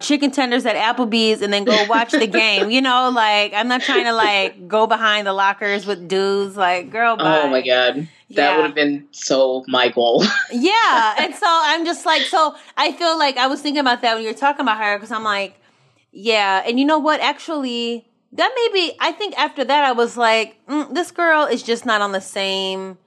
chicken 0.02 0.30
tenders 0.30 0.66
at 0.66 0.76
Applebee's 0.76 1.40
and 1.42 1.52
then 1.52 1.64
go 1.64 1.84
watch 1.84 2.10
the 2.12 2.26
game. 2.26 2.70
You 2.70 2.80
know, 2.82 3.10
like 3.14 3.52
I'm 3.54 3.68
not 3.68 3.82
trying 3.82 4.04
to 4.04 4.12
like 4.12 4.68
go 4.68 4.86
behind 4.86 5.26
the 5.26 5.32
lockers 5.32 5.86
with 5.86 6.08
dudes. 6.08 6.56
Like, 6.56 6.90
girl, 6.90 7.16
bye. 7.16 7.42
oh 7.42 7.48
my 7.48 7.62
god. 7.62 8.08
That 8.30 8.36
Yeah. 8.36 8.56
would 8.56 8.64
have 8.66 8.74
been 8.74 9.08
so 9.10 9.64
my 9.68 9.88
goal. 9.88 10.24
Yeah. 10.52 11.14
And 11.18 11.34
so 11.34 11.46
I'm 11.46 11.84
just 11.84 12.04
like, 12.06 12.22
so 12.22 12.54
I 12.76 12.92
feel 12.92 13.18
like 13.18 13.36
I 13.36 13.46
was 13.46 13.60
thinking 13.62 13.80
about 13.80 14.02
that 14.02 14.14
when 14.14 14.22
you 14.24 14.30
were 14.30 14.36
talking 14.38 14.60
about 14.62 14.78
her 14.78 14.96
because 14.98 15.12
I'm 15.12 15.24
like, 15.24 15.58
yeah. 16.12 16.62
And 16.66 16.78
you 16.78 16.84
know 16.84 16.98
what? 16.98 17.20
Actually, 17.20 18.06
that 18.32 18.50
maybe, 18.54 18.96
I 19.00 19.12
think 19.12 19.38
after 19.38 19.64
that, 19.64 19.84
I 19.84 19.92
was 19.92 20.16
like, 20.16 20.56
mm, 20.66 20.94
this 20.94 21.10
girl 21.10 21.44
is 21.46 21.62
just 21.62 21.84
not 21.86 22.00
on 22.00 22.12
the 22.12 22.20
same 22.20 22.98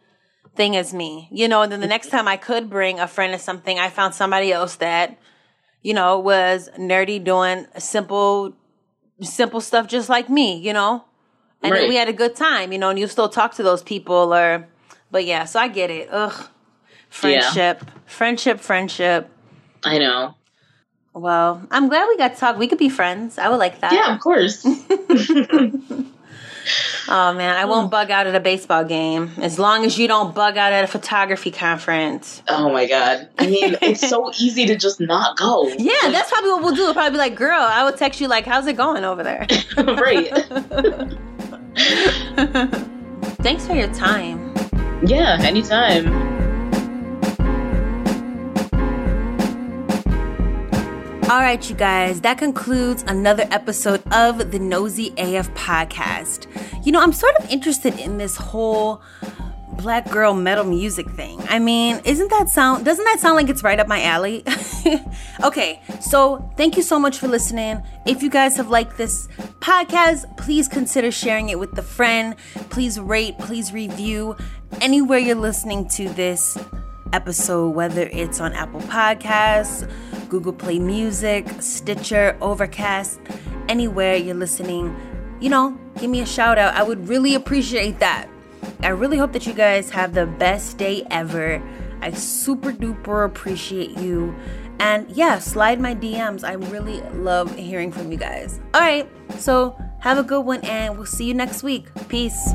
thing 0.56 0.76
as 0.76 0.94
me, 0.94 1.28
you 1.32 1.48
know. 1.48 1.62
And 1.64 1.72
then 1.72 1.82
the 1.82 1.88
next 1.88 2.10
time 2.10 2.28
I 2.28 2.38
could 2.38 2.70
bring 2.70 3.00
a 3.00 3.08
friend 3.08 3.34
or 3.34 3.38
something, 3.40 3.78
I 3.80 3.90
found 3.90 4.14
somebody 4.14 4.52
else 4.54 4.76
that, 4.78 5.18
you 5.86 5.94
know, 5.94 6.18
was 6.18 6.68
nerdy 6.80 7.24
doing 7.24 7.68
simple, 7.78 8.54
simple 9.22 9.62
stuff 9.62 9.88
just 9.88 10.10
like 10.10 10.32
me, 10.32 10.58
you 10.58 10.74
know? 10.74 11.06
And 11.62 11.74
Right. 11.74 11.88
we 11.88 11.96
had 11.96 12.10
a 12.10 12.14
good 12.14 12.36
time, 12.36 12.74
you 12.74 12.80
know, 12.80 12.90
and 12.90 12.98
you 12.98 13.06
still 13.08 13.30
talk 13.30 13.54
to 13.56 13.64
those 13.64 13.84
people 13.84 14.34
or, 14.34 14.68
but 15.12 15.26
yeah, 15.26 15.46
so 15.46 15.60
I 15.60 15.68
get 15.68 15.92
it. 15.92 16.10
Ugh. 16.12 16.48
Friendship, 17.10 17.86
friendship, 18.08 18.60
friendship. 18.62 19.30
I 19.84 20.00
know. 20.00 20.34
Well, 21.14 21.62
I'm 21.70 21.88
glad 21.88 22.08
we 22.08 22.18
got 22.18 22.34
to 22.34 22.40
talk. 22.40 22.58
We 22.58 22.68
could 22.68 22.80
be 22.80 22.90
friends. 22.90 23.38
I 23.38 23.48
would 23.50 23.60
like 23.60 23.82
that. 23.82 23.94
Yeah, 23.94 24.16
of 24.16 24.20
course. 24.20 24.66
Oh 27.08 27.34
man, 27.34 27.56
I 27.56 27.64
hmm. 27.64 27.70
won't 27.70 27.92
bug 27.92 28.12
out 28.12 28.28
at 28.28 28.36
a 28.36 28.40
baseball 28.40 28.84
game 28.84 29.32
as 29.38 29.60
long 29.60 29.86
as 29.86 29.98
you 29.98 30.08
don't 30.08 30.34
bug 30.34 30.58
out 30.58 30.74
at 30.74 30.84
a 30.84 30.88
photography 30.88 31.52
conference. 31.52 32.42
oh 32.48 32.72
my 32.72 32.88
god. 32.88 33.30
I 33.38 33.48
mean, 33.48 33.78
it's 33.82 34.08
so 34.08 34.32
easy 34.40 34.66
to 34.68 34.76
just 34.76 35.00
not 35.00 35.38
go. 35.38 35.68
Yeah, 35.68 35.94
that's 36.10 36.32
probably 36.32 36.52
what 36.52 36.64
we'll 36.64 36.76
do. 36.76 36.82
We'll 36.84 36.94
probably 36.94 37.12
be 37.12 37.18
like, 37.18 37.36
"Girl, 37.36 37.62
I 37.62 37.84
will 37.84 37.94
text 37.94 38.22
you 38.22 38.28
like, 38.28 38.46
how's 38.46 38.68
it 38.68 38.78
going 38.78 39.04
over 39.04 39.24
there?" 39.24 39.48
right. 39.78 40.30
Thanks 43.42 43.68
for 43.68 43.76
your 43.76 43.94
time. 43.94 44.54
Yeah, 45.06 45.38
anytime. 45.42 46.45
All 51.28 51.40
right, 51.40 51.68
you 51.68 51.76
guys, 51.76 52.22
that 52.22 52.38
concludes 52.38 53.04
another 53.08 53.48
episode 53.50 54.04
of 54.14 54.52
the 54.52 54.60
Nosey 54.60 55.12
AF 55.18 55.52
podcast. 55.56 56.46
You 56.86 56.92
know, 56.92 57.02
I'm 57.02 57.14
sort 57.14 57.36
of 57.38 57.50
interested 57.50 57.98
in 58.00 58.20
this 58.20 58.38
whole 58.38 59.02
black 59.72 60.08
girl 60.12 60.36
metal 60.36 60.64
music 60.64 61.10
thing. 61.10 61.42
I 61.50 61.58
mean, 61.58 62.00
isn't 62.06 62.30
that 62.30 62.50
sound 62.50 62.86
doesn't 62.86 63.04
that 63.06 63.20
sound 63.20 63.38
like 63.38 63.50
it's 63.50 63.64
right 63.64 63.80
up 63.80 63.88
my 63.88 64.04
alley? 64.04 64.44
okay, 65.44 65.82
so 66.00 66.48
thank 66.58 66.78
you 66.78 66.84
so 66.84 67.00
much 67.00 67.18
for 67.18 67.28
listening. 67.28 67.82
If 68.06 68.22
you 68.22 68.30
guys 68.30 68.56
have 68.58 68.70
liked 68.70 68.96
this 68.96 69.28
podcast, 69.62 70.38
please 70.38 70.68
consider 70.68 71.10
sharing 71.10 71.50
it 71.50 71.58
with 71.58 71.76
a 71.80 71.82
friend. 71.82 72.36
Please 72.70 73.00
rate, 73.00 73.40
please 73.40 73.74
review 73.74 74.38
anywhere 74.80 75.18
you're 75.18 75.36
listening 75.36 75.88
to 75.90 76.08
this 76.10 76.56
episode, 77.16 77.70
whether 77.70 78.10
it's 78.12 78.42
on 78.42 78.52
Apple 78.52 78.82
Podcasts, 78.82 79.90
Google 80.28 80.52
Play 80.52 80.80
Music, 80.80 81.48
Stitcher, 81.62 82.38
Overcast, 82.42 83.22
anywhere 83.70 84.18
you're 84.18 84.36
listening, 84.36 84.94
you 85.40 85.50
know, 85.50 85.78
give 85.98 86.12
me 86.12 86.20
a 86.20 86.26
shout 86.26 86.58
out. 86.58 86.76
I 86.76 86.84
would 86.84 87.08
really 87.08 87.34
appreciate 87.34 88.00
that. 88.00 88.28
I 88.82 88.90
really 88.90 89.18
hope 89.18 89.32
that 89.32 89.48
you 89.48 89.54
guys 89.54 89.90
have 89.92 90.14
the 90.14 90.26
best 90.26 90.78
day 90.78 91.08
ever. 91.10 91.64
I 92.02 92.12
super 92.12 92.74
duper 92.74 93.26
appreciate 93.26 93.98
you. 93.98 94.36
And 94.80 95.10
yeah, 95.10 95.40
slide 95.40 95.80
my 95.80 95.96
DMs. 95.96 96.44
I 96.44 96.54
really 96.54 97.00
love 97.14 97.56
hearing 97.56 97.94
from 97.94 98.12
you 98.12 98.18
guys. 98.18 98.60
All 98.74 98.82
right, 98.82 99.10
so 99.40 99.78
have 100.00 100.18
a 100.18 100.24
good 100.24 100.42
one, 100.42 100.60
and 100.66 100.98
we'll 100.98 101.06
see 101.06 101.26
you 101.26 101.34
next 101.34 101.64
week. 101.64 101.88
Peace. 102.10 102.50